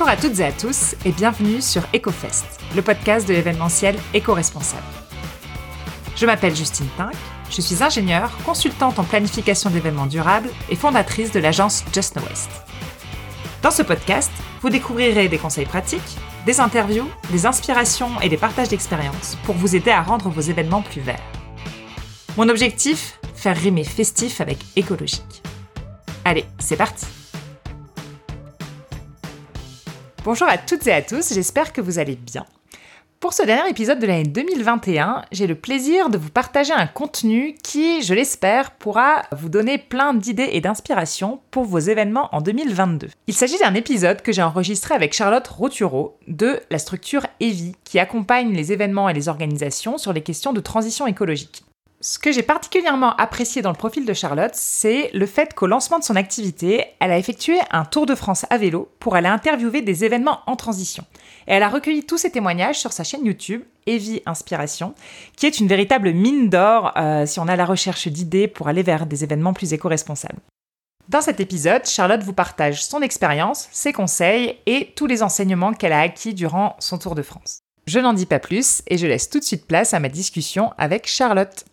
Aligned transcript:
Bonjour 0.00 0.14
à 0.14 0.16
toutes 0.16 0.40
et 0.40 0.44
à 0.46 0.52
tous 0.52 0.94
et 1.04 1.12
bienvenue 1.12 1.60
sur 1.60 1.82
EcoFest, 1.94 2.46
le 2.74 2.80
podcast 2.80 3.28
de 3.28 3.34
l'événementiel 3.34 3.98
éco-responsable. 4.14 4.82
Je 6.16 6.24
m'appelle 6.24 6.56
Justine 6.56 6.88
Pink, 6.96 7.12
je 7.50 7.60
suis 7.60 7.82
ingénieure, 7.82 8.30
consultante 8.46 8.98
en 8.98 9.04
planification 9.04 9.68
d'événements 9.68 10.06
durables 10.06 10.48
et 10.70 10.74
fondatrice 10.74 11.32
de 11.32 11.38
l'agence 11.38 11.84
Just 11.92 12.14
Know 12.14 12.22
West. 12.30 12.48
Dans 13.62 13.70
ce 13.70 13.82
podcast, 13.82 14.30
vous 14.62 14.70
découvrirez 14.70 15.28
des 15.28 15.36
conseils 15.36 15.66
pratiques, 15.66 16.16
des 16.46 16.60
interviews, 16.60 17.06
des 17.30 17.44
inspirations 17.44 18.18
et 18.22 18.30
des 18.30 18.38
partages 18.38 18.70
d'expériences 18.70 19.36
pour 19.44 19.54
vous 19.54 19.76
aider 19.76 19.90
à 19.90 20.00
rendre 20.00 20.30
vos 20.30 20.40
événements 20.40 20.80
plus 20.80 21.02
verts. 21.02 21.20
Mon 22.38 22.48
objectif 22.48 23.18
Faire 23.34 23.54
rimer 23.54 23.84
festif 23.84 24.40
avec 24.40 24.60
écologique. 24.76 25.42
Allez, 26.24 26.46
c'est 26.58 26.76
parti 26.76 27.04
Bonjour 30.22 30.48
à 30.48 30.58
toutes 30.58 30.86
et 30.86 30.92
à 30.92 31.00
tous, 31.00 31.32
j'espère 31.32 31.72
que 31.72 31.80
vous 31.80 31.98
allez 31.98 32.14
bien. 32.14 32.44
Pour 33.20 33.32
ce 33.32 33.42
dernier 33.42 33.70
épisode 33.70 33.98
de 33.98 34.06
l'année 34.06 34.24
2021, 34.24 35.24
j'ai 35.32 35.46
le 35.46 35.54
plaisir 35.54 36.10
de 36.10 36.18
vous 36.18 36.28
partager 36.28 36.74
un 36.74 36.86
contenu 36.86 37.54
qui, 37.62 38.02
je 38.02 38.12
l'espère, 38.12 38.72
pourra 38.72 39.22
vous 39.32 39.48
donner 39.48 39.78
plein 39.78 40.12
d'idées 40.12 40.50
et 40.52 40.60
d'inspiration 40.60 41.40
pour 41.50 41.64
vos 41.64 41.78
événements 41.78 42.28
en 42.32 42.42
2022. 42.42 43.08
Il 43.28 43.34
s'agit 43.34 43.58
d'un 43.58 43.72
épisode 43.72 44.20
que 44.20 44.32
j'ai 44.32 44.42
enregistré 44.42 44.94
avec 44.94 45.14
Charlotte 45.14 45.48
Roturo 45.48 46.18
de 46.28 46.60
la 46.70 46.78
structure 46.78 47.26
EVI 47.40 47.74
qui 47.84 47.98
accompagne 47.98 48.52
les 48.52 48.72
événements 48.72 49.08
et 49.08 49.14
les 49.14 49.28
organisations 49.28 49.96
sur 49.96 50.12
les 50.12 50.22
questions 50.22 50.52
de 50.52 50.60
transition 50.60 51.06
écologique. 51.06 51.64
Ce 52.02 52.18
que 52.18 52.32
j'ai 52.32 52.42
particulièrement 52.42 53.14
apprécié 53.16 53.60
dans 53.60 53.68
le 53.68 53.76
profil 53.76 54.06
de 54.06 54.14
Charlotte, 54.14 54.54
c'est 54.54 55.10
le 55.12 55.26
fait 55.26 55.52
qu'au 55.52 55.66
lancement 55.66 55.98
de 55.98 56.04
son 56.04 56.16
activité, 56.16 56.86
elle 56.98 57.10
a 57.10 57.18
effectué 57.18 57.58
un 57.70 57.84
tour 57.84 58.06
de 58.06 58.14
France 58.14 58.46
à 58.48 58.56
vélo 58.56 58.90
pour 59.00 59.16
aller 59.16 59.28
interviewer 59.28 59.82
des 59.82 60.02
événements 60.02 60.40
en 60.46 60.56
transition. 60.56 61.04
Et 61.46 61.52
elle 61.52 61.62
a 61.62 61.68
recueilli 61.68 62.06
tous 62.06 62.16
ces 62.16 62.30
témoignages 62.30 62.78
sur 62.78 62.94
sa 62.94 63.04
chaîne 63.04 63.26
YouTube, 63.26 63.64
Evie 63.86 64.22
Inspiration, 64.24 64.94
qui 65.36 65.44
est 65.44 65.60
une 65.60 65.68
véritable 65.68 66.14
mine 66.14 66.48
d'or 66.48 66.92
euh, 66.96 67.26
si 67.26 67.38
on 67.38 67.48
a 67.48 67.56
la 67.56 67.66
recherche 67.66 68.08
d'idées 68.08 68.48
pour 68.48 68.68
aller 68.68 68.82
vers 68.82 69.04
des 69.04 69.22
événements 69.22 69.52
plus 69.52 69.74
éco-responsables. 69.74 70.40
Dans 71.10 71.20
cet 71.20 71.38
épisode, 71.38 71.84
Charlotte 71.84 72.22
vous 72.22 72.32
partage 72.32 72.82
son 72.82 73.02
expérience, 73.02 73.68
ses 73.72 73.92
conseils 73.92 74.56
et 74.64 74.94
tous 74.96 75.06
les 75.06 75.22
enseignements 75.22 75.74
qu'elle 75.74 75.92
a 75.92 76.00
acquis 76.00 76.32
durant 76.32 76.76
son 76.78 76.96
tour 76.96 77.14
de 77.14 77.22
France. 77.22 77.58
Je 77.86 77.98
n'en 77.98 78.14
dis 78.14 78.26
pas 78.26 78.38
plus 78.38 78.82
et 78.86 78.96
je 78.96 79.06
laisse 79.06 79.28
tout 79.28 79.40
de 79.40 79.44
suite 79.44 79.66
place 79.66 79.92
à 79.92 80.00
ma 80.00 80.08
discussion 80.08 80.72
avec 80.78 81.06
Charlotte. 81.06 81.64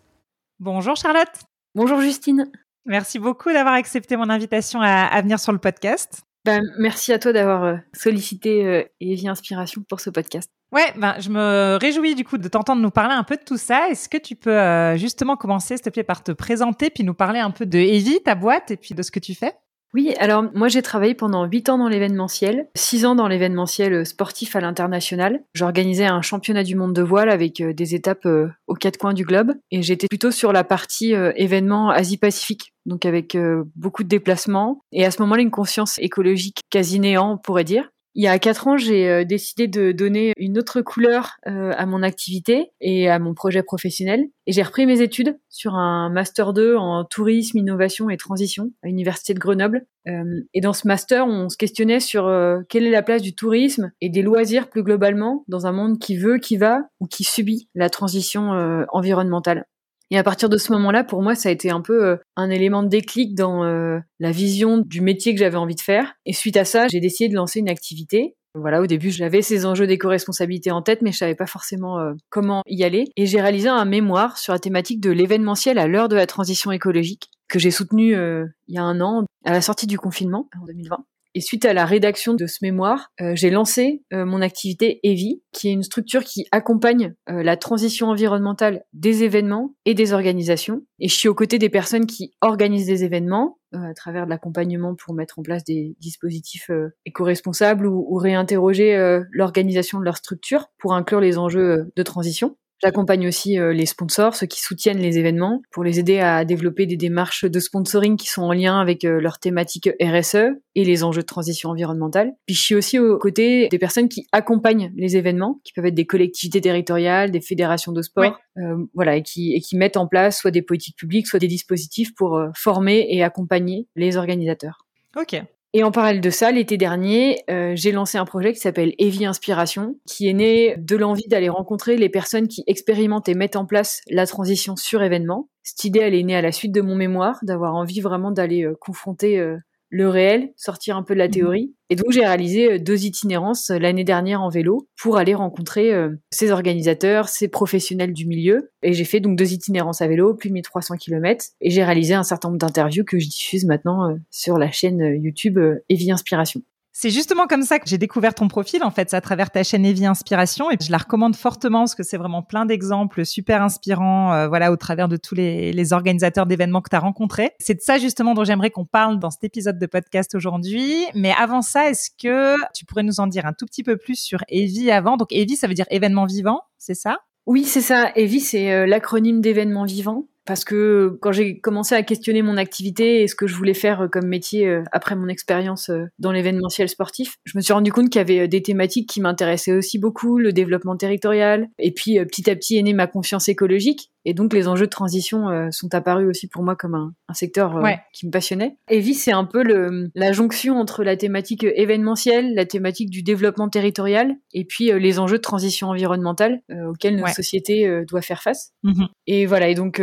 Bonjour 0.60 0.96
Charlotte. 0.96 1.28
Bonjour 1.76 2.00
Justine. 2.00 2.50
Merci 2.84 3.20
beaucoup 3.20 3.52
d'avoir 3.52 3.74
accepté 3.74 4.16
mon 4.16 4.28
invitation 4.28 4.80
à, 4.80 5.20
venir 5.22 5.38
sur 5.38 5.52
le 5.52 5.58
podcast. 5.58 6.22
Ben, 6.44 6.62
merci 6.78 7.12
à 7.12 7.20
toi 7.20 7.32
d'avoir 7.32 7.62
euh, 7.62 7.76
sollicité 7.92 8.64
euh, 8.64 8.82
Evie 9.00 9.28
Inspiration 9.28 9.82
pour 9.88 10.00
ce 10.00 10.10
podcast. 10.10 10.50
Ouais, 10.72 10.92
ben, 10.96 11.14
je 11.20 11.30
me 11.30 11.78
réjouis 11.80 12.16
du 12.16 12.24
coup 12.24 12.38
de 12.38 12.48
t'entendre 12.48 12.82
nous 12.82 12.90
parler 12.90 13.14
un 13.14 13.22
peu 13.22 13.36
de 13.36 13.42
tout 13.44 13.56
ça. 13.56 13.88
Est-ce 13.88 14.08
que 14.08 14.16
tu 14.16 14.34
peux 14.34 14.50
euh, 14.50 14.96
justement 14.96 15.36
commencer, 15.36 15.76
s'il 15.76 15.84
te 15.84 15.90
plaît, 15.90 16.02
par 16.02 16.24
te 16.24 16.32
présenter, 16.32 16.90
puis 16.90 17.04
nous 17.04 17.14
parler 17.14 17.38
un 17.38 17.50
peu 17.52 17.64
de 17.64 17.78
Evie, 17.78 18.20
ta 18.24 18.34
boîte, 18.34 18.72
et 18.72 18.76
puis 18.76 18.94
de 18.94 19.02
ce 19.02 19.12
que 19.12 19.20
tu 19.20 19.34
fais? 19.34 19.54
Oui, 19.94 20.14
alors 20.18 20.44
moi 20.54 20.68
j'ai 20.68 20.82
travaillé 20.82 21.14
pendant 21.14 21.46
8 21.46 21.70
ans 21.70 21.78
dans 21.78 21.88
l'événementiel, 21.88 22.68
6 22.74 23.06
ans 23.06 23.14
dans 23.14 23.26
l'événementiel 23.26 24.04
sportif 24.04 24.54
à 24.54 24.60
l'international. 24.60 25.42
J'organisais 25.54 26.04
un 26.04 26.20
championnat 26.20 26.62
du 26.62 26.76
monde 26.76 26.92
de 26.92 27.02
voile 27.02 27.30
avec 27.30 27.60
euh, 27.60 27.72
des 27.72 27.94
étapes 27.94 28.26
euh, 28.26 28.48
aux 28.66 28.74
quatre 28.74 28.98
coins 28.98 29.14
du 29.14 29.24
globe 29.24 29.54
et 29.70 29.82
j'étais 29.82 30.06
plutôt 30.06 30.30
sur 30.30 30.52
la 30.52 30.62
partie 30.62 31.14
euh, 31.14 31.32
événement 31.36 31.88
Asie-Pacifique, 31.88 32.74
donc 32.84 33.06
avec 33.06 33.36
beaucoup 33.76 34.02
de 34.02 34.08
déplacements 34.08 34.80
et 34.92 35.04
à 35.04 35.10
ce 35.10 35.22
moment-là 35.22 35.42
une 35.42 35.50
conscience 35.50 35.98
écologique 35.98 36.60
quasi 36.70 37.00
néant, 37.00 37.32
on 37.32 37.38
pourrait 37.38 37.64
dire. 37.64 37.90
Il 38.18 38.24
y 38.24 38.26
a 38.26 38.36
quatre 38.40 38.66
ans, 38.66 38.76
j'ai 38.76 39.08
euh, 39.08 39.24
décidé 39.24 39.68
de 39.68 39.92
donner 39.92 40.32
une 40.38 40.58
autre 40.58 40.80
couleur 40.80 41.36
euh, 41.46 41.72
à 41.76 41.86
mon 41.86 42.02
activité 42.02 42.72
et 42.80 43.08
à 43.08 43.20
mon 43.20 43.32
projet 43.32 43.62
professionnel. 43.62 44.24
Et 44.48 44.52
j'ai 44.52 44.64
repris 44.64 44.86
mes 44.86 45.02
études 45.02 45.38
sur 45.48 45.76
un 45.76 46.10
master 46.10 46.52
2 46.52 46.74
en 46.74 47.04
tourisme, 47.04 47.58
innovation 47.58 48.10
et 48.10 48.16
transition 48.16 48.72
à 48.82 48.88
l'université 48.88 49.34
de 49.34 49.38
Grenoble. 49.38 49.86
Euh, 50.08 50.24
et 50.52 50.60
dans 50.60 50.72
ce 50.72 50.88
master, 50.88 51.28
on 51.28 51.48
se 51.48 51.56
questionnait 51.56 52.00
sur 52.00 52.24
quelle 52.68 52.88
est 52.88 52.90
la 52.90 53.04
place 53.04 53.22
du 53.22 53.36
tourisme 53.36 53.92
et 54.00 54.08
des 54.08 54.22
loisirs 54.22 54.68
plus 54.68 54.82
globalement 54.82 55.44
dans 55.46 55.68
un 55.68 55.72
monde 55.72 56.00
qui 56.00 56.16
veut, 56.16 56.38
qui 56.38 56.56
va 56.56 56.88
ou 56.98 57.06
qui 57.06 57.22
subit 57.22 57.68
la 57.76 57.88
transition 57.88 58.50
environnementale. 58.90 59.64
Et 60.10 60.18
à 60.18 60.22
partir 60.22 60.48
de 60.48 60.56
ce 60.56 60.72
moment-là, 60.72 61.04
pour 61.04 61.22
moi, 61.22 61.34
ça 61.34 61.50
a 61.50 61.52
été 61.52 61.70
un 61.70 61.82
peu 61.82 62.04
euh, 62.04 62.16
un 62.36 62.48
élément 62.50 62.82
de 62.82 62.88
déclic 62.88 63.34
dans 63.34 63.64
euh, 63.64 63.98
la 64.20 64.30
vision 64.30 64.78
du 64.78 65.00
métier 65.00 65.34
que 65.34 65.40
j'avais 65.40 65.56
envie 65.56 65.74
de 65.74 65.80
faire. 65.80 66.14
Et 66.24 66.32
suite 66.32 66.56
à 66.56 66.64
ça, 66.64 66.88
j'ai 66.88 67.00
décidé 67.00 67.28
de 67.28 67.34
lancer 67.34 67.60
une 67.60 67.68
activité. 67.68 68.34
Voilà, 68.54 68.80
au 68.80 68.86
début, 68.86 69.10
j'avais 69.10 69.42
ces 69.42 69.66
enjeux 69.66 69.86
d'éco-responsabilité 69.86 70.70
en 70.70 70.80
tête, 70.80 71.02
mais 71.02 71.12
je 71.12 71.18
savais 71.18 71.34
pas 71.34 71.46
forcément 71.46 71.98
euh, 71.98 72.14
comment 72.30 72.62
y 72.66 72.82
aller. 72.84 73.04
Et 73.16 73.26
j'ai 73.26 73.40
réalisé 73.40 73.68
un 73.68 73.84
mémoire 73.84 74.38
sur 74.38 74.54
la 74.54 74.58
thématique 74.58 75.00
de 75.00 75.10
l'événementiel 75.10 75.78
à 75.78 75.86
l'heure 75.86 76.08
de 76.08 76.16
la 76.16 76.26
transition 76.26 76.72
écologique, 76.72 77.30
que 77.48 77.58
j'ai 77.58 77.70
soutenu 77.70 78.14
il 78.14 78.74
y 78.74 78.78
a 78.78 78.82
un 78.82 79.00
an, 79.00 79.24
à 79.44 79.52
la 79.52 79.60
sortie 79.60 79.86
du 79.86 79.98
confinement, 79.98 80.48
en 80.60 80.64
2020. 80.64 81.04
Et 81.38 81.40
suite 81.40 81.64
à 81.66 81.72
la 81.72 81.86
rédaction 81.86 82.34
de 82.34 82.48
ce 82.48 82.58
mémoire, 82.62 83.12
euh, 83.20 83.36
j'ai 83.36 83.50
lancé 83.50 84.02
euh, 84.12 84.26
mon 84.26 84.42
activité 84.42 84.98
EVI, 85.04 85.40
qui 85.52 85.68
est 85.68 85.72
une 85.72 85.84
structure 85.84 86.24
qui 86.24 86.48
accompagne 86.50 87.14
euh, 87.30 87.44
la 87.44 87.56
transition 87.56 88.08
environnementale 88.08 88.82
des 88.92 89.22
événements 89.22 89.72
et 89.84 89.94
des 89.94 90.12
organisations. 90.12 90.82
Et 90.98 91.06
je 91.06 91.14
suis 91.14 91.28
aux 91.28 91.36
côtés 91.36 91.60
des 91.60 91.68
personnes 91.68 92.06
qui 92.06 92.32
organisent 92.40 92.88
des 92.88 93.04
événements 93.04 93.60
à 93.72 93.94
travers 93.94 94.24
de 94.24 94.30
l'accompagnement 94.30 94.96
pour 94.96 95.14
mettre 95.14 95.38
en 95.38 95.42
place 95.42 95.62
des 95.62 95.94
dispositifs 96.00 96.72
éco-responsables 97.04 97.86
ou, 97.86 98.04
ou 98.08 98.16
réinterroger 98.16 99.20
l'organisation 99.30 100.00
de 100.00 100.04
leur 100.04 100.16
structure 100.16 100.72
pour 100.78 100.94
inclure 100.94 101.20
les 101.20 101.38
enjeux 101.38 101.92
de 101.94 102.02
transition. 102.02 102.56
J'accompagne 102.80 103.26
aussi 103.26 103.58
euh, 103.58 103.72
les 103.72 103.86
sponsors, 103.86 104.36
ceux 104.36 104.46
qui 104.46 104.60
soutiennent 104.60 105.00
les 105.00 105.18
événements, 105.18 105.62
pour 105.72 105.82
les 105.82 105.98
aider 105.98 106.20
à 106.20 106.44
développer 106.44 106.86
des 106.86 106.96
démarches 106.96 107.44
de 107.44 107.58
sponsoring 107.58 108.16
qui 108.16 108.28
sont 108.28 108.42
en 108.42 108.52
lien 108.52 108.80
avec 108.80 109.04
euh, 109.04 109.20
leur 109.20 109.40
thématique 109.40 109.90
RSE 110.00 110.54
et 110.76 110.84
les 110.84 111.02
enjeux 111.02 111.22
de 111.22 111.26
transition 111.26 111.70
environnementale. 111.70 112.32
Puis 112.46 112.54
je 112.54 112.62
suis 112.62 112.74
aussi 112.76 113.00
aux 113.00 113.18
côtés 113.18 113.68
des 113.68 113.78
personnes 113.78 114.08
qui 114.08 114.28
accompagnent 114.30 114.92
les 114.96 115.16
événements, 115.16 115.60
qui 115.64 115.72
peuvent 115.72 115.86
être 115.86 115.94
des 115.94 116.06
collectivités 116.06 116.60
territoriales, 116.60 117.32
des 117.32 117.40
fédérations 117.40 117.90
de 117.90 118.02
sport, 118.02 118.38
euh, 118.58 118.76
voilà, 118.94 119.16
et 119.16 119.22
qui, 119.22 119.54
et 119.54 119.60
qui 119.60 119.76
mettent 119.76 119.96
en 119.96 120.06
place 120.06 120.38
soit 120.38 120.52
des 120.52 120.62
politiques 120.62 120.96
publiques, 120.96 121.26
soit 121.26 121.40
des 121.40 121.48
dispositifs 121.48 122.14
pour 122.14 122.40
former 122.54 123.06
et 123.10 123.24
accompagner 123.24 123.88
les 123.96 124.16
organisateurs. 124.16 124.86
Ok, 125.16 125.42
et 125.74 125.84
en 125.84 125.90
parallèle 125.90 126.22
de 126.22 126.30
ça, 126.30 126.50
l'été 126.50 126.78
dernier, 126.78 127.44
euh, 127.50 127.72
j'ai 127.74 127.92
lancé 127.92 128.16
un 128.16 128.24
projet 128.24 128.54
qui 128.54 128.58
s'appelle 128.58 128.94
Evie 128.98 129.26
Inspiration, 129.26 129.96
qui 130.06 130.26
est 130.26 130.32
né 130.32 130.74
de 130.78 130.96
l'envie 130.96 131.28
d'aller 131.28 131.50
rencontrer 131.50 131.98
les 131.98 132.08
personnes 132.08 132.48
qui 132.48 132.64
expérimentent 132.66 133.28
et 133.28 133.34
mettent 133.34 133.56
en 133.56 133.66
place 133.66 134.00
la 134.08 134.26
transition 134.26 134.76
sur 134.76 135.02
événement. 135.02 135.50
Cette 135.62 135.84
idée, 135.84 136.00
elle 136.00 136.14
est 136.14 136.22
née 136.22 136.36
à 136.36 136.40
la 136.40 136.52
suite 136.52 136.72
de 136.72 136.80
mon 136.80 136.96
mémoire, 136.96 137.38
d'avoir 137.42 137.74
envie 137.74 138.00
vraiment 138.00 138.30
d'aller 138.30 138.64
euh, 138.64 138.74
confronter 138.80 139.38
euh, 139.38 139.58
le 139.90 140.08
réel, 140.08 140.52
sortir 140.56 140.96
un 140.96 141.02
peu 141.02 141.14
de 141.14 141.18
la 141.18 141.26
mhm. 141.26 141.32
théorie. 141.32 141.74
Et 141.90 141.96
donc 141.96 142.10
j'ai 142.10 142.20
réalisé 142.20 142.72
euh, 142.72 142.78
deux 142.78 143.06
itinérances 143.06 143.70
euh, 143.70 143.78
l'année 143.78 144.04
dernière 144.04 144.42
en 144.42 144.50
vélo 144.50 144.88
pour 145.00 145.16
aller 145.16 145.34
rencontrer 145.34 145.92
euh, 145.94 146.10
ces 146.30 146.50
organisateurs, 146.50 147.28
ces 147.28 147.48
professionnels 147.48 148.12
du 148.12 148.26
milieu. 148.26 148.70
Et 148.82 148.92
j'ai 148.92 149.04
fait 149.04 149.20
donc 149.20 149.36
deux 149.36 149.52
itinérances 149.52 150.02
à 150.02 150.08
vélo, 150.08 150.34
plus 150.34 150.50
de 150.50 150.54
1300 150.54 150.96
km. 150.96 151.46
Et 151.60 151.70
j'ai 151.70 151.84
réalisé 151.84 152.14
un 152.14 152.22
certain 152.22 152.48
nombre 152.48 152.58
d'interviews 152.58 153.04
que 153.04 153.18
je 153.18 153.28
diffuse 153.28 153.64
maintenant 153.64 154.16
sur 154.30 154.58
la 154.58 154.70
chaîne 154.70 155.18
YouTube 155.22 155.58
Evie 155.88 156.12
Inspiration. 156.12 156.62
C'est 157.00 157.10
justement 157.10 157.46
comme 157.46 157.62
ça 157.62 157.78
que 157.78 157.88
j'ai 157.88 157.96
découvert 157.96 158.34
ton 158.34 158.48
profil, 158.48 158.82
en 158.82 158.90
fait, 158.90 159.14
à 159.14 159.20
travers 159.20 159.52
ta 159.52 159.62
chaîne 159.62 159.86
Evie 159.86 160.04
Inspiration. 160.04 160.68
Et 160.72 160.76
je 160.84 160.90
la 160.90 160.98
recommande 160.98 161.36
fortement 161.36 161.82
parce 161.82 161.94
que 161.94 162.02
c'est 162.02 162.16
vraiment 162.16 162.42
plein 162.42 162.66
d'exemples 162.66 163.24
super 163.24 163.62
inspirants, 163.62 164.32
euh, 164.32 164.48
voilà, 164.48 164.72
au 164.72 164.76
travers 164.76 165.06
de 165.06 165.16
tous 165.16 165.36
les, 165.36 165.92
organisateurs 165.92 166.46
d'événements 166.46 166.82
que 166.82 166.90
tu 166.90 166.96
as 166.96 166.98
rencontrés. 166.98 167.52
C'est 167.60 167.74
de 167.74 167.80
ça, 167.80 167.98
justement, 167.98 168.34
dont 168.34 168.42
j'aimerais 168.42 168.70
qu'on 168.70 168.84
parle 168.84 169.20
dans 169.20 169.30
cet 169.30 169.44
épisode 169.44 169.78
de 169.78 169.86
podcast 169.86 170.34
aujourd'hui. 170.34 171.06
Mais 171.14 171.32
avant 171.38 171.62
ça, 171.62 171.88
est-ce 171.88 172.10
que 172.20 172.56
tu 172.74 172.84
pourrais 172.84 173.04
nous 173.04 173.20
en 173.20 173.28
dire 173.28 173.46
un 173.46 173.52
tout 173.52 173.66
petit 173.66 173.84
peu 173.84 173.96
plus 173.96 174.16
sur 174.16 174.40
Evie 174.48 174.90
avant? 174.90 175.16
Donc, 175.16 175.28
Evie, 175.30 175.54
ça 175.54 175.68
veut 175.68 175.74
dire 175.74 175.86
événement 175.90 176.26
vivant, 176.26 176.62
c'est 176.78 176.94
ça? 176.94 177.18
Oui, 177.46 177.62
c'est 177.62 177.80
ça. 177.80 178.10
EVI, 178.16 178.40
c'est 178.40 178.72
euh, 178.72 178.86
l'acronyme 178.86 179.40
d'événement 179.40 179.84
vivant 179.84 180.24
parce 180.48 180.64
que 180.64 181.18
quand 181.20 181.30
j'ai 181.30 181.60
commencé 181.60 181.94
à 181.94 182.02
questionner 182.02 182.40
mon 182.40 182.56
activité 182.56 183.22
et 183.22 183.28
ce 183.28 183.34
que 183.34 183.46
je 183.46 183.54
voulais 183.54 183.74
faire 183.74 184.04
euh, 184.04 184.08
comme 184.08 184.26
métier 184.26 184.66
euh, 184.66 184.82
après 184.92 185.14
mon 185.14 185.28
expérience 185.28 185.90
euh, 185.90 186.06
dans 186.18 186.32
l'événementiel 186.32 186.88
sportif, 186.88 187.36
je 187.44 187.58
me 187.58 187.60
suis 187.60 187.74
rendu 187.74 187.92
compte 187.92 188.08
qu'il 188.08 188.18
y 188.18 188.22
avait 188.22 188.48
des 188.48 188.62
thématiques 188.62 189.10
qui 189.10 189.20
m'intéressaient 189.20 189.74
aussi 189.74 189.98
beaucoup, 189.98 190.38
le 190.38 190.54
développement 190.54 190.96
territorial, 190.96 191.68
et 191.78 191.92
puis 191.92 192.18
petit 192.24 192.48
à 192.48 192.56
petit 192.56 192.78
est 192.78 192.82
née 192.82 192.94
ma 192.94 193.06
confiance 193.06 193.50
écologique. 193.50 194.10
Et 194.28 194.34
donc 194.34 194.52
les 194.52 194.68
enjeux 194.68 194.84
de 194.84 194.90
transition 194.90 195.48
euh, 195.48 195.68
sont 195.70 195.94
apparus 195.94 196.28
aussi 196.28 196.48
pour 196.48 196.62
moi 196.62 196.76
comme 196.76 196.94
un, 196.94 197.14
un 197.28 197.32
secteur 197.32 197.78
euh, 197.78 197.92
qui 198.12 198.26
me 198.26 198.30
passionnait. 198.30 198.76
Evi, 198.90 199.14
c'est 199.14 199.32
un 199.32 199.46
peu 199.46 199.62
le, 199.62 200.10
la 200.14 200.32
jonction 200.32 200.78
entre 200.78 201.02
la 201.02 201.16
thématique 201.16 201.64
événementielle, 201.64 202.54
la 202.54 202.66
thématique 202.66 203.08
du 203.08 203.22
développement 203.22 203.70
territorial, 203.70 204.34
et 204.52 204.66
puis 204.66 204.92
euh, 204.92 204.98
les 204.98 205.18
enjeux 205.18 205.38
de 205.38 205.42
transition 205.42 205.88
environnementale 205.88 206.60
auxquels 206.90 207.16
notre 207.16 207.34
société 207.34 208.02
doit 208.06 208.20
faire 208.20 208.42
face. 208.42 208.74
Mm-hmm. 208.84 209.06
Et 209.28 209.46
voilà, 209.46 209.68
et 209.68 209.74
donc 209.74 210.02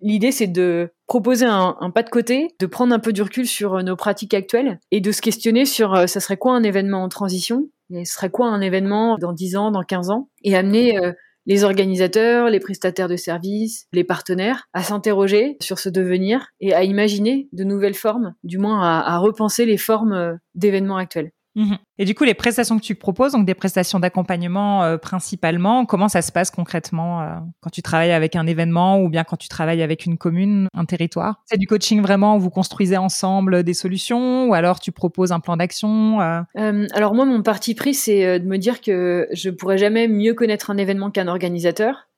l'idée 0.00 0.30
c'est 0.30 0.46
de 0.46 0.92
proposer 1.08 1.46
un, 1.46 1.76
un, 1.80 1.90
pas 1.90 2.04
de 2.04 2.10
côté, 2.10 2.54
de 2.60 2.66
prendre 2.66 2.94
un 2.94 3.00
peu 3.00 3.12
du 3.12 3.22
recul 3.22 3.48
sur 3.48 3.82
nos 3.82 3.96
pratiques 3.96 4.34
actuelles 4.34 4.78
et 4.92 5.00
de 5.00 5.10
se 5.10 5.20
questionner 5.20 5.64
sur 5.64 6.08
ça 6.08 6.20
serait 6.20 6.36
quoi 6.36 6.54
un 6.54 6.62
événement 6.62 7.02
en 7.02 7.08
transition? 7.08 7.68
Et 7.90 8.04
ce 8.04 8.14
serait 8.14 8.30
quoi 8.30 8.46
un 8.46 8.60
événement 8.60 9.18
dans 9.18 9.32
10 9.32 9.56
ans, 9.56 9.70
dans 9.72 9.82
15 9.82 10.10
ans? 10.10 10.28
Et 10.44 10.54
amener 10.54 10.96
les 11.46 11.64
organisateurs, 11.64 12.48
les 12.48 12.60
prestataires 12.60 13.08
de 13.08 13.16
services, 13.16 13.86
les 13.92 14.04
partenaires 14.04 14.68
à 14.72 14.82
s'interroger 14.82 15.56
sur 15.60 15.78
ce 15.78 15.88
devenir 15.88 16.48
et 16.60 16.74
à 16.74 16.84
imaginer 16.84 17.48
de 17.52 17.64
nouvelles 17.64 17.94
formes, 17.94 18.34
du 18.44 18.58
moins 18.58 18.82
à, 18.82 19.18
repenser 19.18 19.66
les 19.66 19.76
formes 19.76 20.12
euh, 20.12 20.34
d'événements 20.54 20.96
actuels. 20.96 21.30
Mhm. 21.54 21.78
Et 21.98 22.04
du 22.04 22.14
coup, 22.14 22.24
les 22.24 22.34
prestations 22.34 22.76
que 22.78 22.82
tu 22.82 22.96
proposes, 22.96 23.32
donc 23.32 23.46
des 23.46 23.54
prestations 23.54 24.00
d'accompagnement 24.00 24.82
euh, 24.82 24.96
principalement, 24.96 25.86
comment 25.86 26.08
ça 26.08 26.22
se 26.22 26.32
passe 26.32 26.50
concrètement 26.50 27.22
euh, 27.22 27.26
quand 27.60 27.70
tu 27.70 27.82
travailles 27.82 28.12
avec 28.12 28.34
un 28.34 28.46
événement 28.46 29.00
ou 29.00 29.08
bien 29.08 29.22
quand 29.22 29.36
tu 29.36 29.48
travailles 29.48 29.82
avec 29.82 30.04
une 30.04 30.18
commune, 30.18 30.66
un 30.74 30.84
territoire? 30.86 31.42
C'est 31.46 31.56
du 31.56 31.68
coaching 31.68 32.02
vraiment 32.02 32.36
où 32.36 32.40
vous 32.40 32.50
construisez 32.50 32.96
ensemble 32.96 33.62
des 33.62 33.74
solutions 33.74 34.48
ou 34.48 34.54
alors 34.54 34.80
tu 34.80 34.90
proposes 34.90 35.30
un 35.30 35.40
plan 35.40 35.56
d'action 35.56 36.20
euh? 36.20 36.86
Alors 36.94 37.14
moi, 37.14 37.24
mon 37.24 37.42
parti 37.42 37.74
pris, 37.74 37.94
c'est 37.94 38.40
de 38.40 38.46
me 38.46 38.58
dire 38.58 38.80
que 38.80 39.28
je 39.32 39.50
pourrais 39.50 39.78
jamais 39.78 40.08
mieux 40.08 40.34
connaître 40.34 40.70
un 40.70 40.76
événement 40.76 41.10
qu'un 41.10 41.28
organisateur. 41.28 42.08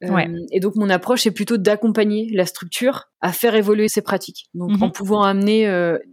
Et 0.52 0.60
donc 0.60 0.76
mon 0.76 0.90
approche 0.90 1.26
est 1.26 1.30
plutôt 1.30 1.56
d'accompagner 1.56 2.30
la 2.34 2.44
structure 2.44 3.08
à 3.22 3.32
faire 3.32 3.54
évoluer 3.54 3.88
ses 3.88 4.02
pratiques. 4.02 4.46
Donc 4.54 4.70
en 4.82 4.86
mhm. 4.86 4.92
pouvant 4.92 5.22
amener 5.22 5.66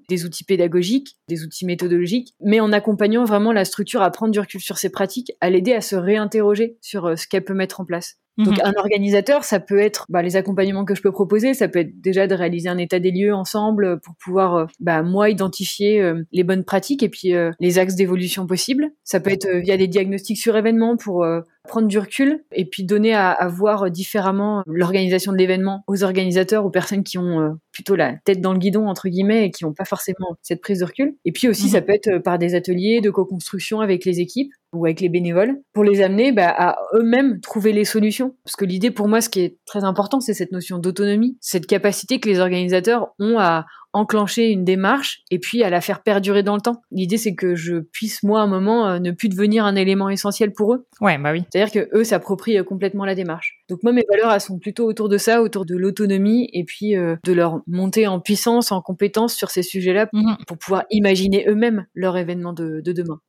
des 0.09 0.25
outils 0.25 0.45
pédagogiques, 0.45 1.17
des 1.27 1.43
outils 1.43 1.65
méthodologiques, 1.65 2.33
mais 2.41 2.59
en 2.59 2.71
accompagnant 2.71 3.25
vraiment 3.25 3.52
la 3.53 3.65
structure 3.65 4.01
à 4.01 4.11
prendre 4.11 4.31
du 4.31 4.39
recul 4.39 4.61
sur 4.61 4.77
ses 4.77 4.89
pratiques, 4.89 5.31
à 5.41 5.49
l'aider 5.49 5.73
à 5.73 5.81
se 5.81 5.95
réinterroger 5.95 6.77
sur 6.81 7.05
euh, 7.05 7.15
ce 7.15 7.27
qu'elle 7.27 7.43
peut 7.43 7.53
mettre 7.53 7.79
en 7.79 7.85
place. 7.85 8.17
Donc 8.37 8.57
mhm. 8.57 8.65
un 8.65 8.73
organisateur, 8.77 9.43
ça 9.43 9.59
peut 9.59 9.77
être 9.77 10.07
bah, 10.09 10.23
les 10.23 10.35
accompagnements 10.35 10.85
que 10.85 10.95
je 10.95 11.03
peux 11.03 11.11
proposer, 11.11 11.53
ça 11.53 11.67
peut 11.67 11.79
être 11.79 12.01
déjà 12.01 12.25
de 12.25 12.33
réaliser 12.33 12.67
un 12.67 12.79
état 12.79 12.99
des 12.99 13.11
lieux 13.11 13.33
ensemble 13.33 13.99
pour 13.99 14.15
pouvoir 14.15 14.55
euh, 14.55 14.65
bah, 14.79 15.03
moi 15.03 15.29
identifier 15.29 16.01
euh, 16.01 16.23
les 16.31 16.43
bonnes 16.43 16.63
pratiques 16.63 17.03
et 17.03 17.09
puis 17.09 17.33
les 17.59 17.79
axes 17.79 17.95
d'évolution 17.95 18.47
possibles. 18.47 18.89
Ça 19.03 19.19
peut 19.19 19.29
être 19.29 19.47
via 19.47 19.77
des 19.77 19.87
diagnostics 19.87 20.39
sur 20.39 20.57
événements 20.57 20.97
pour 20.97 21.23
prendre 21.67 21.87
du 21.87 21.97
recul 21.97 22.43
et 22.51 22.65
puis 22.65 22.83
donner 22.83 23.13
à, 23.13 23.31
à 23.31 23.47
voir 23.47 23.89
différemment 23.89 24.63
l'organisation 24.65 25.31
de 25.31 25.37
l'événement 25.37 25.83
aux 25.87 26.03
organisateurs, 26.03 26.65
aux 26.65 26.69
personnes 26.69 27.03
qui 27.03 27.17
ont 27.17 27.39
euh, 27.39 27.49
plutôt 27.71 27.95
la 27.95 28.15
tête 28.25 28.41
dans 28.41 28.53
le 28.53 28.59
guidon 28.59 28.87
entre 28.87 29.09
guillemets 29.09 29.45
et 29.45 29.51
qui 29.51 29.63
n'ont 29.63 29.73
pas 29.73 29.85
forcément 29.85 30.37
cette 30.41 30.61
prise 30.61 30.79
de 30.79 30.85
recul. 30.85 31.15
Et 31.25 31.31
puis 31.31 31.47
aussi, 31.47 31.69
ça 31.69 31.79
mhm. 31.79 31.85
peut 31.85 31.93
être 31.93 32.07
euh, 32.07 32.19
par 32.19 32.37
des 32.37 32.55
ateliers 32.55 33.01
de 33.01 33.09
co-construction 33.09 33.81
avec 33.81 34.05
les 34.05 34.19
équipes 34.19 34.51
ou 34.73 34.85
avec 34.85 35.01
les 35.01 35.09
bénévoles 35.09 35.61
pour 35.73 35.83
les 35.83 36.01
amener 36.01 36.31
bah, 36.31 36.49
à 36.49 36.77
eux-mêmes 36.95 37.39
trouver 37.41 37.73
les 37.73 37.85
solutions. 37.85 38.35
Parce 38.43 38.55
que 38.55 38.65
l'idée 38.65 38.91
pour 38.91 39.07
moi, 39.07 39.21
ce 39.21 39.29
qui 39.29 39.41
est 39.41 39.57
très 39.65 39.83
important, 39.83 40.19
c'est 40.19 40.33
cette 40.33 40.51
notion 40.51 40.79
d'autonomie, 40.79 41.37
cette 41.41 41.67
capacité 41.67 42.19
que 42.19 42.27
les 42.27 42.39
organisateurs 42.39 43.13
ont 43.19 43.39
à 43.39 43.65
enclencher 43.93 44.49
une 44.49 44.65
démarche 44.65 45.21
et 45.31 45.39
puis 45.39 45.63
à 45.63 45.69
la 45.69 45.81
faire 45.81 46.03
perdurer 46.03 46.43
dans 46.43 46.55
le 46.55 46.61
temps. 46.61 46.81
L'idée 46.91 47.17
c'est 47.17 47.35
que 47.35 47.55
je 47.55 47.77
puisse 47.77 48.23
moi 48.23 48.41
à 48.41 48.43
un 48.43 48.47
moment 48.47 48.87
euh, 48.87 48.99
ne 48.99 49.11
plus 49.11 49.29
devenir 49.29 49.65
un 49.65 49.75
élément 49.75 50.09
essentiel 50.09 50.51
pour 50.51 50.73
eux. 50.73 50.85
Ouais, 50.99 51.17
bah 51.17 51.31
oui. 51.31 51.43
C'est-à-dire 51.51 51.71
que 51.71 51.97
eux 51.97 52.03
s'approprient 52.03 52.57
euh, 52.57 52.63
complètement 52.63 53.05
la 53.05 53.15
démarche. 53.15 53.63
Donc 53.69 53.79
moi 53.83 53.93
mes 53.93 54.03
valeurs 54.09 54.31
elles 54.33 54.41
sont 54.41 54.59
plutôt 54.59 54.85
autour 54.85 55.09
de 55.09 55.17
ça, 55.17 55.41
autour 55.41 55.65
de 55.65 55.75
l'autonomie 55.75 56.49
et 56.53 56.63
puis 56.63 56.95
euh, 56.95 57.15
de 57.23 57.33
leur 57.33 57.61
montée 57.67 58.07
en 58.07 58.19
puissance, 58.19 58.71
en 58.71 58.81
compétence 58.81 59.35
sur 59.35 59.49
ces 59.49 59.63
sujets-là 59.63 60.09
mhm. 60.11 60.37
pour 60.47 60.57
pouvoir 60.57 60.83
imaginer 60.89 61.45
eux-mêmes 61.47 61.85
leur 61.93 62.17
événement 62.17 62.53
de, 62.53 62.81
de 62.83 62.91
demain. 62.91 63.19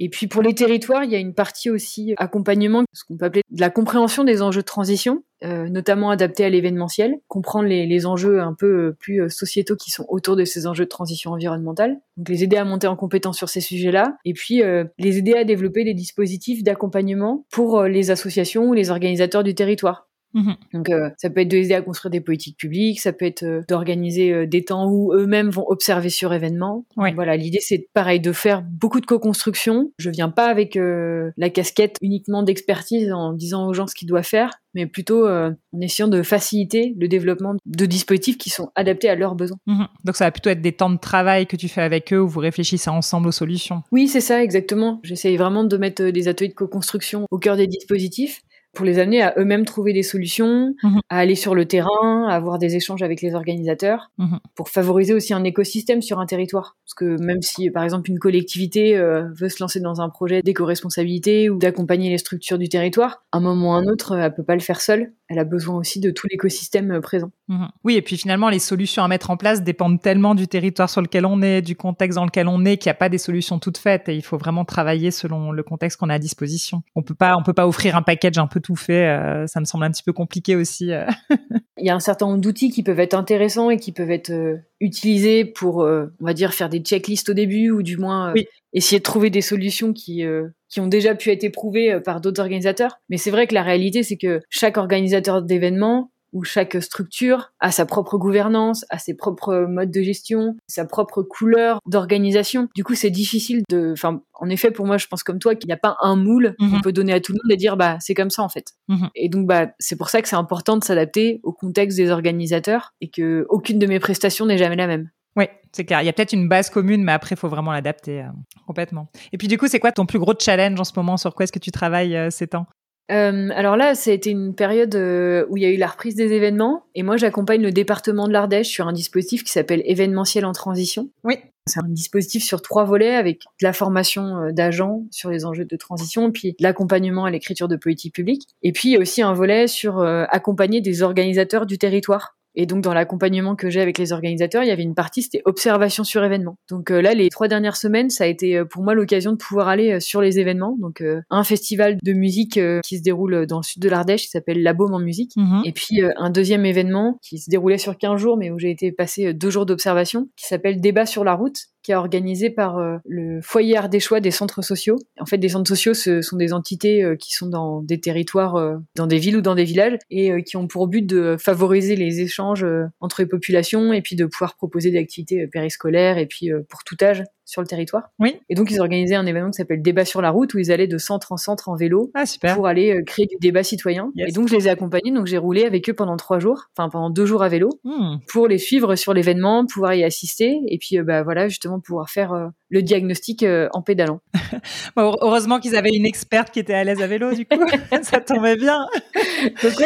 Et 0.00 0.08
puis 0.08 0.26
pour 0.26 0.42
les 0.42 0.54
territoires, 0.54 1.04
il 1.04 1.10
y 1.10 1.14
a 1.14 1.18
une 1.18 1.34
partie 1.34 1.70
aussi 1.70 2.14
accompagnement, 2.16 2.82
ce 2.92 3.04
qu'on 3.04 3.16
peut 3.16 3.26
appeler 3.26 3.42
de 3.50 3.60
la 3.60 3.70
compréhension 3.70 4.24
des 4.24 4.42
enjeux 4.42 4.62
de 4.62 4.66
transition. 4.66 5.22
Euh, 5.44 5.68
notamment 5.68 6.10
adapté 6.10 6.44
à 6.44 6.50
l'événementiel, 6.50 7.16
comprendre 7.26 7.66
les, 7.66 8.06
enjeux 8.06 8.40
un 8.40 8.54
peu 8.54 8.66
euh, 8.66 8.96
plus 8.96 9.22
euh, 9.22 9.28
sociétaux 9.28 9.74
qui 9.74 9.90
sont 9.90 10.06
autour 10.08 10.36
de 10.36 10.44
ces 10.44 10.68
enjeux 10.68 10.84
de 10.84 10.88
transition 10.88 11.32
environnementale, 11.32 11.98
donc 12.16 12.28
les 12.28 12.44
aider 12.44 12.56
à 12.56 12.64
monter 12.64 12.86
en 12.86 12.94
compétence 12.94 13.38
sur 13.38 13.48
ces 13.48 13.60
sujets-là, 13.60 14.18
et 14.24 14.34
puis 14.34 14.62
les 14.98 15.18
aider 15.18 15.34
à 15.34 15.42
développer 15.42 15.82
des 15.82 15.94
dispositifs 15.94 16.62
d'accompagnement 16.62 17.44
pour 17.50 17.82
les 17.82 18.10
associations 18.12 18.66
ou 18.66 18.72
les 18.72 18.90
organisateurs 18.90 19.42
du 19.42 19.54
territoire. 19.54 20.06
Mhm. 20.34 20.56
Donc 20.72 20.90
euh, 20.90 21.10
ça 21.18 21.30
peut 21.30 21.40
être 21.40 21.48
d'aider 21.48 21.74
à 21.74 21.82
construire 21.82 22.10
des 22.10 22.20
politiques 22.20 22.56
publiques, 22.56 23.00
ça 23.00 23.12
peut 23.12 23.24
être 23.24 23.42
euh, 23.42 23.62
d'organiser 23.68 24.32
euh, 24.32 24.46
des 24.46 24.64
temps 24.64 24.88
où 24.90 25.12
eux-mêmes 25.12 25.50
vont 25.50 25.66
observer 25.68 26.08
sur 26.08 26.32
événement. 26.32 26.84
Voilà, 26.96 27.36
l'idée 27.36 27.60
c'est 27.60 27.88
pareil 27.92 28.20
de 28.20 28.32
faire 28.32 28.62
beaucoup 28.62 29.00
de 29.00 29.06
co-construction. 29.06 29.92
Je 29.98 30.10
viens 30.10 30.30
pas 30.30 30.46
avec 30.46 30.78
la 30.78 31.50
casquette 31.50 31.96
uniquement 32.00 32.42
d'expertise 32.42 33.12
en 33.12 33.32
disant 33.32 33.66
aux 33.66 33.72
gens 33.72 33.86
ce 33.86 33.94
qu'ils 33.94 34.08
doivent 34.08 34.24
faire, 34.24 34.50
mais 34.74 34.86
plutôt 34.86 35.28
en 35.28 35.54
essayant 35.80 36.08
de 36.08 36.22
faciliter 36.22 36.94
le 36.98 37.08
développement 37.08 37.54
de 37.64 37.86
dispositifs 37.86 38.38
qui 38.38 38.50
sont 38.50 38.70
adaptés 38.74 39.08
à 39.08 39.14
leurs 39.14 39.34
besoins. 39.34 39.58
Mhm. 39.66 39.86
Donc 40.04 40.16
ça 40.16 40.24
va 40.24 40.30
plutôt 40.30 40.50
être 40.50 40.62
des 40.62 40.72
temps 40.72 40.90
de 40.90 40.98
travail 40.98 41.46
que 41.46 41.56
tu 41.56 41.68
fais 41.68 41.82
avec 41.82 42.12
eux 42.12 42.20
où 42.20 42.28
vous 42.28 42.40
réfléchissez 42.40 42.90
ensemble 42.90 43.28
aux 43.28 43.32
solutions. 43.32 43.82
Oui, 43.92 44.08
c'est 44.08 44.20
ça 44.20 44.42
exactement. 44.42 45.00
J'essaye 45.02 45.36
vraiment 45.36 45.64
de 45.64 45.76
mettre 45.76 46.04
des 46.04 46.28
ateliers 46.28 46.50
de 46.50 46.54
co-construction 46.54 47.26
au 47.30 47.38
cœur 47.38 47.56
des 47.56 47.66
dispositifs 47.66 48.42
pour 48.72 48.86
les 48.86 48.98
amener 48.98 49.22
à 49.22 49.34
eux-mêmes 49.36 49.64
trouver 49.64 49.92
des 49.92 50.02
solutions, 50.02 50.74
mhm. 50.82 51.00
à 51.08 51.18
aller 51.18 51.34
sur 51.34 51.54
le 51.54 51.66
terrain, 51.66 52.26
à 52.28 52.34
avoir 52.34 52.58
des 52.58 52.76
échanges 52.76 53.02
avec 53.02 53.20
les 53.20 53.34
organisateurs, 53.34 54.10
mhm. 54.18 54.38
pour 54.54 54.68
favoriser 54.70 55.12
aussi 55.12 55.34
un 55.34 55.44
écosystème 55.44 56.02
sur 56.02 56.18
un 56.20 56.26
territoire. 56.26 56.76
Parce 56.84 56.94
que 56.94 57.22
même 57.22 57.42
si, 57.42 57.70
par 57.70 57.84
exemple, 57.84 58.10
une 58.10 58.18
collectivité 58.18 58.96
euh, 58.96 59.28
veut 59.34 59.48
se 59.48 59.62
lancer 59.62 59.80
dans 59.80 60.00
un 60.00 60.08
projet 60.08 60.42
d'éco-responsabilité 60.42 61.50
ou 61.50 61.58
d'accompagner 61.58 62.10
les 62.10 62.18
structures 62.18 62.58
du 62.58 62.68
territoire, 62.68 63.24
à 63.32 63.38
un 63.38 63.40
moment 63.40 63.70
ou 63.70 63.72
un 63.72 63.86
autre, 63.86 64.16
elle 64.16 64.34
peut 64.34 64.42
pas 64.42 64.54
le 64.54 64.60
faire 64.60 64.80
seule. 64.80 65.12
Elle 65.32 65.38
a 65.38 65.44
besoin 65.44 65.76
aussi 65.76 65.98
de 65.98 66.10
tout 66.10 66.26
l'écosystème 66.30 66.90
euh, 66.90 67.00
présent. 67.00 67.30
Mhm. 67.48 67.68
Oui, 67.84 67.96
et 67.96 68.02
puis 68.02 68.18
finalement, 68.18 68.50
les 68.50 68.58
solutions 68.58 69.02
à 69.02 69.08
mettre 69.08 69.30
en 69.30 69.38
place 69.38 69.62
dépendent 69.62 70.00
tellement 70.00 70.34
du 70.34 70.46
territoire 70.46 70.90
sur 70.90 71.00
lequel 71.00 71.24
on 71.24 71.40
est, 71.40 71.62
du 71.62 71.74
contexte 71.74 72.16
dans 72.16 72.26
lequel 72.26 72.48
on 72.48 72.64
est, 72.66 72.76
qu'il 72.76 72.90
n'y 72.90 72.92
a 72.92 72.96
pas 72.96 73.08
des 73.08 73.16
solutions 73.16 73.58
toutes 73.58 73.78
faites. 73.78 74.10
Et 74.10 74.14
il 74.14 74.22
faut 74.22 74.36
vraiment 74.36 74.66
travailler 74.66 75.10
selon 75.10 75.52
le 75.52 75.62
contexte 75.62 75.98
qu'on 75.98 76.10
a 76.10 76.14
à 76.14 76.18
disposition. 76.18 76.82
On 76.94 77.02
peut 77.02 77.14
pas, 77.14 77.34
on 77.38 77.42
peut 77.42 77.54
pas 77.54 77.66
offrir 77.66 77.96
un 77.96 78.02
package 78.02 78.36
un 78.36 78.46
peu 78.46 78.60
tout 78.60 78.76
fait. 78.76 79.06
Euh, 79.06 79.46
ça 79.46 79.60
me 79.60 79.64
semble 79.64 79.84
un 79.84 79.90
petit 79.90 80.02
peu 80.02 80.12
compliqué 80.12 80.54
aussi. 80.54 80.92
Euh. 80.92 81.06
Il 81.78 81.86
y 81.86 81.90
a 81.90 81.94
un 81.94 82.00
certain 82.00 82.26
nombre 82.26 82.40
d'outils 82.40 82.70
qui 82.70 82.82
peuvent 82.82 83.00
être 83.00 83.14
intéressants 83.14 83.70
et 83.70 83.78
qui 83.78 83.92
peuvent 83.92 84.10
être 84.10 84.30
euh, 84.30 84.58
utilisés 84.80 85.46
pour, 85.46 85.78
on 85.78 86.24
va 86.24 86.34
dire, 86.34 86.52
faire 86.52 86.68
des 86.68 86.80
checklists 86.80 87.30
au 87.30 87.34
début 87.34 87.70
ou 87.70 87.82
du 87.82 87.96
moins 87.96 88.34
essayer 88.72 88.98
de 88.98 89.02
trouver 89.02 89.30
des 89.30 89.40
solutions 89.40 89.92
qui 89.92 90.24
qui 90.72 90.80
ont 90.80 90.86
déjà 90.86 91.14
pu 91.14 91.30
être 91.30 91.44
éprouvées 91.44 92.00
par 92.00 92.20
d'autres 92.20 92.40
organisateurs. 92.40 92.98
Mais 93.10 93.18
c'est 93.18 93.30
vrai 93.30 93.46
que 93.46 93.54
la 93.54 93.62
réalité, 93.62 94.02
c'est 94.02 94.16
que 94.16 94.40
chaque 94.48 94.78
organisateur 94.78 95.42
d'événements 95.42 96.10
où 96.32 96.44
chaque 96.44 96.82
structure 96.82 97.52
a 97.60 97.70
sa 97.70 97.84
propre 97.84 98.16
gouvernance, 98.16 98.84
a 98.88 98.98
ses 98.98 99.14
propres 99.14 99.66
modes 99.68 99.90
de 99.90 100.02
gestion, 100.02 100.56
sa 100.66 100.84
propre 100.84 101.22
couleur 101.22 101.78
d'organisation. 101.86 102.68
Du 102.74 102.84
coup, 102.84 102.94
c'est 102.94 103.10
difficile 103.10 103.62
de, 103.68 103.92
enfin, 103.92 104.22
en 104.34 104.48
effet, 104.48 104.70
pour 104.70 104.86
moi, 104.86 104.96
je 104.96 105.06
pense 105.06 105.22
comme 105.22 105.38
toi 105.38 105.54
qu'il 105.54 105.68
n'y 105.68 105.74
a 105.74 105.78
pas 105.78 105.96
un 106.00 106.16
moule 106.16 106.54
qu'on 106.58 106.66
mhm. 106.66 106.80
peut 106.80 106.92
donner 106.92 107.12
à 107.12 107.20
tout 107.20 107.32
le 107.32 107.38
monde 107.42 107.52
et 107.52 107.56
dire, 107.56 107.76
bah, 107.76 107.98
c'est 108.00 108.14
comme 108.14 108.30
ça, 108.30 108.42
en 108.42 108.48
fait. 108.48 108.72
Mhm. 108.88 109.10
Et 109.14 109.28
donc, 109.28 109.46
bah, 109.46 109.68
c'est 109.78 109.96
pour 109.96 110.08
ça 110.08 110.22
que 110.22 110.28
c'est 110.28 110.36
important 110.36 110.76
de 110.76 110.84
s'adapter 110.84 111.40
au 111.42 111.52
contexte 111.52 111.98
des 111.98 112.10
organisateurs 112.10 112.94
et 113.00 113.10
que 113.10 113.46
aucune 113.50 113.78
de 113.78 113.86
mes 113.86 114.00
prestations 114.00 114.46
n'est 114.46 114.58
jamais 114.58 114.76
la 114.76 114.86
même. 114.86 115.10
Oui, 115.36 115.46
c'est 115.72 115.84
clair. 115.84 116.02
Il 116.02 116.06
y 116.06 116.08
a 116.08 116.12
peut-être 116.12 116.32
une 116.32 116.48
base 116.48 116.70
commune, 116.70 117.02
mais 117.02 117.12
après, 117.12 117.34
il 117.34 117.38
faut 117.38 117.48
vraiment 117.48 117.72
l'adapter 117.72 118.20
euh, 118.20 118.26
complètement. 118.66 119.08
Et 119.32 119.38
puis, 119.38 119.48
du 119.48 119.58
coup, 119.58 119.68
c'est 119.68 119.80
quoi 119.80 119.92
ton 119.92 120.06
plus 120.06 120.18
gros 120.18 120.34
challenge 120.38 120.78
en 120.78 120.84
ce 120.84 120.92
moment? 120.96 121.16
Sur 121.16 121.34
quoi 121.34 121.44
est-ce 121.44 121.52
que 121.52 121.58
tu 121.58 121.70
travailles 121.70 122.16
euh, 122.16 122.30
ces 122.30 122.48
temps? 122.48 122.66
Euh, 123.10 123.50
alors 123.54 123.76
là, 123.76 123.94
ça 123.94 124.10
a 124.10 124.14
été 124.14 124.30
une 124.30 124.54
période 124.54 124.94
où 124.94 125.56
il 125.56 125.62
y 125.62 125.66
a 125.66 125.70
eu 125.70 125.76
la 125.76 125.88
reprise 125.88 126.14
des 126.14 126.32
événements. 126.32 126.84
Et 126.94 127.02
moi, 127.02 127.16
j'accompagne 127.16 127.62
le 127.62 127.72
département 127.72 128.26
de 128.26 128.32
l'Ardèche 128.32 128.68
sur 128.68 128.86
un 128.86 128.92
dispositif 128.92 129.44
qui 129.44 129.52
s'appelle 129.52 129.82
événementiel 129.84 130.44
en 130.44 130.52
transition. 130.52 131.10
Oui. 131.24 131.36
C'est 131.66 131.80
un 131.80 131.88
dispositif 131.88 132.42
sur 132.42 132.60
trois 132.60 132.84
volets 132.84 133.14
avec 133.14 133.38
de 133.38 133.66
la 133.66 133.72
formation 133.72 134.50
d'agents 134.50 135.04
sur 135.10 135.30
les 135.30 135.44
enjeux 135.44 135.64
de 135.64 135.76
transition, 135.76 136.32
puis 136.32 136.56
l'accompagnement 136.58 137.24
à 137.24 137.30
l'écriture 137.30 137.68
de 137.68 137.76
politique 137.76 138.14
publique. 138.14 138.48
Et 138.62 138.72
puis 138.72 138.96
aussi 138.96 139.22
un 139.22 139.32
volet 139.32 139.68
sur 139.68 140.00
accompagner 140.00 140.80
des 140.80 141.02
organisateurs 141.02 141.66
du 141.66 141.78
territoire 141.78 142.34
et 142.54 142.66
donc 142.66 142.82
dans 142.82 142.94
l'accompagnement 142.94 143.56
que 143.56 143.70
j'ai 143.70 143.80
avec 143.80 143.98
les 143.98 144.12
organisateurs, 144.12 144.62
il 144.62 144.68
y 144.68 144.72
avait 144.72 144.82
une 144.82 144.94
partie 144.94 145.22
c'était 145.22 145.42
observation 145.44 146.04
sur 146.04 146.22
événement. 146.24 146.56
Donc 146.70 146.90
euh, 146.90 147.00
là 147.00 147.14
les 147.14 147.28
trois 147.30 147.48
dernières 147.48 147.76
semaines, 147.76 148.10
ça 148.10 148.24
a 148.24 148.26
été 148.26 148.56
euh, 148.56 148.64
pour 148.64 148.82
moi 148.82 148.94
l'occasion 148.94 149.32
de 149.32 149.36
pouvoir 149.36 149.68
aller 149.68 149.92
euh, 149.92 150.00
sur 150.00 150.20
les 150.20 150.38
événements. 150.38 150.76
Donc 150.80 151.02
un 151.30 151.44
festival 151.44 151.96
de 152.02 152.12
musique 152.12 152.58
qui 152.84 152.98
se 152.98 153.02
déroule 153.02 153.46
dans 153.46 153.58
le 153.58 153.62
sud 153.62 153.82
de 153.82 153.88
l'Ardèche 153.88 154.22
qui 154.22 154.28
s'appelle 154.28 154.62
La 154.62 154.72
Baume 154.72 154.94
en 154.94 154.98
musique 154.98 155.32
mhm. 155.36 155.62
et 155.64 155.72
puis 155.72 156.00
un 156.16 156.30
deuxième 156.30 156.64
événement 156.64 157.18
qui 157.22 157.38
se 157.38 157.50
déroulait 157.50 157.78
sur 157.78 157.96
15 157.96 158.20
jours 158.20 158.36
mais 158.36 158.50
où 158.50 158.58
j'ai 158.58 158.70
été 158.70 158.92
passer 158.92 159.32
deux 159.32 159.50
jours 159.50 159.66
d'observation 159.66 160.28
qui 160.36 160.46
s'appelle 160.46 160.80
Débat 160.80 161.06
sur 161.06 161.24
la 161.24 161.34
route 161.34 161.56
qui 161.82 161.92
est 161.92 161.96
organisé 161.96 162.50
par 162.50 162.78
euh, 162.78 162.98
le 163.04 163.40
foyer 163.42 163.80
des 163.90 164.00
choix 164.00 164.20
des 164.20 164.30
centres 164.30 164.62
sociaux. 164.62 164.98
En 165.18 165.26
fait, 165.26 165.38
des 165.38 165.48
centres 165.48 165.68
sociaux, 165.68 165.94
ce 165.94 166.22
sont 166.22 166.36
des 166.36 166.52
entités 166.52 167.02
euh, 167.02 167.16
qui 167.16 167.32
sont 167.32 167.48
dans 167.48 167.82
des 167.82 168.00
territoires, 168.00 168.56
euh, 168.56 168.76
dans 168.94 169.06
des 169.06 169.18
villes 169.18 169.36
ou 169.36 169.40
dans 169.40 169.54
des 169.54 169.64
villages, 169.64 169.98
et 170.10 170.42
qui 170.44 170.56
ont 170.56 170.66
pour 170.66 170.86
but 170.88 171.04
de 171.04 171.36
favoriser 171.38 171.96
les 171.96 172.20
échanges 172.20 172.64
entre 173.00 173.22
les 173.22 173.26
populations 173.26 173.92
et 173.92 174.02
puis 174.02 174.16
de 174.16 174.26
pouvoir 174.26 174.56
proposer 174.56 174.90
des 174.90 174.98
activités 174.98 175.46
périscolaires 175.46 176.18
et 176.18 176.26
puis 176.26 176.50
pour 176.68 176.84
tout 176.84 176.96
âge 177.02 177.24
sur 177.52 177.60
le 177.60 177.66
territoire. 177.66 178.04
Oui. 178.18 178.40
Et 178.48 178.54
donc, 178.54 178.70
ils 178.70 178.80
organisaient 178.80 179.14
un 179.14 179.26
événement 179.26 179.50
qui 179.50 179.58
s'appelle 179.58 179.82
Débat 179.82 180.06
sur 180.06 180.22
la 180.22 180.30
route, 180.30 180.54
où 180.54 180.58
ils 180.58 180.72
allaient 180.72 180.86
de 180.86 180.96
centre 180.96 181.32
en 181.32 181.36
centre 181.36 181.68
en 181.68 181.76
vélo 181.76 182.10
ah, 182.14 182.24
pour 182.54 182.66
aller 182.66 182.96
euh, 182.96 183.02
créer 183.04 183.26
du 183.26 183.36
débat 183.40 183.62
citoyen. 183.62 184.10
Et 184.16 184.32
donc, 184.32 184.48
je 184.48 184.56
les 184.56 184.68
ai 184.68 184.70
accompagnés. 184.70 185.12
Donc, 185.12 185.26
j'ai 185.26 185.36
roulé 185.36 185.66
avec 185.66 185.88
eux 185.90 185.92
pendant 185.92 186.16
trois 186.16 186.38
jours, 186.38 186.70
enfin 186.74 186.88
pendant 186.88 187.10
deux 187.10 187.26
jours 187.26 187.42
à 187.42 187.50
vélo, 187.50 187.68
hmm. 187.84 188.16
pour 188.26 188.48
les 188.48 188.56
suivre 188.56 188.96
sur 188.96 189.12
l'événement, 189.12 189.66
pouvoir 189.66 189.92
y 189.92 190.02
assister, 190.02 190.60
et 190.66 190.78
puis 190.78 190.98
euh, 190.98 191.04
bah 191.04 191.22
voilà, 191.22 191.48
justement 191.48 191.78
pouvoir 191.78 192.08
faire 192.08 192.32
euh, 192.32 192.46
le 192.70 192.82
diagnostic 192.82 193.44
en 193.72 193.82
pédalant. 193.82 194.20
heureusement 194.96 195.60
qu'ils 195.60 195.76
avaient 195.76 195.94
une 195.94 196.06
experte 196.06 196.50
qui 196.52 196.58
était 196.58 196.72
à 196.72 196.84
l'aise 196.84 197.02
à 197.02 197.06
vélo, 197.06 197.34
du 197.34 197.44
coup, 197.44 197.60
ça 198.02 198.20
tombait 198.20 198.56
bien. 198.56 198.86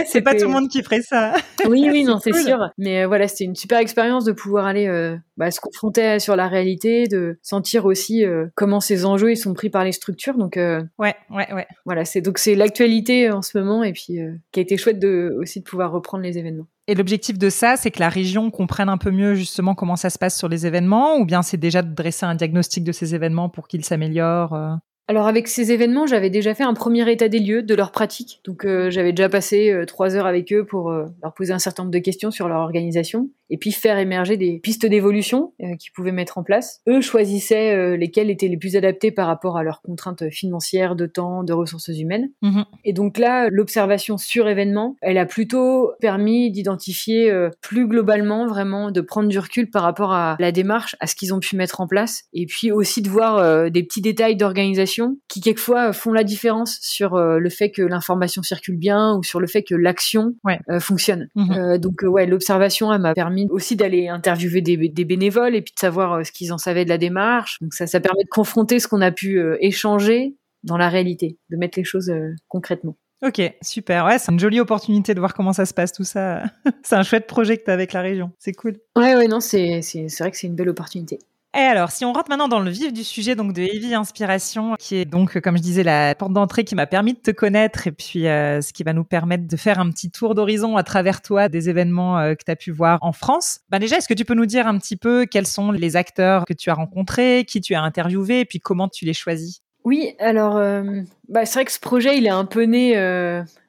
c'est 0.06 0.22
pas 0.22 0.34
tout 0.34 0.44
le 0.44 0.52
monde 0.52 0.68
qui 0.68 0.84
ferait 0.84 1.02
ça. 1.02 1.34
oui, 1.68 1.88
oui, 1.90 2.04
non, 2.04 2.20
c'est 2.20 2.32
sûr. 2.32 2.70
Mais 2.78 3.06
voilà, 3.06 3.26
c'était 3.26 3.44
une 3.44 3.56
super 3.56 3.78
expérience 3.78 4.24
de 4.24 4.30
pouvoir 4.30 4.66
aller 4.66 5.16
bah, 5.36 5.50
se 5.50 5.60
confronter 5.60 6.18
sur 6.18 6.36
la 6.36 6.48
réalité, 6.48 7.06
de 7.06 7.38
sentir 7.42 7.84
aussi 7.84 8.24
euh, 8.24 8.46
comment 8.54 8.80
ces 8.80 9.04
enjeux 9.04 9.32
ils 9.32 9.36
sont 9.36 9.54
pris 9.54 9.70
par 9.70 9.84
les 9.84 9.92
structures. 9.92 10.36
Donc 10.36 10.56
euh, 10.56 10.82
ouais, 10.98 11.14
ouais, 11.30 11.52
ouais. 11.52 11.66
Voilà, 11.84 12.04
c'est 12.04 12.20
donc 12.20 12.38
c'est 12.38 12.54
l'actualité 12.54 13.30
en 13.30 13.42
ce 13.42 13.58
moment 13.58 13.82
et 13.82 13.92
puis 13.92 14.20
euh, 14.20 14.32
qui 14.52 14.60
a 14.60 14.62
été 14.62 14.76
chouette 14.76 14.98
de 14.98 15.36
aussi 15.40 15.60
de 15.60 15.64
pouvoir 15.64 15.92
reprendre 15.92 16.22
les 16.24 16.38
événements. 16.38 16.66
Et 16.88 16.94
l'objectif 16.94 17.36
de 17.36 17.50
ça, 17.50 17.76
c'est 17.76 17.90
que 17.90 18.00
la 18.00 18.08
région 18.08 18.50
comprenne 18.50 18.88
un 18.88 18.98
peu 18.98 19.10
mieux 19.10 19.34
justement 19.34 19.74
comment 19.74 19.96
ça 19.96 20.08
se 20.08 20.18
passe 20.18 20.38
sur 20.38 20.48
les 20.48 20.66
événements, 20.66 21.16
ou 21.18 21.24
bien 21.24 21.42
c'est 21.42 21.56
déjà 21.56 21.82
de 21.82 21.92
dresser 21.92 22.26
un 22.26 22.36
diagnostic 22.36 22.84
de 22.84 22.92
ces 22.92 23.14
événements 23.14 23.48
pour 23.48 23.66
qu'ils 23.66 23.84
s'améliorent 23.84 24.78
alors 25.08 25.28
avec 25.28 25.46
ces 25.46 25.70
événements, 25.70 26.06
j'avais 26.06 26.30
déjà 26.30 26.52
fait 26.54 26.64
un 26.64 26.74
premier 26.74 27.08
état 27.10 27.28
des 27.28 27.38
lieux 27.38 27.62
de 27.62 27.74
leur 27.74 27.92
pratique. 27.92 28.40
Donc 28.44 28.64
euh, 28.64 28.90
j'avais 28.90 29.12
déjà 29.12 29.28
passé 29.28 29.70
euh, 29.70 29.84
trois 29.84 30.16
heures 30.16 30.26
avec 30.26 30.52
eux 30.52 30.64
pour 30.64 30.90
euh, 30.90 31.04
leur 31.22 31.32
poser 31.32 31.52
un 31.52 31.60
certain 31.60 31.84
nombre 31.84 31.92
de 31.92 32.00
questions 32.00 32.32
sur 32.32 32.48
leur 32.48 32.60
organisation 32.60 33.30
et 33.48 33.56
puis 33.56 33.70
faire 33.70 33.98
émerger 33.98 34.36
des 34.36 34.58
pistes 34.58 34.86
d'évolution 34.86 35.52
qu'ils 35.78 35.92
pouvaient 35.94 36.10
mettre 36.10 36.36
en 36.36 36.42
place. 36.42 36.80
Eux 36.88 37.00
choisissaient 37.00 37.96
lesquelles 37.96 38.28
étaient 38.28 38.48
les 38.48 38.56
plus 38.56 38.74
adaptées 38.74 39.12
par 39.12 39.28
rapport 39.28 39.56
à 39.56 39.62
leurs 39.62 39.82
contraintes 39.82 40.28
financières, 40.30 40.96
de 40.96 41.06
temps, 41.06 41.44
de 41.44 41.52
ressources 41.52 41.96
humaines. 41.96 42.30
Mhm. 42.42 42.64
Et 42.84 42.92
donc 42.92 43.18
là, 43.18 43.48
l'observation 43.48 44.18
sur 44.18 44.48
événement, 44.48 44.96
elle 45.00 45.16
a 45.16 45.26
plutôt 45.26 45.92
permis 46.00 46.50
d'identifier 46.50 47.32
plus 47.60 47.86
globalement, 47.86 48.48
vraiment, 48.48 48.90
de 48.90 49.00
prendre 49.00 49.28
du 49.28 49.38
recul 49.38 49.70
par 49.70 49.84
rapport 49.84 50.12
à 50.12 50.36
la 50.40 50.50
démarche, 50.50 50.96
à 50.98 51.06
ce 51.06 51.14
qu'ils 51.14 51.32
ont 51.32 51.38
pu 51.38 51.54
mettre 51.54 51.80
en 51.80 51.86
place, 51.86 52.24
et 52.32 52.46
puis 52.46 52.72
aussi 52.72 53.00
de 53.00 53.08
voir 53.08 53.70
des 53.70 53.84
petits 53.84 54.02
détails 54.02 54.34
d'organisation 54.34 54.95
qui 55.28 55.40
quelquefois 55.40 55.92
font 55.92 56.12
la 56.12 56.24
différence 56.24 56.78
sur 56.80 57.14
euh, 57.14 57.38
le 57.38 57.50
fait 57.50 57.70
que 57.70 57.82
l'information 57.82 58.42
circule 58.42 58.76
bien 58.76 59.14
ou 59.16 59.22
sur 59.22 59.40
le 59.40 59.46
fait 59.46 59.62
que 59.62 59.74
l'action 59.74 60.34
euh, 60.70 60.80
fonctionne. 60.80 61.28
Mhm. 61.34 61.52
Euh, 61.52 61.78
donc 61.78 62.02
ouais, 62.02 62.26
l'observation, 62.26 62.92
elle 62.92 63.00
m'a 63.00 63.14
permis 63.14 63.46
aussi 63.50 63.76
d'aller 63.76 64.08
interviewer 64.08 64.60
des, 64.60 64.76
bénévoles 65.04 65.54
et 65.54 65.62
puis 65.62 65.72
de 65.74 65.78
savoir 65.78 66.24
ce 66.24 66.32
qu'ils 66.32 66.52
en 66.52 66.58
savaient 66.58 66.84
de 66.84 66.90
la 66.90 66.98
démarche. 66.98 67.58
Donc 67.60 67.74
ça, 67.74 67.86
ça 67.86 68.00
permet 68.00 68.24
de 68.24 68.28
confronter 68.28 68.80
ce 68.80 68.88
qu'on 68.88 69.00
a 69.00 69.12
pu 69.12 69.40
échanger 69.60 70.36
dans 70.64 70.76
la 70.76 70.88
réalité, 70.88 71.38
de 71.50 71.56
mettre 71.56 71.78
les 71.78 71.84
choses 71.84 72.12
concrètement. 72.48 72.96
Ok, 73.22 73.40
super. 73.62 74.04
Ouais, 74.04 74.18
c'est 74.18 74.30
une 74.30 74.38
jolie 74.38 74.60
opportunité 74.60 75.14
de 75.14 75.20
voir 75.20 75.32
comment 75.32 75.52
ça 75.52 75.64
se 75.64 75.72
passe 75.72 75.92
tout 75.92 76.04
ça. 76.04 76.42
c'est 76.82 76.96
un 76.96 77.02
chouette 77.02 77.26
projet 77.26 77.56
que 77.56 77.64
tu 77.64 77.70
as 77.70 77.74
avec 77.74 77.92
la 77.92 78.02
région. 78.02 78.30
C'est 78.38 78.52
cool. 78.52 78.76
Ouais, 78.96 79.16
ouais, 79.16 79.26
non, 79.26 79.40
c'est 79.40 79.80
vrai 80.20 80.30
que 80.30 80.36
c'est 80.36 80.46
une 80.46 80.54
belle 80.54 80.68
opportunité. 80.68 81.18
Et 81.56 81.60
alors, 81.60 81.90
si 81.90 82.04
on 82.04 82.12
rentre 82.12 82.28
maintenant 82.28 82.48
dans 82.48 82.60
le 82.60 82.70
vif 82.70 82.92
du 82.92 83.02
sujet 83.02 83.34
donc 83.34 83.54
de 83.54 83.62
Heavy 83.62 83.94
Inspiration, 83.94 84.74
qui 84.78 84.96
est 84.96 85.06
donc, 85.06 85.40
comme 85.40 85.56
je 85.56 85.62
disais, 85.62 85.82
la 85.82 86.14
porte 86.14 86.34
d'entrée 86.34 86.64
qui 86.64 86.74
m'a 86.74 86.86
permis 86.86 87.14
de 87.14 87.18
te 87.18 87.30
connaître 87.30 87.86
et 87.86 87.92
puis 87.92 88.28
euh, 88.28 88.60
ce 88.60 88.74
qui 88.74 88.82
va 88.82 88.92
nous 88.92 89.04
permettre 89.04 89.46
de 89.46 89.56
faire 89.56 89.78
un 89.78 89.90
petit 89.90 90.10
tour 90.10 90.34
d'horizon 90.34 90.76
à 90.76 90.82
travers 90.82 91.22
toi 91.22 91.48
des 91.48 91.70
événements 91.70 92.18
euh, 92.18 92.34
que 92.34 92.44
tu 92.44 92.50
as 92.50 92.56
pu 92.56 92.72
voir 92.72 92.98
en 93.00 93.12
France. 93.12 93.60
Ben 93.70 93.78
déjà, 93.78 93.96
est-ce 93.96 94.06
que 94.06 94.12
tu 94.12 94.26
peux 94.26 94.34
nous 94.34 94.44
dire 94.44 94.66
un 94.66 94.76
petit 94.76 94.96
peu 94.96 95.24
quels 95.24 95.46
sont 95.46 95.70
les 95.70 95.96
acteurs 95.96 96.44
que 96.44 96.52
tu 96.52 96.68
as 96.68 96.74
rencontrés, 96.74 97.46
qui 97.48 97.62
tu 97.62 97.74
as 97.74 97.80
interviewé 97.80 98.40
et 98.40 98.44
puis 98.44 98.60
comment 98.60 98.88
tu 98.88 99.06
les 99.06 99.14
choisis? 99.14 99.62
Oui, 99.86 100.14
alors, 100.18 100.56
euh, 100.56 100.82
bah, 101.28 101.44
c'est 101.44 101.54
vrai 101.54 101.64
que 101.64 101.72
ce 101.72 101.80
projet, 101.80 102.18
il 102.18 102.26
est 102.26 102.30
un 102.30 102.44
peu 102.44 102.62
né 102.64 102.96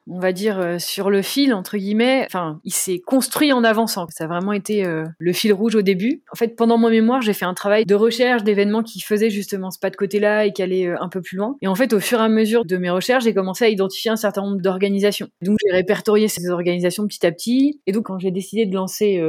on 0.09 0.19
va 0.19 0.31
dire, 0.31 0.59
euh, 0.59 0.79
sur 0.79 1.09
le 1.09 1.21
fil, 1.21 1.53
entre 1.53 1.77
guillemets. 1.77 2.23
Enfin, 2.25 2.59
il 2.63 2.73
s'est 2.73 2.99
construit 2.99 3.51
en 3.51 3.63
avançant. 3.63 4.07
Ça 4.09 4.23
a 4.23 4.27
vraiment 4.27 4.53
été 4.53 4.85
euh, 4.85 5.05
le 5.19 5.33
fil 5.33 5.53
rouge 5.53 5.75
au 5.75 5.81
début. 5.81 6.21
En 6.31 6.35
fait, 6.35 6.55
pendant 6.55 6.77
mon 6.77 6.89
mémoire, 6.89 7.21
j'ai 7.21 7.33
fait 7.33 7.45
un 7.45 7.53
travail 7.53 7.85
de 7.85 7.95
recherche 7.95 8.43
d'événements 8.43 8.83
qui 8.83 9.01
faisaient 9.01 9.29
justement 9.29 9.69
ce 9.69 9.79
pas 9.79 9.89
de 9.89 9.95
côté-là 9.95 10.45
et 10.45 10.53
qui 10.53 10.63
allaient 10.63 10.87
euh, 10.87 11.01
un 11.01 11.09
peu 11.09 11.21
plus 11.21 11.37
loin. 11.37 11.55
Et 11.61 11.67
en 11.67 11.75
fait, 11.75 11.93
au 11.93 11.99
fur 11.99 12.19
et 12.19 12.23
à 12.23 12.29
mesure 12.29 12.65
de 12.65 12.77
mes 12.77 12.89
recherches, 12.89 13.25
j'ai 13.25 13.33
commencé 13.33 13.65
à 13.65 13.69
identifier 13.69 14.11
un 14.11 14.15
certain 14.15 14.43
nombre 14.43 14.61
d'organisations. 14.61 15.27
Donc, 15.41 15.57
j'ai 15.65 15.75
répertorié 15.75 16.27
ces 16.27 16.49
organisations 16.49 17.05
petit 17.07 17.25
à 17.25 17.31
petit. 17.31 17.81
Et 17.85 17.91
donc, 17.91 18.05
quand 18.05 18.19
j'ai 18.19 18.31
décidé 18.31 18.65
de 18.65 18.73
lancer 18.73 19.21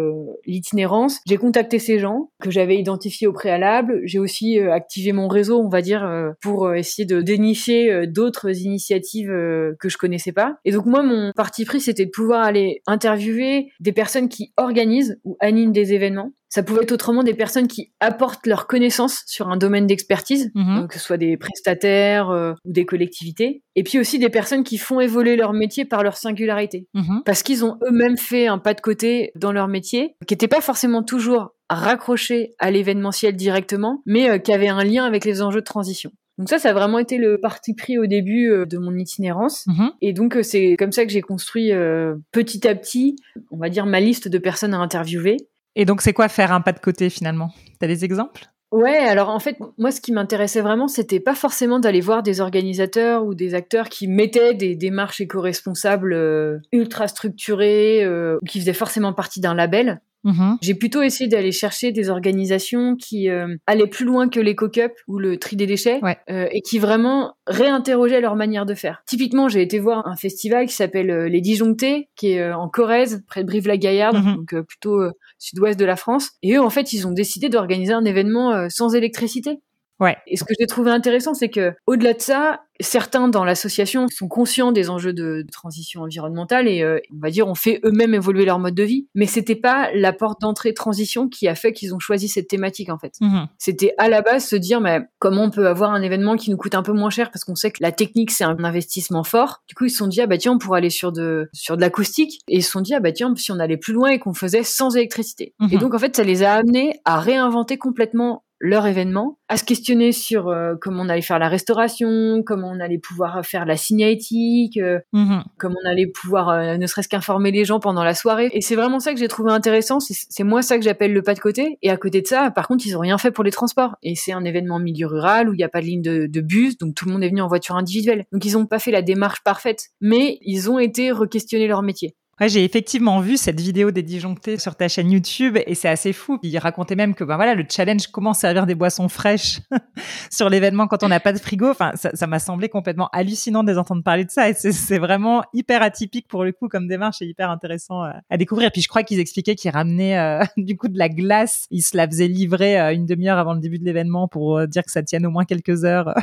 l'itinérance, 0.46 1.20
j'ai 1.26 1.36
contacté 1.36 1.78
ces 1.78 1.98
gens 1.98 2.30
que 2.40 2.50
j'avais 2.50 2.76
identifiés 2.76 3.26
au 3.26 3.32
préalable. 3.32 4.00
J'ai 4.04 4.18
aussi 4.18 4.58
activé 4.58 5.12
mon 5.12 5.28
réseau, 5.28 5.60
on 5.60 5.68
va 5.68 5.82
dire, 5.82 6.08
pour 6.40 6.72
essayer 6.74 7.06
de 7.06 7.20
dénicher 7.20 8.06
d'autres 8.18 8.50
initiatives 8.50 9.28
que 9.28 9.88
je 9.88 9.96
connaissais 9.96 10.32
pas. 10.32 10.56
Et 10.64 10.72
donc 10.72 10.86
moi, 10.86 11.04
mon 11.04 11.30
parti 11.36 11.64
pris, 11.64 11.80
c'était 11.80 12.04
de 12.04 12.10
pouvoir 12.10 12.42
aller 12.42 12.82
interviewer 12.88 13.68
des 13.78 13.92
personnes 13.92 14.28
qui 14.28 14.52
organisent 14.56 15.20
ou 15.22 15.36
animent 15.40 15.72
des 15.72 15.92
événements. 15.92 16.32
Ça 16.48 16.62
pouvait 16.62 16.82
être 16.82 16.92
autrement 16.92 17.22
des 17.22 17.34
personnes 17.34 17.68
qui 17.68 17.92
apportent 18.00 18.46
leurs 18.46 18.66
connaissances 18.66 19.22
sur 19.26 19.48
un 19.48 19.56
domaine 19.56 19.86
d'expertise, 19.86 20.50
mhm. 20.54 20.84
euh, 20.84 20.86
que 20.86 20.94
ce 20.94 21.00
soit 21.00 21.18
des 21.18 21.36
prestataires 21.36 22.30
euh, 22.30 22.54
ou 22.64 22.72
des 22.72 22.86
collectivités. 22.86 23.62
Et 23.76 23.82
puis 23.82 23.98
aussi 23.98 24.18
des 24.18 24.30
personnes 24.30 24.64
qui 24.64 24.78
font 24.78 25.00
évoluer 25.00 25.36
leur 25.36 25.52
métier 25.52 25.84
par 25.84 26.02
leur 26.02 26.16
singularité. 26.16 26.88
Mhm. 26.94 27.22
Parce 27.24 27.42
qu'ils 27.42 27.64
ont 27.64 27.78
eux-mêmes 27.86 28.16
fait 28.16 28.46
un 28.46 28.58
pas 28.58 28.74
de 28.74 28.80
côté 28.80 29.30
dans 29.36 29.52
leur 29.52 29.68
métier, 29.68 30.14
qui 30.26 30.34
n'était 30.34 30.48
pas 30.48 30.62
forcément 30.62 31.02
toujours 31.02 31.50
raccroché 31.68 32.54
à 32.58 32.70
l'événementiel 32.70 33.36
directement, 33.36 34.02
mais 34.06 34.30
euh, 34.30 34.38
qui 34.38 34.52
avait 34.52 34.68
un 34.68 34.84
lien 34.84 35.04
avec 35.04 35.26
les 35.26 35.42
enjeux 35.42 35.60
de 35.60 35.66
transition. 35.66 36.10
Donc 36.38 36.48
ça, 36.48 36.58
ça 36.58 36.70
a 36.70 36.72
vraiment 36.72 36.98
été 36.98 37.18
le 37.18 37.38
parti 37.38 37.74
pris 37.74 37.98
au 37.98 38.06
début 38.06 38.50
euh, 38.50 38.64
de 38.64 38.78
mon 38.78 38.96
itinérance. 38.96 39.66
Mhm. 39.66 39.90
Et 40.00 40.12
donc 40.12 40.36
euh, 40.36 40.42
c'est 40.42 40.76
comme 40.78 40.92
ça 40.92 41.04
que 41.04 41.10
j'ai 41.10 41.20
construit 41.20 41.72
euh, 41.72 42.14
petit 42.30 42.66
à 42.66 42.74
petit, 42.76 43.16
on 43.50 43.58
va 43.58 43.68
dire, 43.68 43.86
ma 43.86 44.00
liste 44.00 44.28
de 44.28 44.38
personnes 44.38 44.72
à 44.72 44.78
interviewer. 44.78 45.36
Et 45.74 45.84
donc 45.84 46.00
c'est 46.00 46.12
quoi 46.12 46.28
faire 46.28 46.52
un 46.52 46.60
pas 46.60 46.72
de 46.72 46.78
côté 46.78 47.10
finalement? 47.10 47.50
T'as 47.80 47.88
des 47.88 48.04
exemples? 48.04 48.46
Ouais, 48.70 48.98
alors 48.98 49.30
en 49.30 49.38
fait, 49.38 49.56
moi, 49.78 49.90
ce 49.90 50.00
qui 50.00 50.12
m'intéressait 50.12 50.60
vraiment, 50.60 50.88
c'était 50.88 51.20
pas 51.20 51.34
forcément 51.34 51.80
d'aller 51.80 52.02
voir 52.02 52.22
des 52.22 52.42
organisateurs 52.42 53.24
ou 53.24 53.34
des 53.34 53.54
acteurs 53.54 53.88
qui 53.88 54.06
mettaient 54.06 54.52
des 54.52 54.76
démarches 54.76 55.22
éco-responsables 55.22 56.60
ultra 56.70 57.08
structurées 57.08 58.06
ou 58.06 58.44
qui 58.46 58.60
faisaient 58.60 58.74
forcément 58.74 59.14
partie 59.14 59.40
d'un 59.40 59.54
label. 59.54 60.02
Mhm. 60.24 60.58
J'ai 60.60 60.74
plutôt 60.74 61.02
essayé 61.02 61.28
d'aller 61.28 61.52
chercher 61.52 61.92
des 61.92 62.10
organisations 62.10 62.96
qui 62.96 63.28
euh, 63.28 63.56
allaient 63.66 63.86
plus 63.86 64.04
loin 64.04 64.28
que 64.28 64.40
l'éco-cup 64.40 64.92
ou 65.06 65.18
le 65.18 65.38
tri 65.38 65.56
des 65.56 65.66
déchets 65.66 66.00
euh, 66.30 66.48
et 66.50 66.60
qui 66.60 66.78
vraiment 66.78 67.34
réinterrogeaient 67.46 68.20
leur 68.20 68.36
manière 68.36 68.66
de 68.66 68.74
faire. 68.74 69.02
Typiquement, 69.06 69.48
j'ai 69.48 69.62
été 69.62 69.78
voir 69.78 70.06
un 70.06 70.16
festival 70.16 70.66
qui 70.66 70.74
s'appelle 70.74 71.10
euh, 71.10 71.28
Les 71.28 71.40
Disjonctés, 71.40 72.08
qui 72.16 72.32
est 72.32 72.52
en 72.52 72.68
Corrèze, 72.68 73.24
près 73.28 73.42
de 73.42 73.48
Brive-la-Gaillarde, 73.48 74.16
mhm. 74.16 74.36
donc 74.36 74.60
plutôt 74.66 75.00
sud-ouest 75.38 75.78
de 75.78 75.84
la 75.84 75.96
France. 75.96 76.32
Et 76.42 76.54
eux, 76.54 76.60
en 76.60 76.70
fait, 76.70 76.92
ils 76.92 77.06
ont 77.06 77.12
décidé 77.12 77.48
d'organiser 77.48 77.92
un 77.92 78.04
événement 78.04 78.68
sans 78.68 78.94
électricité. 78.94 79.60
Ouais. 80.00 80.16
Et 80.26 80.36
ce 80.36 80.44
que 80.44 80.54
j'ai 80.58 80.66
trouvé 80.66 80.90
intéressant, 80.90 81.34
c'est 81.34 81.48
que 81.48 81.74
au-delà 81.86 82.14
de 82.14 82.20
ça, 82.20 82.60
certains 82.80 83.28
dans 83.28 83.44
l'association 83.44 84.06
sont 84.08 84.28
conscients 84.28 84.72
des 84.72 84.90
enjeux 84.90 85.12
de, 85.12 85.44
transition 85.50 86.02
environnementale 86.02 86.68
et 86.68 86.82
euh, 86.82 87.00
on 87.12 87.20
va 87.20 87.30
dire 87.30 87.48
ont 87.48 87.54
fait 87.54 87.80
eux-mêmes 87.84 88.14
évoluer 88.14 88.44
leur 88.44 88.58
mode 88.58 88.74
de 88.74 88.82
vie. 88.82 89.08
Mais 89.14 89.26
c'était 89.26 89.56
pas 89.56 89.90
la 89.94 90.12
porte 90.12 90.40
d'entrée 90.40 90.74
transition 90.74 91.28
qui 91.28 91.48
a 91.48 91.54
fait 91.54 91.72
qu'ils 91.72 91.94
ont 91.94 91.98
choisi 91.98 92.28
cette 92.28 92.48
thématique 92.48 92.90
en 92.90 92.98
fait. 92.98 93.14
Mhm. 93.20 93.48
C'était 93.58 93.94
à 93.98 94.08
la 94.08 94.22
base 94.22 94.46
se 94.46 94.56
dire 94.56 94.80
mais 94.80 95.00
comment 95.18 95.44
on 95.44 95.50
peut 95.50 95.66
avoir 95.66 95.92
un 95.92 96.02
événement 96.02 96.36
qui 96.36 96.50
nous 96.50 96.56
coûte 96.56 96.74
un 96.74 96.82
peu 96.82 96.92
moins 96.92 97.10
cher 97.10 97.30
parce 97.30 97.44
qu'on 97.44 97.54
sait 97.54 97.70
que 97.70 97.82
la 97.82 97.92
technique 97.92 98.30
c'est 98.30 98.44
un 98.44 98.62
investissement 98.62 99.24
fort. 99.24 99.62
Du 99.68 99.74
coup 99.74 99.86
ils 99.86 99.90
se 99.90 99.98
sont 99.98 100.06
dit 100.06 100.20
ah 100.20 100.26
bah 100.26 100.38
tiens 100.38 100.52
on 100.52 100.58
pourrait 100.58 100.78
aller 100.78 100.90
sur 100.90 101.12
de 101.12 101.48
sur 101.52 101.76
de 101.76 101.80
l'acoustique 101.80 102.40
et 102.48 102.58
ils 102.58 102.62
se 102.62 102.70
sont 102.70 102.80
dit 102.80 102.94
ah 102.94 103.00
bah 103.00 103.12
tiens 103.12 103.34
si 103.36 103.50
on 103.50 103.58
allait 103.58 103.76
plus 103.76 103.92
loin 103.92 104.10
et 104.10 104.18
qu'on 104.18 104.34
faisait 104.34 104.62
sans 104.62 104.94
électricité. 104.96 105.54
Mhm. 105.58 105.68
Et 105.72 105.78
donc 105.78 105.94
en 105.94 105.98
fait 105.98 106.14
ça 106.14 106.22
les 106.22 106.42
a 106.42 106.54
amenés 106.54 107.00
à 107.04 107.18
réinventer 107.18 107.78
complètement 107.78 108.44
leur 108.60 108.86
événement, 108.86 109.38
à 109.48 109.56
se 109.56 109.64
questionner 109.64 110.12
sur 110.12 110.48
euh, 110.48 110.74
comment 110.80 111.02
on 111.02 111.08
allait 111.08 111.22
faire 111.22 111.38
la 111.38 111.48
restauration, 111.48 112.42
comment 112.44 112.70
on 112.70 112.80
allait 112.80 112.98
pouvoir 112.98 113.44
faire 113.44 113.64
la 113.64 113.76
signalétique, 113.76 114.78
euh, 114.78 114.98
mhm. 115.12 115.44
comment 115.58 115.76
on 115.84 115.88
allait 115.88 116.06
pouvoir 116.06 116.48
euh, 116.48 116.76
ne 116.76 116.86
serait-ce 116.86 117.08
qu'informer 117.08 117.50
les 117.50 117.64
gens 117.64 117.78
pendant 117.78 118.02
la 118.02 118.14
soirée. 118.14 118.50
Et 118.52 118.60
c'est 118.60 118.74
vraiment 118.74 118.98
ça 118.98 119.12
que 119.12 119.18
j'ai 119.18 119.28
trouvé 119.28 119.52
intéressant, 119.52 120.00
c'est 120.00 120.44
moi 120.44 120.62
ça 120.62 120.76
que 120.76 120.84
j'appelle 120.84 121.12
le 121.12 121.22
pas 121.22 121.34
de 121.34 121.40
côté. 121.40 121.78
Et 121.82 121.90
à 121.90 121.96
côté 121.96 122.20
de 122.20 122.26
ça, 122.26 122.50
par 122.50 122.66
contre, 122.66 122.84
ils 122.86 122.96
ont 122.96 123.00
rien 123.00 123.18
fait 123.18 123.30
pour 123.30 123.44
les 123.44 123.52
transports. 123.52 123.96
Et 124.02 124.14
c'est 124.14 124.32
un 124.32 124.44
événement 124.44 124.76
en 124.76 124.80
milieu 124.80 125.06
rural 125.06 125.48
où 125.48 125.54
il 125.54 125.58
n'y 125.58 125.64
a 125.64 125.68
pas 125.68 125.80
de 125.80 125.86
ligne 125.86 126.02
de, 126.02 126.26
de, 126.26 126.40
bus, 126.40 126.78
donc 126.78 126.94
tout 126.94 127.06
le 127.06 127.12
monde 127.12 127.22
est 127.22 127.28
venu 127.28 127.40
en 127.40 127.48
voiture 127.48 127.76
individuelle. 127.76 128.26
Donc 128.32 128.44
ils 128.44 128.54
n'ont 128.54 128.66
pas 128.66 128.78
fait 128.78 128.90
la 128.90 129.02
démarche 129.02 129.42
parfaite, 129.44 129.88
mais 130.00 130.38
ils 130.42 130.70
ont 130.70 130.78
été 130.78 131.12
re-questionner 131.12 131.68
leur 131.68 131.82
métier. 131.82 132.14
Ouais, 132.40 132.48
j'ai 132.48 132.64
effectivement 132.64 133.20
vu 133.20 133.36
cette 133.36 133.60
vidéo 133.60 133.90
des 133.90 134.02
disjonctés 134.02 134.58
sur 134.58 134.76
ta 134.76 134.86
chaîne 134.88 135.10
YouTube 135.10 135.58
et 135.66 135.74
c'est 135.74 135.88
assez 135.88 136.12
fou. 136.12 136.38
Il 136.42 136.56
racontait 136.58 136.94
même 136.94 137.14
que 137.14 137.24
ben 137.24 137.36
voilà, 137.36 137.54
le 137.54 137.64
challenge 137.68 138.06
comment 138.08 138.32
servir 138.32 138.64
des 138.64 138.76
boissons 138.76 139.08
fraîches 139.08 139.60
sur 140.30 140.48
l'événement 140.48 140.86
quand 140.86 141.02
on 141.02 141.08
n'a 141.08 141.18
pas 141.18 141.32
de 141.32 141.38
frigo. 141.38 141.68
Enfin, 141.68 141.92
ça 141.96 142.26
m'a 142.26 142.38
semblé 142.38 142.68
complètement 142.68 143.08
hallucinant 143.12 143.64
de 143.64 143.72
les 143.72 143.78
entendre 143.78 144.02
parler 144.02 144.24
de 144.24 144.30
ça 144.30 144.48
et 144.48 144.54
c'est 144.54 144.98
vraiment 144.98 145.42
hyper 145.52 145.82
atypique 145.82 146.28
pour 146.28 146.44
le 146.44 146.52
coup 146.52 146.68
comme 146.68 146.86
démarche 146.86 147.22
et 147.22 147.26
hyper 147.26 147.50
intéressant 147.50 148.02
à, 148.02 148.20
à 148.30 148.36
découvrir. 148.36 148.68
Et 148.68 148.70
puis 148.70 148.82
je 148.82 148.88
crois 148.88 149.02
qu'ils 149.02 149.18
expliquaient 149.18 149.56
qu'ils 149.56 149.72
ramenaient 149.72 150.18
euh, 150.18 150.44
du 150.56 150.76
coup 150.76 150.88
de 150.88 150.98
la 150.98 151.08
glace. 151.08 151.66
Ils 151.70 151.82
se 151.82 151.96
la 151.96 152.06
faisaient 152.06 152.28
livrer 152.28 152.80
euh, 152.80 152.94
une 152.94 153.06
demi-heure 153.06 153.38
avant 153.38 153.54
le 153.54 153.60
début 153.60 153.78
de 153.78 153.84
l'événement 153.84 154.28
pour 154.28 154.58
euh, 154.58 154.66
dire 154.66 154.84
que 154.84 154.92
ça 154.92 155.02
tienne 155.02 155.26
au 155.26 155.30
moins 155.30 155.44
quelques 155.44 155.84
heures 155.84 156.14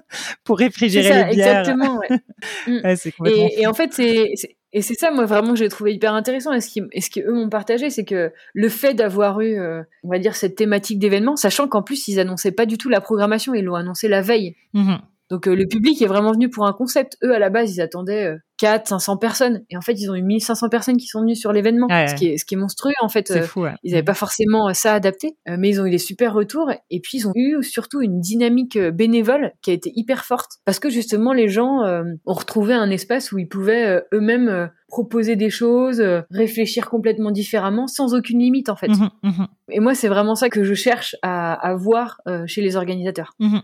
pour 0.44 0.58
réfrigérer 0.58 1.08
ça, 1.08 1.26
les 1.26 1.34
bières. 1.34 1.60
Exactement. 1.60 1.98
Ouais. 1.98 2.20
Ouais, 2.84 2.96
et, 3.26 3.62
et 3.62 3.66
en 3.66 3.74
fait, 3.74 3.92
c'est 3.92 4.34
et 4.76 4.82
c'est 4.82 4.94
ça, 4.94 5.12
moi, 5.12 5.24
vraiment, 5.24 5.52
que 5.52 5.58
j'ai 5.58 5.68
trouvé 5.68 5.94
hyper 5.94 6.12
intéressant. 6.14 6.52
Et 6.52 6.60
ce 6.60 7.10
qu'eux 7.10 7.32
m'ont 7.32 7.48
partagé, 7.48 7.90
c'est 7.90 8.04
que 8.04 8.32
le 8.52 8.68
fait 8.68 8.92
d'avoir 8.92 9.40
eu, 9.40 9.56
euh, 9.56 9.82
on 10.02 10.08
va 10.08 10.18
dire, 10.18 10.34
cette 10.34 10.56
thématique 10.56 10.98
d'événement, 10.98 11.36
sachant 11.36 11.68
qu'en 11.68 11.82
plus, 11.82 12.08
ils 12.08 12.18
annonçaient 12.18 12.50
pas 12.50 12.66
du 12.66 12.76
tout 12.76 12.88
la 12.88 13.00
programmation, 13.00 13.54
ils 13.54 13.64
l'ont 13.64 13.76
annoncé 13.76 14.08
la 14.08 14.20
veille. 14.20 14.56
Mmh 14.74 14.96
Donc, 15.30 15.48
euh, 15.48 15.54
le 15.54 15.66
public 15.66 16.00
est 16.02 16.06
vraiment 16.06 16.32
venu 16.32 16.50
pour 16.50 16.66
un 16.66 16.72
concept. 16.72 17.16
Eux, 17.22 17.34
à 17.34 17.38
la 17.38 17.50
base, 17.50 17.74
ils 17.74 17.80
attendaient 17.80 18.26
euh, 18.26 18.36
4 18.58 18.88
500 18.88 19.16
personnes. 19.16 19.62
Et 19.70 19.76
en 19.76 19.80
fait 19.80 19.94
ils 19.94 20.10
ont 20.10 20.14
eu 20.14 20.22
1500 20.22 20.68
personnes 20.68 20.96
qui 20.96 21.06
sont 21.06 21.20
venues 21.20 21.36
sur 21.36 21.52
l'événement 21.52 21.88
ce 21.88 22.14
qui 22.14 22.28
est 22.28 22.38
ce 22.38 22.44
qui 22.44 22.54
est 22.54 22.58
monstrueux 22.58 22.92
en 23.00 23.08
fait 23.08 23.30
euh, 23.30 23.42
fou, 23.42 23.66
ils 23.82 23.92
n'avaient 23.92 24.04
pas 24.04 24.14
forcément 24.14 24.68
euh, 24.68 24.72
ça 24.72 24.94
adapté 24.94 25.36
euh, 25.48 25.56
mais 25.58 25.70
ils 25.70 25.80
ont 25.80 25.86
eu 25.86 25.90
des 25.90 25.98
super 25.98 26.34
retours. 26.34 26.70
Et 26.90 27.00
puis 27.00 27.18
ils 27.18 27.28
ont 27.28 27.32
eu 27.34 27.62
surtout 27.62 28.00
une 28.00 28.20
dynamique 28.20 28.78
bénévole 28.78 29.52
qui 29.62 29.70
a 29.70 29.74
été 29.74 29.92
hyper 29.94 30.24
forte. 30.24 30.52
Parce 30.64 30.78
que 30.78 30.88
justement 30.88 31.32
les 31.32 31.48
gens 31.48 31.80
ont 32.26 32.32
retrouvé 32.32 32.74
un 32.74 32.90
espace 32.90 33.32
où 33.32 33.38
ils 33.38 33.48
pouvaient 33.48 34.02
eux-mêmes 34.12 34.70
proposer 34.88 35.34
des 35.36 35.50
choses, 35.50 36.02
réfléchir 36.30 36.88
complètement 36.88 37.30
différemment, 37.30 37.86
sans 37.86 38.14
aucune 38.14 38.38
limite 38.38 38.68
en 38.68 38.76
fait. 38.76 38.88
Mmh 38.88 39.10
mmh 39.22 39.44
et 39.70 39.80
moi, 39.80 39.94
c'est 39.94 40.08
vraiment 40.08 40.34
ça 40.34 40.50
que 40.50 40.62
je 40.62 40.74
cherche 40.74 41.16
à, 41.22 41.54
à 41.54 41.74
voir 41.74 42.20
chez 42.46 42.60
les 42.60 42.76
organisateurs. 42.76 43.32
Mmh 43.38 43.58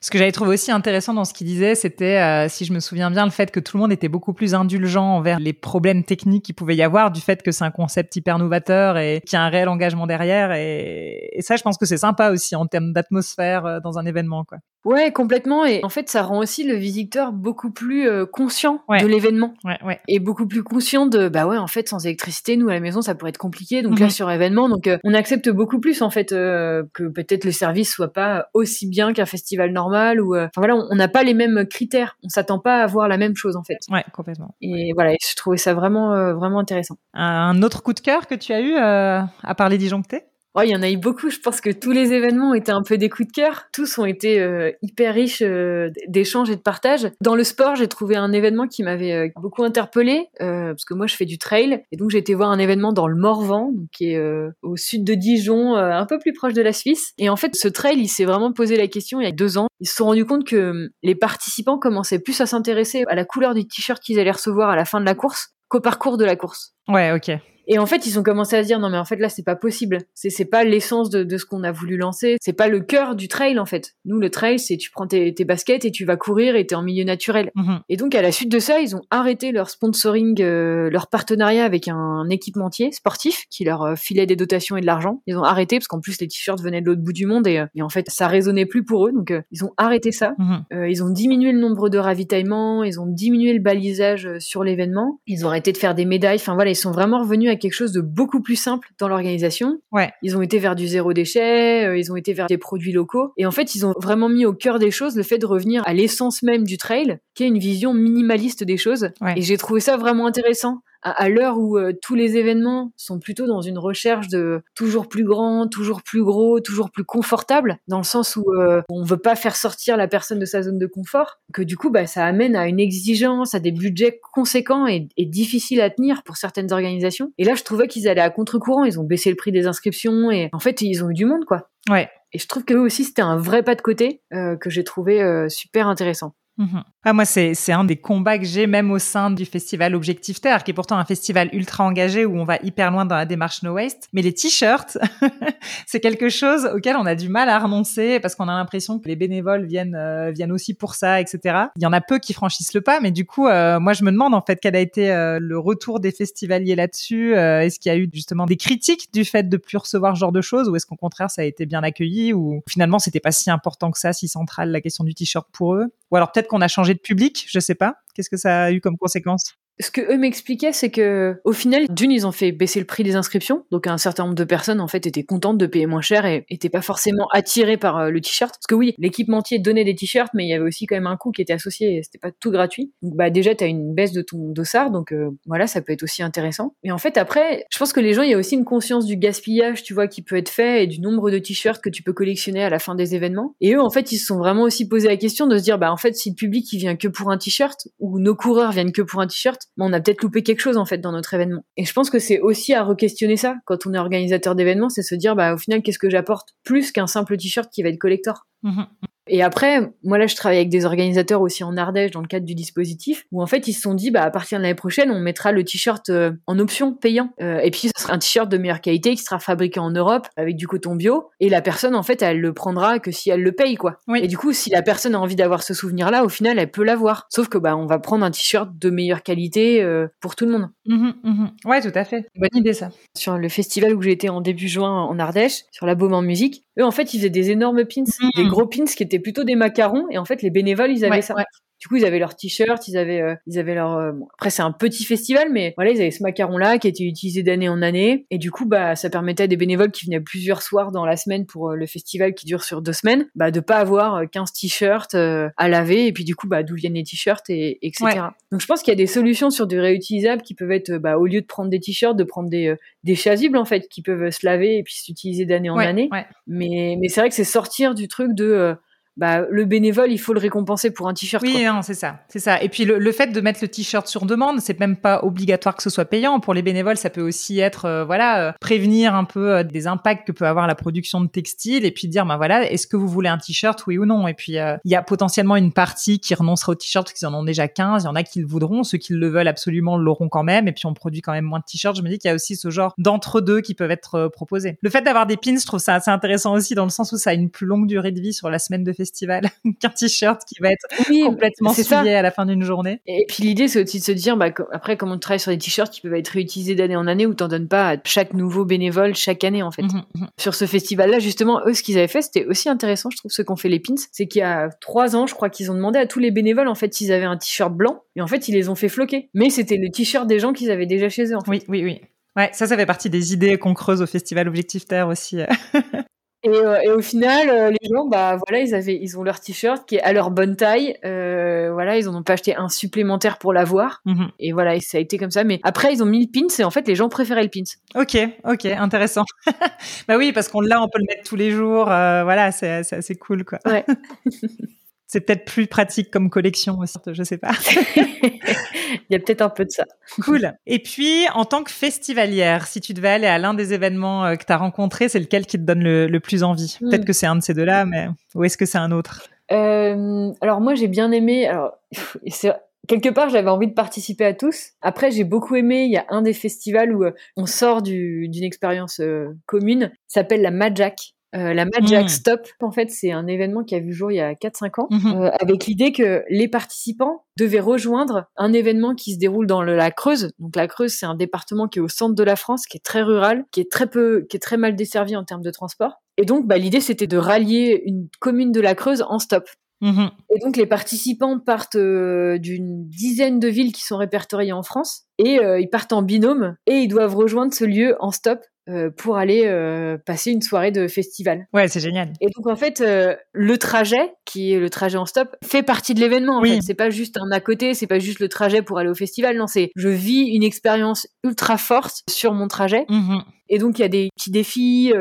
ce 0.00 0.10
que 0.10 0.18
j'avais 0.18 0.32
trouvé 0.32 0.50
aussi 0.50 0.70
intéressant 0.70 1.14
dans 1.14 1.24
ce 1.24 1.34
qu'il 1.34 1.46
disait, 1.46 1.74
c'était, 1.74 2.48
si 2.48 2.64
je 2.64 2.72
me 2.72 2.80
souviens 2.80 3.10
bien, 3.10 3.24
le 3.24 3.30
fait 3.30 3.50
que 3.50 3.60
tout 3.60 3.76
le 3.76 3.82
monde 3.82 3.92
était 3.92 4.08
beaucoup 4.08 4.32
plus 4.32 4.54
indulgent 4.54 5.04
envers 5.04 5.38
les 5.38 5.52
problèmes 5.52 6.04
techniques 6.04 6.44
qu'il 6.44 6.54
pouvait 6.54 6.76
y 6.76 6.82
avoir 6.82 7.10
du 7.10 7.20
fait 7.20 7.42
que 7.42 7.52
c'est 7.52 7.64
un 7.64 7.70
concept 7.70 8.14
hyper 8.16 8.38
novateur 8.38 8.98
et 8.98 9.20
qu'il 9.26 9.36
y 9.36 9.40
a 9.40 9.42
un 9.42 9.48
réel 9.48 9.68
engagement 9.68 10.06
derrière. 10.06 10.52
Et, 10.52 11.38
ça, 11.40 11.56
je 11.56 11.62
pense 11.62 11.78
que 11.78 11.86
c'est 11.86 11.98
sympa 11.98 12.30
aussi 12.30 12.54
en 12.56 12.66
termes 12.66 12.92
d'atmosphère 12.92 13.66
euh, 13.66 13.80
dans 13.80 13.98
un 13.98 14.06
événement, 14.06 14.44
quoi. 14.44 14.58
Ouais, 14.84 15.12
complètement. 15.12 15.64
Et 15.64 15.84
en 15.84 15.88
fait, 15.88 16.08
ça 16.08 16.22
rend 16.22 16.38
aussi 16.38 16.64
le 16.64 16.74
visiteur 16.74 17.32
beaucoup 17.32 17.70
plus 17.70 18.08
euh, 18.08 18.26
conscient 18.26 18.82
de 18.88 19.06
l'événement. 19.06 19.54
Ouais, 19.64 19.78
ouais. 19.84 20.00
Et 20.08 20.18
beaucoup 20.18 20.46
plus 20.46 20.62
conscient 20.62 21.06
de, 21.06 21.28
bah 21.28 21.46
ouais, 21.46 21.58
en 21.58 21.66
fait, 21.66 21.88
sans 21.88 22.04
électricité, 22.04 22.56
nous, 22.56 22.68
à 22.68 22.74
la 22.74 22.80
maison, 22.80 23.02
ça 23.02 23.14
pourrait 23.14 23.30
être 23.30 23.38
compliqué. 23.38 23.82
Donc 23.82 23.98
là, 23.98 24.06
mhm. 24.06 24.10
sur 24.10 24.30
événement, 24.30 24.68
donc 24.68 24.86
euh, 24.86 24.98
on 25.04 25.14
accepte 25.14 25.48
beaucoup 25.48 25.80
plus, 25.80 26.02
en 26.02 26.10
fait, 26.10 26.30
que 26.30 27.08
peut-être 27.08 27.44
le 27.44 27.52
service 27.52 27.92
soit 27.92 28.12
pas 28.12 28.46
aussi 28.54 28.88
bien 28.88 29.12
qu'un 29.12 29.26
festival 29.26 29.72
normal 29.72 30.20
ou, 30.20 30.36
enfin 30.36 30.50
voilà, 30.56 30.76
on 30.76 30.94
n'a 30.94 31.08
pas 31.08 31.22
les 31.22 31.34
mêmes 31.34 31.66
critères. 31.66 32.16
On 32.22 32.28
s'attend 32.28 32.58
pas 32.58 32.82
à 32.82 32.86
voir 32.86 33.08
la 33.08 33.16
même 33.16 33.36
chose, 33.36 33.56
en 33.56 33.62
fait. 33.62 33.78
Ouais, 33.90 34.04
complètement. 34.12 34.54
Et 34.60 34.92
voilà, 34.94 35.14
je 35.20 35.36
trouvais 35.36 35.56
ça 35.56 35.74
vraiment, 35.74 36.14
euh, 36.14 36.34
vraiment 36.34 36.58
intéressant. 36.58 36.96
Un 37.14 37.62
autre 37.62 37.82
coup 37.82 37.92
de 37.92 38.00
cœur 38.00 38.26
que 38.26 38.34
tu 38.34 38.52
as 38.52 38.60
eu 38.60 38.74
euh, 38.74 39.20
à 39.42 39.54
parler 39.54 39.78
disjoncté 39.78 40.22
Oh, 40.54 40.60
il 40.62 40.70
y 40.70 40.76
en 40.76 40.82
a 40.82 40.90
eu 40.90 40.98
beaucoup. 40.98 41.30
Je 41.30 41.38
pense 41.38 41.62
que 41.62 41.70
tous 41.70 41.92
les 41.92 42.12
événements 42.12 42.52
été 42.52 42.72
un 42.72 42.82
peu 42.82 42.98
des 42.98 43.08
coups 43.08 43.28
de 43.28 43.32
cœur. 43.32 43.64
Tous 43.72 43.98
ont 43.98 44.04
été 44.04 44.38
euh, 44.38 44.70
hyper 44.82 45.14
riches 45.14 45.42
euh, 45.42 45.90
d'échanges 46.08 46.50
et 46.50 46.56
de 46.56 46.60
partage. 46.60 47.08
Dans 47.22 47.34
le 47.34 47.44
sport, 47.44 47.74
j'ai 47.74 47.88
trouvé 47.88 48.16
un 48.16 48.32
événement 48.32 48.68
qui 48.68 48.82
m'avait 48.82 49.12
euh, 49.12 49.28
beaucoup 49.36 49.64
interpellé 49.64 50.28
parce 50.38 50.84
que 50.84 50.94
moi, 50.94 51.06
je 51.06 51.16
fais 51.16 51.24
du 51.24 51.38
trail 51.38 51.82
et 51.90 51.96
donc 51.96 52.10
j'ai 52.10 52.18
été 52.18 52.34
voir 52.34 52.50
un 52.50 52.58
événement 52.58 52.92
dans 52.92 53.06
le 53.06 53.16
Morvan, 53.16 53.72
qui 53.92 54.12
est 54.12 54.20
au 54.62 54.76
sud 54.76 55.04
de 55.04 55.14
Dijon, 55.14 55.74
un 55.76 56.06
peu 56.06 56.18
plus 56.18 56.32
proche 56.32 56.52
de 56.52 56.62
la 56.62 56.72
Suisse. 56.72 57.12
Et 57.18 57.28
en 57.28 57.36
fait, 57.36 57.54
ce 57.54 57.68
trail, 57.68 57.98
il 57.98 58.08
s'est 58.08 58.24
vraiment 58.24 58.52
posé 58.52 58.76
la 58.76 58.88
question 58.88 59.20
il 59.20 59.24
y 59.24 59.28
a 59.28 59.32
deux 59.32 59.58
ans. 59.58 59.68
Ils 59.80 59.88
se 59.88 59.94
sont 59.94 60.06
rendus 60.06 60.24
compte 60.24 60.46
que 60.46 60.90
les 61.02 61.14
participants 61.14 61.78
commençaient 61.78 62.18
plus 62.18 62.40
à 62.40 62.46
s'intéresser 62.46 63.04
à 63.08 63.14
la 63.14 63.24
couleur 63.24 63.54
du 63.54 63.66
t-shirt 63.66 64.02
qu'ils 64.02 64.18
allaient 64.18 64.30
recevoir 64.30 64.70
à 64.70 64.76
la 64.76 64.84
fin 64.84 65.00
de 65.00 65.06
la 65.06 65.14
course 65.14 65.52
qu'au 65.72 65.80
parcours 65.80 66.18
de 66.18 66.24
la 66.24 66.36
course. 66.36 66.74
Ouais, 66.88 67.12
ok. 67.12 67.38
Et 67.68 67.78
en 67.78 67.86
fait, 67.86 68.06
ils 68.06 68.18
ont 68.18 68.22
commencé 68.22 68.56
à 68.56 68.62
se 68.62 68.66
dire 68.66 68.78
non 68.78 68.90
mais 68.90 68.98
en 68.98 69.04
fait 69.04 69.16
là 69.16 69.28
c'est 69.28 69.44
pas 69.44 69.56
possible. 69.56 69.98
C'est 70.14 70.30
c'est 70.30 70.44
pas 70.44 70.64
l'essence 70.64 71.10
de, 71.10 71.22
de 71.22 71.36
ce 71.36 71.46
qu'on 71.46 71.62
a 71.62 71.72
voulu 71.72 71.96
lancer. 71.96 72.36
C'est 72.40 72.52
pas 72.52 72.68
le 72.68 72.80
cœur 72.80 73.14
du 73.14 73.28
trail 73.28 73.58
en 73.58 73.66
fait. 73.66 73.92
Nous 74.04 74.18
le 74.18 74.30
trail 74.30 74.58
c'est 74.58 74.76
tu 74.76 74.90
prends 74.90 75.06
tes, 75.06 75.32
tes 75.32 75.44
baskets 75.44 75.84
et 75.84 75.90
tu 75.90 76.04
vas 76.04 76.16
courir 76.16 76.56
et 76.56 76.66
t'es 76.66 76.74
en 76.74 76.82
milieu 76.82 77.04
naturel. 77.04 77.50
Mhm. 77.54 77.80
Et 77.88 77.96
donc 77.96 78.14
à 78.14 78.22
la 78.22 78.32
suite 78.32 78.50
de 78.50 78.58
ça, 78.58 78.80
ils 78.80 78.96
ont 78.96 79.02
arrêté 79.10 79.52
leur 79.52 79.70
sponsoring, 79.70 80.42
euh, 80.42 80.90
leur 80.90 81.08
partenariat 81.08 81.64
avec 81.64 81.88
un 81.88 82.28
équipementier 82.30 82.90
sportif 82.92 83.44
qui 83.48 83.64
leur 83.64 83.82
euh, 83.82 83.94
filait 83.94 84.26
des 84.26 84.36
dotations 84.36 84.76
et 84.76 84.80
de 84.80 84.86
l'argent. 84.86 85.22
Ils 85.26 85.38
ont 85.38 85.44
arrêté 85.44 85.78
parce 85.78 85.88
qu'en 85.88 86.00
plus 86.00 86.20
les 86.20 86.28
t-shirts 86.28 86.60
venaient 86.60 86.80
de 86.80 86.86
l'autre 86.86 87.02
bout 87.02 87.12
du 87.12 87.26
monde 87.26 87.46
et, 87.46 87.58
euh, 87.58 87.66
et, 87.74 87.82
en 87.82 87.88
fait 87.88 88.06
ça 88.08 88.26
résonnait 88.26 88.66
plus 88.66 88.84
pour 88.84 89.06
eux. 89.06 89.12
Donc 89.12 89.32
ils 89.50 89.64
ont 89.64 89.72
arrêté 89.76 90.10
ça. 90.10 90.34
Mhm. 90.38 90.88
ils 90.88 91.02
ont 91.04 91.10
diminué 91.10 91.52
le 91.52 91.60
nombre 91.60 91.88
de 91.88 91.98
ravitaillements. 91.98 92.82
Ils 92.82 93.00
ont 93.00 93.06
diminué 93.06 93.52
le 93.52 93.60
balisage 93.60 94.28
sur 94.38 94.64
l'événement. 94.64 95.20
Ils 95.26 95.46
ont 95.46 95.48
arrêté 95.48 95.72
de 95.72 95.78
faire 95.78 95.94
des 95.94 96.04
médailles. 96.04 96.36
Enfin 96.36 96.54
voilà, 96.54 96.71
ils 96.72 96.76
sont 96.76 96.90
vraiment 96.90 97.20
revenus 97.20 97.50
à 97.50 97.56
quelque 97.56 97.74
chose 97.74 97.92
de 97.92 98.00
beaucoup 98.00 98.40
plus 98.40 98.56
simple 98.56 98.88
dans 98.98 99.08
l'organisation. 99.08 99.78
Ouais. 99.92 100.10
Ils 100.22 100.36
ont 100.36 100.42
été 100.42 100.58
vers 100.58 100.74
du 100.74 100.86
zéro 100.86 101.12
déchet, 101.12 101.86
euh, 101.86 101.96
ils 101.96 102.10
ont 102.12 102.16
été 102.16 102.32
vers 102.32 102.46
des 102.46 102.58
produits 102.58 102.92
locaux. 102.92 103.32
Et 103.36 103.46
en 103.46 103.50
fait, 103.50 103.74
ils 103.74 103.86
ont 103.86 103.94
vraiment 104.00 104.28
mis 104.28 104.44
au 104.44 104.52
cœur 104.52 104.78
des 104.78 104.90
choses 104.90 105.16
le 105.16 105.22
fait 105.22 105.38
de 105.38 105.46
revenir 105.46 105.82
à 105.86 105.94
l'essence 105.94 106.42
même 106.42 106.64
du 106.64 106.78
trail, 106.78 107.18
qui 107.34 107.44
est 107.44 107.48
une 107.48 107.58
vision 107.58 107.94
minimaliste 107.94 108.64
des 108.64 108.76
choses. 108.76 109.10
Et 109.36 109.42
j'ai 109.42 109.56
trouvé 109.56 109.80
ça 109.80 109.96
vraiment 109.96 110.26
intéressant 110.26 110.82
à, 111.02 111.28
l'heure 111.28 111.58
où 111.58 111.78
euh, 111.78 111.92
tous 112.00 112.14
les 112.14 112.36
événements 112.36 112.92
sont 112.96 113.18
plutôt 113.18 113.46
dans 113.46 113.60
une 113.60 113.78
recherche 113.78 114.28
de 114.28 114.62
toujours 114.74 115.08
plus 115.08 115.24
grand, 115.24 115.66
toujours 115.68 116.02
plus 116.02 116.22
gros, 116.22 116.60
toujours 116.60 116.90
plus 116.90 117.04
confortable, 117.04 117.78
dans 117.88 117.98
le 117.98 118.04
sens 118.04 118.36
où 118.36 118.44
euh, 118.52 118.82
on 118.88 119.02
veut 119.02 119.16
pas 119.16 119.34
faire 119.34 119.56
sortir 119.56 119.96
la 119.96 120.08
personne 120.08 120.38
de 120.38 120.44
sa 120.44 120.62
zone 120.62 120.78
de 120.78 120.86
confort, 120.86 121.40
que 121.52 121.62
du 121.62 121.76
coup, 121.76 121.90
bah, 121.90 122.06
ça 122.06 122.24
amène 122.24 122.56
à 122.56 122.68
une 122.68 122.80
exigence, 122.80 123.54
à 123.54 123.60
des 123.60 123.72
budgets 123.72 124.20
conséquents 124.32 124.86
et, 124.86 125.08
et 125.16 125.26
difficiles 125.26 125.80
à 125.80 125.90
tenir 125.90 126.22
pour 126.22 126.36
certaines 126.36 126.72
organisations. 126.72 127.32
Et 127.38 127.44
là, 127.44 127.54
je 127.54 127.62
trouvais 127.62 127.88
qu'ils 127.88 128.08
allaient 128.08 128.20
à 128.20 128.30
contre-courant, 128.30 128.84
ils 128.84 129.00
ont 129.00 129.04
baissé 129.04 129.30
le 129.30 129.36
prix 129.36 129.52
des 129.52 129.66
inscriptions 129.66 130.30
et 130.30 130.48
en 130.52 130.58
fait, 130.58 130.82
ils 130.82 131.04
ont 131.04 131.10
eu 131.10 131.14
du 131.14 131.24
monde, 131.24 131.44
quoi. 131.44 131.68
Ouais. 131.90 132.08
Et 132.32 132.38
je 132.38 132.46
trouve 132.46 132.64
qu'eux 132.64 132.78
aussi, 132.78 133.04
c'était 133.04 133.22
un 133.22 133.36
vrai 133.36 133.62
pas 133.62 133.74
de 133.74 133.82
côté 133.82 134.22
euh, 134.32 134.56
que 134.56 134.70
j'ai 134.70 134.84
trouvé 134.84 135.22
euh, 135.22 135.48
super 135.48 135.86
intéressant. 135.86 136.34
Mhm. 136.62 136.84
Ah, 137.04 137.12
moi, 137.12 137.24
c'est, 137.24 137.54
c'est 137.54 137.72
un 137.72 137.82
des 137.82 137.96
combats 137.96 138.38
que 138.38 138.44
j'ai 138.44 138.68
même 138.68 138.92
au 138.92 139.00
sein 139.00 139.32
du 139.32 139.44
festival 139.44 139.96
Objectif 139.96 140.40
Terre, 140.40 140.62
qui 140.62 140.70
est 140.70 140.74
pourtant 140.74 140.96
un 140.96 141.04
festival 141.04 141.50
ultra 141.52 141.82
engagé 141.82 142.24
où 142.24 142.38
on 142.38 142.44
va 142.44 142.58
hyper 142.62 142.92
loin 142.92 143.04
dans 143.04 143.16
la 143.16 143.26
démarche 143.26 143.64
No 143.64 143.72
Waste. 143.72 144.08
Mais 144.12 144.22
les 144.22 144.32
t-shirts, 144.32 144.98
c'est 145.86 145.98
quelque 145.98 146.28
chose 146.28 146.70
auquel 146.72 146.94
on 146.94 147.04
a 147.04 147.16
du 147.16 147.28
mal 147.28 147.48
à 147.48 147.58
renoncer 147.58 148.20
parce 148.20 148.36
qu'on 148.36 148.46
a 148.46 148.52
l'impression 148.52 149.00
que 149.00 149.08
les 149.08 149.16
bénévoles 149.16 149.66
viennent, 149.66 149.96
euh, 149.96 150.30
viennent 150.30 150.52
aussi 150.52 150.74
pour 150.74 150.94
ça, 150.94 151.20
etc. 151.20 151.40
Il 151.74 151.82
y 151.82 151.86
en 151.86 151.92
a 151.92 152.00
peu 152.00 152.20
qui 152.20 152.34
franchissent 152.34 152.72
le 152.72 152.82
pas, 152.82 153.00
mais 153.00 153.10
du 153.10 153.26
coup, 153.26 153.48
euh, 153.48 153.80
moi, 153.80 153.94
je 153.94 154.04
me 154.04 154.12
demande 154.12 154.32
en 154.32 154.42
fait 154.42 154.60
quel 154.62 154.76
a 154.76 154.80
été 154.80 155.10
euh, 155.10 155.40
le 155.40 155.58
retour 155.58 155.98
des 155.98 156.12
festivaliers 156.12 156.76
là-dessus. 156.76 157.34
est-ce 157.34 157.80
qu'il 157.80 157.90
y 157.90 157.94
a 157.94 157.98
eu 157.98 158.08
justement 158.12 158.46
des 158.46 158.56
critiques 158.56 159.12
du 159.12 159.24
fait 159.24 159.48
de 159.48 159.56
plus 159.56 159.76
recevoir 159.76 160.14
ce 160.14 160.20
genre 160.20 160.32
de 160.32 160.40
choses 160.40 160.68
ou 160.68 160.76
est-ce 160.76 160.86
qu'au 160.86 160.94
contraire, 160.94 161.32
ça 161.32 161.42
a 161.42 161.44
été 161.44 161.66
bien 161.66 161.82
accueilli 161.82 162.32
ou 162.32 162.62
finalement, 162.68 163.00
c'était 163.00 163.18
pas 163.18 163.32
si 163.32 163.50
important 163.50 163.90
que 163.90 163.98
ça, 163.98 164.12
si 164.12 164.28
central 164.28 164.70
la 164.70 164.80
question 164.80 165.02
du 165.02 165.14
t-shirt 165.14 165.48
pour 165.50 165.74
eux? 165.74 165.86
Ou 166.12 166.16
alors 166.16 166.30
peut-être 166.30 166.51
qu'on 166.52 166.60
a 166.60 166.68
changé 166.68 166.92
de 166.94 167.00
public, 167.00 167.46
je 167.48 167.58
sais 167.60 167.74
pas. 167.74 167.94
Qu'est-ce 168.14 168.28
que 168.30 168.36
ça 168.36 168.64
a 168.64 168.72
eu 168.72 168.80
comme 168.80 168.98
conséquence? 168.98 169.54
Ce 169.80 169.90
que 169.90 170.00
eux 170.00 170.18
m'expliquaient, 170.18 170.72
c'est 170.72 170.90
que 170.90 171.40
au 171.44 171.52
final, 171.52 171.86
d'une, 171.88 172.12
ils 172.12 172.26
ont 172.26 172.32
fait 172.32 172.52
baisser 172.52 172.78
le 172.78 172.86
prix 172.86 173.02
des 173.02 173.16
inscriptions, 173.16 173.64
donc 173.70 173.86
un 173.86 173.98
certain 173.98 174.24
nombre 174.24 174.34
de 174.34 174.44
personnes 174.44 174.80
en 174.80 174.88
fait 174.88 175.06
étaient 175.06 175.24
contentes 175.24 175.58
de 175.58 175.66
payer 175.66 175.86
moins 175.86 176.00
cher 176.00 176.26
et 176.26 176.44
étaient 176.50 176.68
pas 176.68 176.82
forcément 176.82 177.26
attirées 177.32 177.76
par 177.76 177.98
euh, 177.98 178.10
le 178.10 178.20
t-shirt. 178.20 178.54
Parce 178.54 178.66
que 178.66 178.74
oui, 178.74 178.94
l'équipementier 178.98 179.58
donnait 179.58 179.84
des 179.84 179.94
t-shirts, 179.94 180.30
mais 180.34 180.44
il 180.44 180.48
y 180.48 180.54
avait 180.54 180.64
aussi 180.64 180.86
quand 180.86 180.94
même 180.96 181.06
un 181.06 181.16
coût 181.16 181.32
qui 181.32 181.42
était 181.42 181.52
associé, 181.52 181.96
et 181.96 182.02
c'était 182.02 182.18
pas 182.18 182.30
tout 182.30 182.50
gratuit. 182.50 182.92
Donc 183.02 183.16
bah 183.16 183.30
déjà, 183.30 183.54
t'as 183.54 183.66
une 183.66 183.94
baisse 183.94 184.12
de 184.12 184.22
ton 184.22 184.50
dossard, 184.50 184.90
donc 184.90 185.12
euh, 185.12 185.30
voilà, 185.46 185.66
ça 185.66 185.80
peut 185.80 185.92
être 185.92 186.02
aussi 186.02 186.22
intéressant. 186.22 186.74
Et 186.82 186.92
en 186.92 186.98
fait, 186.98 187.16
après, 187.16 187.64
je 187.70 187.78
pense 187.78 187.92
que 187.92 188.00
les 188.00 188.12
gens, 188.12 188.22
il 188.22 188.30
y 188.30 188.34
a 188.34 188.38
aussi 188.38 188.54
une 188.54 188.64
conscience 188.64 189.06
du 189.06 189.16
gaspillage, 189.16 189.82
tu 189.82 189.94
vois, 189.94 190.06
qui 190.06 190.22
peut 190.22 190.36
être 190.36 190.48
fait 190.50 190.84
et 190.84 190.86
du 190.86 191.00
nombre 191.00 191.30
de 191.30 191.38
t-shirts 191.38 191.82
que 191.82 191.90
tu 191.90 192.02
peux 192.02 192.12
collectionner 192.12 192.62
à 192.62 192.70
la 192.70 192.78
fin 192.78 192.94
des 192.94 193.14
événements. 193.14 193.54
Et 193.60 193.74
eux, 193.74 193.80
en 193.80 193.90
fait, 193.90 194.12
ils 194.12 194.18
se 194.18 194.26
sont 194.26 194.38
vraiment 194.38 194.62
aussi 194.62 194.86
posé 194.88 195.08
la 195.08 195.16
question 195.16 195.46
de 195.46 195.56
se 195.56 195.62
dire, 195.62 195.78
bah 195.78 195.92
en 195.92 195.96
fait, 195.96 196.14
si 196.14 196.30
le 196.30 196.34
public 196.34 196.72
il 196.72 196.78
vient 196.78 196.96
que 196.96 197.08
pour 197.08 197.30
un 197.30 197.38
t-shirt 197.38 197.88
ou 197.98 198.18
nos 198.18 198.34
coureurs 198.34 198.72
viennent 198.72 198.92
que 198.92 199.02
pour 199.02 199.20
un 199.20 199.26
t-shirt, 199.26 199.61
on 199.78 199.92
a 199.92 200.00
peut-être 200.00 200.22
loupé 200.22 200.42
quelque 200.42 200.60
chose 200.60 200.76
en 200.76 200.84
fait 200.84 200.98
dans 200.98 201.12
notre 201.12 201.34
événement. 201.34 201.64
Et 201.76 201.84
je 201.84 201.92
pense 201.92 202.10
que 202.10 202.18
c'est 202.18 202.40
aussi 202.40 202.74
à 202.74 202.84
re-questionner 202.84 203.36
ça 203.36 203.56
quand 203.64 203.86
on 203.86 203.94
est 203.94 203.98
organisateur 203.98 204.54
d'événements, 204.54 204.88
c'est 204.88 205.02
se 205.02 205.14
dire 205.14 205.36
bah 205.36 205.54
au 205.54 205.58
final 205.58 205.82
qu'est-ce 205.82 205.98
que 205.98 206.10
j'apporte 206.10 206.50
plus 206.64 206.92
qu'un 206.92 207.06
simple 207.06 207.36
t-shirt 207.36 207.70
qui 207.70 207.82
va 207.82 207.88
être 207.88 207.98
collector? 207.98 208.46
Mmh 208.62 208.82
Et 209.28 209.42
après, 209.42 209.92
moi 210.02 210.18
là, 210.18 210.26
je 210.26 210.36
travaille 210.36 210.58
avec 210.58 210.68
des 210.68 210.84
organisateurs 210.84 211.40
aussi 211.40 211.64
en 211.64 211.76
Ardèche 211.76 212.10
dans 212.10 212.20
le 212.20 212.26
cadre 212.26 212.46
du 212.46 212.54
dispositif, 212.54 213.24
où 213.32 213.42
en 213.42 213.46
fait 213.46 213.68
ils 213.68 213.72
se 213.72 213.82
sont 213.82 213.94
dit, 213.94 214.10
bah 214.10 214.22
à 214.22 214.30
partir 214.30 214.58
de 214.58 214.62
l'année 214.62 214.74
prochaine, 214.74 215.10
on 215.10 215.20
mettra 215.20 215.52
le 215.52 215.64
t-shirt 215.64 216.08
euh, 216.10 216.32
en 216.46 216.58
option 216.58 216.94
payant, 216.94 217.30
euh, 217.40 217.60
et 217.60 217.70
puis 217.70 217.90
ce 217.94 218.02
sera 218.02 218.14
un 218.14 218.18
t-shirt 218.18 218.48
de 218.48 218.58
meilleure 218.58 218.80
qualité 218.80 219.14
qui 219.14 219.22
sera 219.22 219.38
fabriqué 219.38 219.80
en 219.80 219.90
Europe 219.90 220.28
avec 220.36 220.56
du 220.56 220.66
coton 220.66 220.96
bio, 220.96 221.30
et 221.40 221.48
la 221.48 221.62
personne 221.62 221.94
en 221.94 222.02
fait, 222.02 222.22
elle 222.22 222.40
le 222.40 222.52
prendra 222.52 222.98
que 222.98 223.10
si 223.10 223.30
elle 223.30 223.42
le 223.42 223.52
paye 223.52 223.76
quoi. 223.76 224.00
Et 224.14 224.28
du 224.28 224.36
coup, 224.36 224.52
si 224.52 224.70
la 224.70 224.82
personne 224.82 225.14
a 225.14 225.20
envie 225.20 225.36
d'avoir 225.36 225.62
ce 225.62 225.74
souvenir-là, 225.74 226.24
au 226.24 226.28
final, 226.28 226.58
elle 226.58 226.70
peut 226.70 226.84
l'avoir. 226.84 227.26
Sauf 227.30 227.48
que 227.48 227.58
bah 227.58 227.76
on 227.76 227.86
va 227.86 227.98
prendre 227.98 228.24
un 228.24 228.30
t-shirt 228.30 228.70
de 228.78 228.90
meilleure 228.90 229.22
qualité 229.22 229.82
euh, 229.82 230.08
pour 230.20 230.36
tout 230.36 230.46
le 230.46 230.52
monde. 230.52 230.68
Mmh, 230.86 231.10
mmh. 231.22 231.46
Ouais, 231.64 231.80
tout 231.80 231.96
à 231.96 232.04
fait. 232.04 232.26
Bonne 232.36 232.50
idée 232.54 232.72
ça. 232.72 232.90
Sur 233.16 233.38
le 233.38 233.48
festival 233.48 233.94
où 233.94 234.02
été 234.02 234.28
en 234.28 234.40
début 234.40 234.68
juin 234.68 235.04
en 235.04 235.18
Ardèche, 235.18 235.64
sur 235.70 235.86
la 235.86 235.94
Baume 235.94 236.14
en 236.14 236.22
musique, 236.22 236.64
eux 236.78 236.84
en 236.84 236.90
fait 236.90 237.14
ils 237.14 237.18
faisaient 237.18 237.30
des 237.30 237.50
énormes 237.50 237.84
pins, 237.84 238.02
mmh. 238.02 238.28
des 238.36 238.46
gros 238.46 238.66
pins 238.66 238.84
qui 238.84 239.02
étaient 239.02 239.11
plutôt 239.18 239.44
des 239.44 239.56
macarons 239.56 240.06
et 240.10 240.18
en 240.18 240.24
fait 240.24 240.42
les 240.42 240.50
bénévoles 240.50 240.90
ils 240.90 241.04
avaient 241.04 241.22
ça. 241.22 241.34
Du 241.82 241.88
coup, 241.88 241.96
ils 241.96 242.04
avaient 242.04 242.20
leur 242.20 242.36
t-shirt, 242.36 242.86
ils 242.86 242.96
avaient, 242.96 243.20
euh, 243.20 243.34
ils 243.48 243.58
avaient 243.58 243.74
leur. 243.74 243.94
Euh, 243.94 244.12
après, 244.34 244.50
c'est 244.50 244.62
un 244.62 244.70
petit 244.70 245.02
festival, 245.02 245.48
mais 245.50 245.74
voilà, 245.76 245.90
ils 245.90 246.00
avaient 246.00 246.12
ce 246.12 246.22
macaron-là 246.22 246.78
qui 246.78 246.86
était 246.86 247.02
utilisé 247.02 247.42
d'année 247.42 247.68
en 247.68 247.82
année. 247.82 248.24
Et 248.30 248.38
du 248.38 248.52
coup, 248.52 248.66
bah, 248.66 248.94
ça 248.94 249.10
permettait 249.10 249.42
à 249.42 249.46
des 249.48 249.56
bénévoles 249.56 249.90
qui 249.90 250.06
venaient 250.06 250.20
plusieurs 250.20 250.62
soirs 250.62 250.92
dans 250.92 251.04
la 251.04 251.16
semaine 251.16 251.44
pour 251.44 251.70
euh, 251.70 251.74
le 251.74 251.86
festival 251.86 252.34
qui 252.34 252.46
dure 252.46 252.62
sur 252.62 252.82
deux 252.82 252.92
semaines, 252.92 253.26
bah, 253.34 253.50
de 253.50 253.58
pas 253.58 253.78
avoir 253.78 254.30
15 254.30 254.52
t-shirts 254.52 255.16
à 255.16 255.68
laver. 255.68 256.06
Et 256.06 256.12
puis, 256.12 256.22
du 256.22 256.36
coup, 256.36 256.46
bah, 256.46 256.62
d'où 256.62 256.76
viennent 256.76 256.94
les 256.94 257.02
t-shirts 257.02 257.50
et 257.50 257.84
etc. 257.84 258.28
Donc, 258.52 258.60
je 258.60 258.66
pense 258.66 258.84
qu'il 258.84 258.92
y 258.92 258.94
a 258.94 258.96
des 258.96 259.08
solutions 259.08 259.50
sur 259.50 259.66
du 259.66 259.80
réutilisable 259.80 260.42
qui 260.42 260.54
peuvent 260.54 260.70
être, 260.70 260.98
bah, 260.98 261.18
au 261.18 261.26
lieu 261.26 261.40
de 261.40 261.46
prendre 261.46 261.68
des 261.68 261.80
t-shirts, 261.80 262.16
de 262.16 262.22
prendre 262.22 262.48
des, 262.48 262.76
des 263.02 263.16
chasubles 263.16 263.56
en 263.56 263.64
fait, 263.64 263.88
qui 263.88 264.02
peuvent 264.02 264.30
se 264.30 264.46
laver 264.46 264.76
et 264.76 264.84
puis 264.84 264.94
s'utiliser 264.94 265.46
d'année 265.46 265.70
en 265.70 265.78
année. 265.78 266.08
Mais, 266.46 266.96
mais 267.00 267.08
c'est 267.08 267.22
vrai 267.22 267.28
que 267.28 267.34
c'est 267.34 267.42
sortir 267.42 267.96
du 267.96 268.06
truc 268.06 268.36
de 268.36 268.76
bah, 269.16 269.42
le 269.50 269.64
bénévole, 269.66 270.10
il 270.10 270.18
faut 270.18 270.32
le 270.32 270.40
récompenser 270.40 270.90
pour 270.90 271.06
un 271.08 271.12
t-shirt. 271.12 271.42
Oui, 271.44 271.66
c'est 271.82 271.94
ça, 271.94 272.20
c'est 272.28 272.38
ça. 272.38 272.62
Et 272.62 272.68
puis 272.68 272.84
le, 272.84 273.12
fait 273.12 273.28
de 273.28 273.40
mettre 273.40 273.58
le 273.60 273.68
t-shirt 273.68 274.06
sur 274.06 274.24
demande, 274.24 274.60
c'est 274.60 274.78
même 274.80 274.96
pas 274.96 275.22
obligatoire 275.22 275.76
que 275.76 275.82
ce 275.82 275.90
soit 275.90 276.06
payant. 276.06 276.40
Pour 276.40 276.54
les 276.54 276.62
bénévoles, 276.62 276.96
ça 276.96 277.10
peut 277.10 277.20
aussi 277.20 277.60
être, 277.60 277.84
euh, 277.84 278.04
voilà, 278.04 278.48
euh, 278.48 278.52
prévenir 278.60 279.14
un 279.14 279.24
peu 279.24 279.52
euh, 279.52 279.62
des 279.64 279.86
impacts 279.86 280.26
que 280.26 280.32
peut 280.32 280.46
avoir 280.46 280.66
la 280.66 280.74
production 280.74 281.20
de 281.20 281.26
textiles 281.26 281.84
et 281.84 281.90
puis 281.90 282.08
dire, 282.08 282.24
ben 282.24 282.38
voilà, 282.38 282.70
est-ce 282.70 282.86
que 282.86 282.96
vous 282.96 283.08
voulez 283.08 283.28
un 283.28 283.36
t-shirt, 283.36 283.86
oui 283.86 283.98
ou 283.98 284.06
non? 284.06 284.26
Et 284.28 284.34
puis 284.34 284.52
il 284.52 284.90
y 284.90 284.94
a 284.94 285.02
potentiellement 285.02 285.56
une 285.56 285.72
partie 285.72 286.18
qui 286.18 286.34
renoncera 286.34 286.72
au 286.72 286.74
t-shirt 286.74 287.06
parce 287.06 287.18
qu'ils 287.18 287.28
en 287.28 287.34
ont 287.34 287.44
déjà 287.44 287.68
15. 287.68 288.04
Il 288.04 288.06
y 288.06 288.08
en 288.08 288.14
a 288.14 288.22
qui 288.22 288.40
le 288.40 288.46
voudront, 288.46 288.82
ceux 288.82 288.98
qui 288.98 289.12
le 289.12 289.28
veulent 289.28 289.48
absolument 289.48 289.98
l'auront 289.98 290.28
quand 290.28 290.42
même. 290.42 290.68
Et 290.68 290.72
puis 290.72 290.86
on 290.86 290.94
produit 290.94 291.20
quand 291.20 291.32
même 291.32 291.44
moins 291.44 291.58
de 291.58 291.64
t-shirts. 291.64 291.96
Je 291.96 292.02
me 292.02 292.08
dis 292.08 292.18
qu'il 292.18 292.28
y 292.28 292.32
a 292.32 292.34
aussi 292.34 292.56
ce 292.56 292.70
genre 292.70 292.94
d'entre-deux 292.96 293.60
qui 293.60 293.74
peuvent 293.74 293.90
être 293.90 294.28
proposés. 294.28 294.78
Le 294.80 294.88
fait 294.88 295.02
d'avoir 295.02 295.26
des 295.26 295.36
pins, 295.36 295.58
je 295.58 295.66
trouve 295.66 295.80
ça 295.80 295.94
assez 295.94 296.10
intéressant 296.10 296.54
aussi 296.54 296.74
dans 296.74 296.84
le 296.84 296.90
sens 296.90 297.12
où 297.12 297.18
ça 297.18 297.30
a 297.30 297.34
une 297.34 297.50
plus 297.50 297.66
longue 297.66 297.86
durée 297.86 298.12
de 298.12 298.20
vie 298.20 298.32
sur 298.32 298.48
la 298.48 298.58
semaine 298.58 298.84
de 298.84 298.92
festival. 299.02 299.50
qu'un 299.80 299.88
t-shirt 299.88 300.42
qui 300.46 300.56
va 300.60 300.70
être 300.70 300.86
complètement 301.24 301.72
souillé 301.72 302.14
à 302.14 302.22
la 302.22 302.30
fin 302.30 302.46
d'une 302.46 302.62
journée. 302.62 303.00
Et 303.06 303.24
puis 303.28 303.42
l'idée, 303.42 303.68
c'est 303.68 303.82
aussi 303.82 303.98
de 303.98 304.04
se 304.04 304.12
dire, 304.12 304.36
bah, 304.36 304.48
après, 304.72 304.96
comment 304.96 305.14
on 305.14 305.18
travaille 305.18 305.40
sur 305.40 305.50
des 305.50 305.58
t-shirts 305.58 305.92
qui 305.92 306.00
peuvent 306.00 306.14
être 306.14 306.28
réutilisés 306.28 306.74
d'année 306.74 306.96
en 306.96 307.06
année 307.06 307.26
ou 307.26 307.34
t'en 307.34 307.48
donnes 307.48 307.68
pas 307.68 307.90
à 307.90 307.96
chaque 308.04 308.34
nouveau 308.34 308.64
bénévole 308.64 309.14
chaque 309.14 309.44
année, 309.44 309.62
en 309.62 309.70
fait. 309.70 309.82
Mhm, 309.82 310.02
mhm. 310.14 310.28
Sur 310.38 310.54
ce 310.54 310.66
festival-là, 310.66 311.18
justement, 311.18 311.60
eux, 311.66 311.74
ce 311.74 311.82
qu'ils 311.82 311.98
avaient 311.98 312.08
fait, 312.08 312.22
c'était 312.22 312.46
aussi 312.46 312.68
intéressant, 312.68 313.10
je 313.10 313.16
trouve, 313.16 313.30
ce 313.30 313.42
qu'ont 313.42 313.56
fait 313.56 313.68
les 313.68 313.80
pins. 313.80 313.94
C'est 314.12 314.26
qu'il 314.26 314.40
y 314.40 314.42
a 314.42 314.70
trois 314.80 315.16
ans, 315.16 315.26
je 315.26 315.34
crois 315.34 315.50
qu'ils 315.50 315.70
ont 315.70 315.74
demandé 315.74 315.98
à 315.98 316.06
tous 316.06 316.18
les 316.18 316.30
bénévoles, 316.30 316.68
en 316.68 316.74
fait, 316.74 316.92
s'ils 316.94 317.12
avaient 317.12 317.24
un 317.24 317.36
t-shirt 317.36 317.72
blanc. 317.72 318.02
Et 318.16 318.22
en 318.22 318.26
fait, 318.26 318.48
ils 318.48 318.54
les 318.54 318.68
ont 318.68 318.74
fait 318.74 318.88
floquer. 318.88 319.28
Mais 319.34 319.50
c'était 319.50 319.76
le 319.76 319.90
t-shirt 319.90 320.26
des 320.26 320.38
gens 320.38 320.52
qu'ils 320.52 320.70
avaient 320.70 320.86
déjà 320.86 321.08
chez 321.08 321.26
eux, 321.26 321.36
en 321.36 321.40
fait. 321.40 321.50
Oui, 321.50 321.62
oui, 321.68 321.84
oui. 321.84 322.00
Ouais, 322.34 322.48
ça, 322.52 322.66
ça 322.66 322.76
fait 322.76 322.86
partie 322.86 323.10
des 323.10 323.34
idées 323.34 323.58
qu'on 323.58 323.74
creuse 323.74 324.00
au 324.00 324.06
festival 324.06 324.48
Objectif 324.48 324.86
Terre 324.86 325.08
aussi. 325.08 325.38
Euh, 326.46 326.78
et, 326.82 326.90
au 326.90 327.00
final, 327.00 327.48
euh, 327.48 327.70
les 327.70 327.88
gens, 327.88 328.06
bah 328.06 328.36
voilà, 328.46 328.62
ils 328.62 328.74
avaient, 328.74 328.98
ils 329.00 329.18
ont 329.18 329.22
leur 329.22 329.40
t-shirt 329.40 329.86
qui 329.86 329.96
est 329.96 330.02
à 330.02 330.12
leur 330.12 330.30
bonne 330.30 330.56
taille. 330.56 330.96
Euh, 331.04 331.70
voilà, 331.72 331.96
ils 331.96 332.08
en 332.08 332.14
ont 332.14 332.22
pas 332.22 332.34
acheté 332.34 332.56
un 332.56 332.68
supplémentaire 332.68 333.38
pour 333.38 333.52
l'avoir. 333.52 334.02
Mhm. 334.04 334.30
Et 334.40 334.52
voilà, 334.52 334.74
et 334.74 334.80
ça 334.80 334.98
a 334.98 335.00
été 335.00 335.18
comme 335.18 335.30
ça. 335.30 335.44
Mais 335.44 335.60
après, 335.62 335.92
ils 335.92 336.02
ont 336.02 336.06
mis 336.06 336.24
le 336.24 336.30
pins 336.30 336.54
et 336.58 336.64
en 336.64 336.70
fait, 336.70 336.86
les 336.88 336.94
gens 336.94 337.08
préféraient 337.08 337.44
le 337.44 337.48
pins. 337.48 337.62
Ok, 337.94 338.16
ok, 338.44 338.66
intéressant. 338.66 339.24
bah 340.08 340.16
oui, 340.16 340.32
parce 340.32 340.48
qu'on 340.48 340.60
l'a, 340.60 340.82
on 340.82 340.88
peut 340.88 340.98
le 340.98 341.06
mettre 341.08 341.28
tous 341.28 341.36
les 341.36 341.50
jours. 341.50 341.84
voilà, 341.84 342.50
c'est 342.52 342.92
assez 342.92 343.14
cool, 343.14 343.44
quoi. 343.44 343.58
Ouais. 343.66 343.84
c'est 345.12 345.20
peut-être 345.20 345.44
plus 345.44 345.66
pratique 345.66 346.10
comme 346.10 346.30
collection 346.30 346.78
aussi, 346.78 346.96
je 347.06 347.22
sais 347.22 347.36
pas. 347.36 347.50
Il 348.24 349.10
y 349.10 349.14
a 349.14 349.18
peut-être 349.18 349.42
un 349.42 349.50
peu 349.50 349.66
de 349.66 349.70
ça. 349.70 349.84
Cool. 350.22 350.54
Et 350.64 350.78
puis, 350.78 351.26
en 351.34 351.44
tant 351.44 351.64
que 351.64 351.70
festivalière, 351.70 352.66
si 352.66 352.80
tu 352.80 352.94
devais 352.94 353.10
aller 353.10 353.26
à 353.26 353.36
l'un 353.36 353.52
des 353.52 353.74
événements 353.74 354.24
euh, 354.24 354.36
que 354.36 354.46
tu 354.46 354.52
as 354.54 354.56
rencontrés, 354.56 355.10
c'est 355.10 355.18
lequel 355.18 355.44
qui 355.44 355.58
te 355.58 355.64
donne 355.64 355.82
le, 355.82 356.20
plus 356.20 356.42
envie? 356.42 356.78
Hmm. 356.80 356.88
Peut-être 356.88 357.04
que 357.04 357.12
c'est 357.12 357.26
un 357.26 357.36
de 357.36 357.42
ces 357.42 357.52
deux-là, 357.52 357.84
mais 357.84 358.08
ou 358.34 358.44
est-ce 358.44 358.56
que 358.56 358.64
c'est 358.64 358.78
un 358.78 358.90
autre? 358.90 359.28
Euh, 359.50 360.32
Alors 360.40 360.62
moi, 360.62 360.74
j'ai 360.76 360.88
bien 360.88 361.12
aimé. 361.12 361.46
Alors, 361.46 361.74
quelque 362.88 363.10
part, 363.10 363.28
j'avais 363.28 363.50
envie 363.50 363.68
de 363.68 363.74
participer 363.74 364.24
à 364.24 364.32
tous. 364.32 364.70
Après, 364.80 365.10
j'ai 365.10 365.24
beaucoup 365.24 365.56
aimé. 365.56 365.84
Il 365.84 365.92
y 365.92 365.98
a 365.98 366.06
un 366.08 366.22
des 366.22 366.32
festivals 366.32 366.90
où 366.96 367.04
euh, 367.04 367.12
on 367.36 367.44
sort 367.44 367.82
d'une 367.82 368.44
expérience 368.44 368.98
commune. 369.44 369.92
S'appelle 370.08 370.40
la 370.40 370.50
Majak. 370.50 371.12
Euh, 371.34 371.54
la 371.54 371.64
Magic 371.64 372.04
hmm. 372.04 372.08
Stop, 372.08 372.46
en 372.60 372.70
fait, 372.70 372.90
c'est 372.90 373.10
un 373.10 373.26
événement 373.26 373.64
qui 373.64 373.74
a 373.74 373.80
vu 373.80 373.92
jour 373.92 374.12
il 374.12 374.16
y 374.16 374.20
a 374.20 374.34
4-5 374.34 374.82
ans, 374.82 374.88
mhm. 374.90 375.22
euh, 375.22 375.30
avec 375.40 375.66
l'idée 375.66 375.92
que 375.92 376.24
les 376.28 376.46
participants 376.46 377.24
devaient 377.38 377.60
rejoindre 377.60 378.26
un 378.36 378.52
événement 378.52 378.94
qui 378.94 379.14
se 379.14 379.18
déroule 379.18 379.46
dans 379.46 379.62
la 379.62 379.90
Creuse. 379.90 380.32
Donc 380.38 380.56
la 380.56 380.68
Creuse, 380.68 380.92
c'est 380.92 381.06
un 381.06 381.14
département 381.14 381.68
qui 381.68 381.78
est 381.78 381.82
au 381.82 381.88
centre 381.88 382.14
de 382.14 382.22
la 382.22 382.36
France, 382.36 382.66
qui 382.66 382.76
est 382.76 382.84
très 382.84 383.02
rural, 383.02 383.46
qui 383.50 383.60
est 383.60 383.70
très 383.70 383.86
peu, 383.86 384.26
qui 384.28 384.36
est 384.36 384.40
très 384.40 384.58
mal 384.58 384.76
desservi 384.76 385.16
en 385.16 385.24
termes 385.24 385.42
de 385.42 385.50
transport. 385.50 386.02
Et 386.18 386.26
donc, 386.26 386.46
bah, 386.46 386.58
l'idée, 386.58 386.80
c'était 386.80 387.06
de 387.06 387.16
rallier 387.16 387.82
une 387.86 388.08
commune 388.20 388.52
de 388.52 388.60
la 388.60 388.74
Creuse 388.74 389.02
en 389.08 389.18
stop. 389.18 389.48
Mhm. 389.80 390.10
Et 390.30 390.38
donc 390.38 390.56
les 390.56 390.66
participants 390.66 391.40
partent 391.40 391.74
euh, 391.74 392.38
d'une 392.38 392.88
dizaine 392.88 393.40
de 393.40 393.48
villes 393.48 393.72
qui 393.72 393.82
sont 393.82 393.96
répertoriées 393.96 394.52
en 394.52 394.62
France 394.62 395.06
et 395.18 395.40
ils 395.42 395.68
partent 395.68 395.92
en 395.92 396.02
binôme 396.02 396.54
et 396.66 396.76
ils 396.76 396.88
doivent 396.88 397.16
rejoindre 397.16 397.52
ce 397.52 397.64
lieu 397.64 397.96
en 397.98 398.12
stop 398.12 398.38
euh, 398.68 398.90
pour 398.90 399.16
aller 399.16 399.42
euh, 399.46 399.98
passer 399.98 400.30
une 400.30 400.40
soirée 400.40 400.70
de 400.70 400.86
festival. 400.86 401.48
Ouais, 401.52 401.66
c'est 401.66 401.80
génial. 401.80 402.12
Et 402.20 402.26
donc 402.26 402.46
en 402.46 402.54
fait, 402.54 402.80
euh, 402.80 403.16
le 403.32 403.58
trajet, 403.58 404.12
qui 404.24 404.52
est 404.52 404.60
le 404.60 404.70
trajet 404.70 404.98
en 404.98 405.06
stop, 405.06 405.34
fait 405.44 405.64
partie 405.64 405.94
de 405.94 406.00
l'événement. 406.00 406.38
En 406.38 406.42
oui. 406.42 406.60
C'est 406.62 406.74
pas 406.74 406.90
juste 406.90 407.16
un 407.16 407.30
à 407.32 407.40
côté, 407.40 407.74
c'est 407.74 407.88
pas 407.88 407.98
juste 407.98 408.20
le 408.20 408.28
trajet 408.28 408.62
pour 408.62 408.78
aller 408.78 408.88
au 408.88 408.94
festival. 408.94 409.36
Non, 409.36 409.48
c'est 409.48 409.72
je 409.74 409.88
vis 409.88 410.28
une 410.28 410.44
expérience 410.44 411.08
ultra 411.24 411.56
forte 411.58 412.02
sur 412.08 412.34
mon 412.34 412.46
trajet. 412.46 412.84
Mmh 412.88 413.18
et 413.48 413.58
donc 413.58 413.78
il 413.78 413.82
y 413.82 413.84
a 413.84 413.88
des 413.88 414.08
petits 414.16 414.30
défis. 414.30 414.92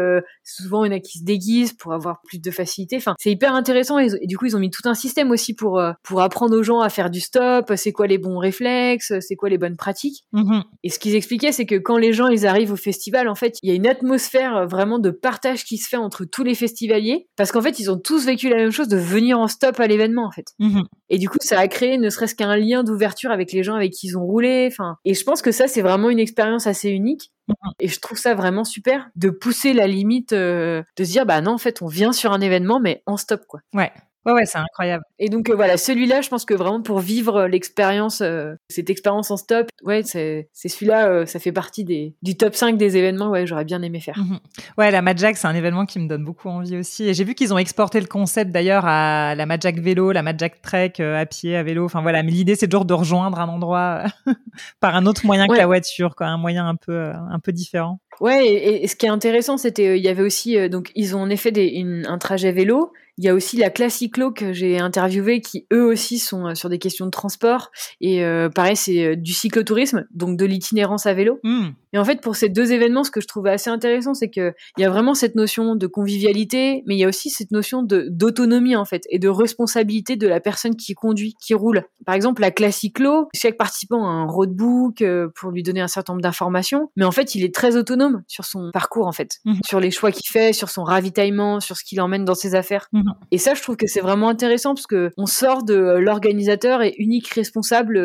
souvent 0.44 0.84
il 0.84 0.92
y 0.92 0.94
en 0.94 0.98
a 0.98 1.00
qui 1.00 1.20
se 1.20 1.24
déguisent 1.24 1.74
pour 1.74 1.94
avoir 1.94 2.22
plus 2.22 2.40
de 2.40 2.52
facilité. 2.52 2.98
Enfin, 2.98 3.16
c'est 3.20 3.32
hyper 3.32 3.54
intéressant. 3.56 4.00
Et, 4.00 4.10
du 4.26 4.38
coup 4.38 4.46
ils 4.46 4.56
ont 4.56 4.60
mis 4.60 4.72
tout 4.72 4.88
un 4.88 4.94
système 4.94 5.32
aussi 5.32 5.54
pour 5.54 5.82
pour 6.04 6.22
apprendre 6.22 6.58
aux 6.58 6.64
gens 6.64 6.82
à 6.82 6.90
faire 6.90 7.10
du 7.10 7.20
stop. 7.20 7.72
C'est 7.76 7.92
quoi 7.92 8.08
les 8.08 8.18
bons 8.18 8.38
réflexes? 8.38 9.14
C'est 9.20 9.36
quoi 9.36 9.50
les 9.50 9.58
bonnes 9.58 9.78
pratiques? 9.78 10.26
Mmh 10.34 10.62
Et 10.84 10.90
ce 10.90 11.00
qu'ils 11.00 11.16
expliquaient, 11.16 11.52
c'est 11.52 11.66
que 11.66 11.76
quand 11.76 11.98
les 11.98 12.14
gens 12.14 12.28
ils 12.28 12.46
arrivent 12.46 12.74
au 12.74 12.78
festival, 12.78 13.28
en 13.28 13.36
fait 13.36 13.58
il 13.64 13.70
y 13.70 13.72
a 13.72 13.76
une 13.76 13.88
atmosphère 13.88 14.56
euh, 14.56 14.66
vraiment 14.66 15.00
de 15.00 15.12
partage 15.12 15.64
qui 15.64 15.78
se 15.78 15.88
fait 15.88 15.98
entre 15.98 16.26
tous 16.26 16.44
les 16.44 16.56
festivaliers, 16.56 17.28
parce 17.36 17.52
qu'en 17.52 17.62
fait, 17.62 17.80
ils 17.80 17.92
ont 17.92 17.98
tous 17.98 18.26
vécu 18.26 18.50
la 18.50 18.58
même 18.58 18.72
chose 18.72 18.88
de 18.88 18.98
venir 18.98 19.40
en 19.40 19.48
stop 19.48 19.80
à 19.80 19.88
l'événement, 19.88 20.26
en 20.26 20.32
fait. 20.32 20.48
Mhm. 20.60 20.84
Et 21.14 21.18
du 21.18 21.30
coup, 21.30 21.38
ça 21.42 21.60
a 21.60 21.68
créé 21.68 21.98
ne 21.98 22.10
serait-ce 22.10 22.36
qu'un 22.36 22.56
lien 22.56 22.86
d'ouverture 22.86 23.32
avec 23.32 23.52
les 23.52 23.64
gens 23.64 23.76
avec 23.76 23.92
qui 23.92 24.08
ils 24.08 24.18
ont 24.18 24.24
roulé. 24.24 24.70
Enfin, 24.72 24.96
et 25.04 25.14
je 25.14 25.24
pense 25.26 25.42
que 25.42 25.52
ça, 25.52 25.68
c'est 25.68 25.82
vraiment 25.82 26.10
une 26.10 26.20
expérience 26.20 26.68
assez 26.68 26.90
unique. 26.90 27.34
Mhm. 27.50 27.72
Et 27.82 27.90
je 27.90 28.00
trouve 28.00 28.18
ça 28.18 28.34
vraiment 28.34 28.64
super 28.64 29.10
de 29.18 29.30
pousser 29.30 29.74
la 29.74 29.88
limite, 29.88 30.32
euh, 30.32 30.82
de 30.98 31.04
se 31.04 31.12
dire, 31.12 31.26
bah 31.26 31.42
non, 31.42 31.52
en 31.52 31.58
fait, 31.58 31.82
on 31.82 31.88
vient 31.88 32.14
sur 32.14 32.32
un 32.32 32.40
événement, 32.40 32.80
mais 32.80 33.04
en 33.06 33.18
stop, 33.18 33.42
quoi. 33.46 33.60
Ouais. 33.74 33.92
Ouais, 34.26 34.34
ouais, 34.34 34.46
c'est 34.46 34.60
incroyable. 34.60 35.04
Et 35.18 35.30
donc 35.30 35.50
euh, 35.50 35.56
voilà, 35.56 35.78
celui-là, 35.78 36.22
je 36.22 36.30
pense 36.30 36.46
que 36.46 36.54
vraiment 36.54 36.82
pour 36.82 37.00
vivre 37.00 37.38
euh, 37.38 37.48
l'expérience, 37.48 38.22
euh, 38.22 38.54
cette 38.70 38.92
expérience 38.92 39.32
en 39.32 39.38
stop, 39.38 39.68
ouais, 39.84 40.04
c'est 40.04 40.48
celui-là, 40.54 41.26
ça 41.26 41.40
fait 41.40 41.52
partie 41.52 41.84
des, 41.84 42.14
du 42.22 42.38
top 42.38 42.54
5 42.54 42.78
des 42.78 42.98
événements, 42.98 43.30
ouais, 43.30 43.48
j'aurais 43.48 43.66
bien 43.66 43.82
aimé 43.82 44.00
faire. 44.00 44.18
Mhm. 44.18 44.40
Ouais, 44.78 44.92
la 44.92 45.02
Majak, 45.02 45.38
c'est 45.38 45.48
un 45.48 45.56
événement 45.56 45.88
qui 45.88 46.00
me 46.00 46.08
donne 46.08 46.24
beaucoup 46.24 46.50
envie 46.50 46.78
aussi. 46.78 47.08
Et 47.08 47.14
j'ai 47.16 47.24
vu 47.24 47.34
qu'ils 47.34 47.52
ont 47.54 47.58
exporté 47.58 48.00
le 48.00 48.06
concept 48.06 48.52
d'ailleurs 48.52 48.86
à 48.86 49.34
la 49.34 49.46
Majak 49.48 49.80
vélo, 49.80 50.12
la 50.12 50.22
Majak 50.22 50.62
trek 50.62 50.94
à 51.00 51.26
pied, 51.26 51.56
à 51.56 51.64
vélo. 51.64 51.86
Enfin 51.86 52.02
voilà, 52.02 52.22
mais 52.22 52.32
l'idée 52.32 52.56
c'est 52.56 52.68
toujours 52.68 52.86
de 52.86 52.94
rejoindre 52.94 53.40
un 53.40 53.48
endroit 53.48 54.04
par 54.80 54.96
un 54.96 55.08
autre 55.08 55.26
moyen 55.26 55.48
que 55.48 55.58
la 55.58 55.66
voiture, 55.66 56.16
quoi, 56.16 56.28
un 56.28 56.38
moyen 56.38 56.68
un 56.68 56.76
peu, 56.76 57.12
un 57.12 57.40
peu 57.40 57.52
différent. 57.52 58.00
Ouais, 58.20 58.46
et, 58.48 58.88
ce 58.88 58.96
qui 58.96 59.08
est 59.08 59.10
intéressant, 59.10 59.58
c'était, 59.58 59.98
il 59.98 60.04
y 60.04 60.10
avait 60.10 60.22
aussi, 60.22 60.70
donc 60.70 60.92
ils 60.94 61.16
ont 61.16 61.22
en 61.22 61.30
effet 61.32 61.52
des, 61.52 61.84
un 62.08 62.18
trajet 62.20 62.52
vélo, 62.52 62.92
il 63.22 63.26
y 63.26 63.30
a 63.30 63.36
aussi 63.36 63.56
la 63.56 63.70
Classiclo 63.70 64.32
que 64.32 64.52
j'ai 64.52 64.80
interviewé 64.80 65.42
qui 65.42 65.68
eux 65.72 65.86
aussi 65.86 66.18
sont 66.18 66.48
euh, 66.48 66.56
sur 66.56 66.70
des 66.70 66.80
questions 66.80 67.06
de 67.06 67.12
transport 67.12 67.70
et 68.02 68.26
euh, 68.26 68.50
pareil 68.50 68.76
c'est 68.76 69.06
euh, 69.06 69.16
du 69.16 69.32
cyclotourisme 69.32 70.08
donc 70.12 70.38
de 70.38 70.46
l'itinérance 70.46 71.06
à 71.06 71.14
vélo. 71.14 71.40
Hmm. 71.44 71.68
Et 71.94 72.00
en 72.00 72.04
fait 72.04 72.20
pour 72.20 72.36
ces 72.36 72.50
deux 72.50 72.72
événements 72.72 73.04
ce 73.04 73.12
que 73.12 73.22
je 73.22 73.28
trouvais 73.28 73.52
assez 73.52 73.70
intéressant 73.70 74.16
c'est 74.16 74.32
que 74.32 74.54
il 74.76 74.82
y 74.82 74.86
a 74.86 74.90
vraiment 74.90 75.14
cette 75.14 75.36
notion 75.36 75.76
de 75.76 75.86
convivialité 75.86 76.82
mais 76.88 76.96
il 76.96 76.98
y 76.98 77.04
a 77.04 77.08
aussi 77.08 77.30
cette 77.30 77.52
notion 77.52 77.84
de 77.84 78.08
d'autonomie 78.10 78.76
en 78.76 78.86
fait 78.86 79.04
et 79.12 79.20
de 79.20 79.30
responsabilité 79.30 80.16
de 80.16 80.28
la 80.28 80.40
personne 80.40 80.76
qui 80.76 80.96
conduit, 80.96 81.36
qui 81.40 81.54
roule. 81.54 81.84
Par 82.08 82.16
exemple 82.16 82.42
la 82.42 82.50
Classiclo, 82.50 83.28
chaque 83.36 83.56
participant 83.56 84.04
a 84.04 84.10
un 84.10 84.26
roadbook 84.26 85.04
pour 85.36 85.52
lui 85.52 85.62
donner 85.62 85.82
un 85.82 85.88
certain 85.88 86.14
nombre 86.14 86.24
d'informations 86.24 86.90
mais 86.96 87.06
en 87.06 87.12
fait 87.12 87.36
il 87.36 87.44
est 87.44 87.54
très 87.54 87.76
autonome 87.76 88.24
sur 88.28 88.46
son 88.46 88.72
parcours 88.74 89.06
en 89.06 89.12
fait, 89.12 89.42
hmm. 89.46 89.60
sur 89.64 89.80
les 89.80 89.92
choix 89.92 90.12
qu'il 90.12 90.28
fait, 90.28 90.54
sur 90.54 90.72
son 90.72 90.84
ravitaillement, 90.84 91.60
sur 91.60 91.78
ce 91.78 91.84
qu'il 91.84 92.02
emmène 92.02 92.26
dans 92.26 92.34
ses 92.34 92.56
affaires. 92.56 92.88
Hmm. 92.92 93.11
Et 93.32 93.38
ça, 93.38 93.54
je 93.54 93.62
trouve 93.62 93.78
que 93.78 93.88
c'est 93.88 94.02
vraiment 94.02 94.30
intéressant 94.30 94.74
parce 94.74 94.88
que 94.88 95.12
on 95.18 95.26
sort 95.26 95.64
de 95.64 95.76
l'organisateur 95.76 96.82
et 96.82 96.94
unique 96.98 97.28
responsable 97.30 97.96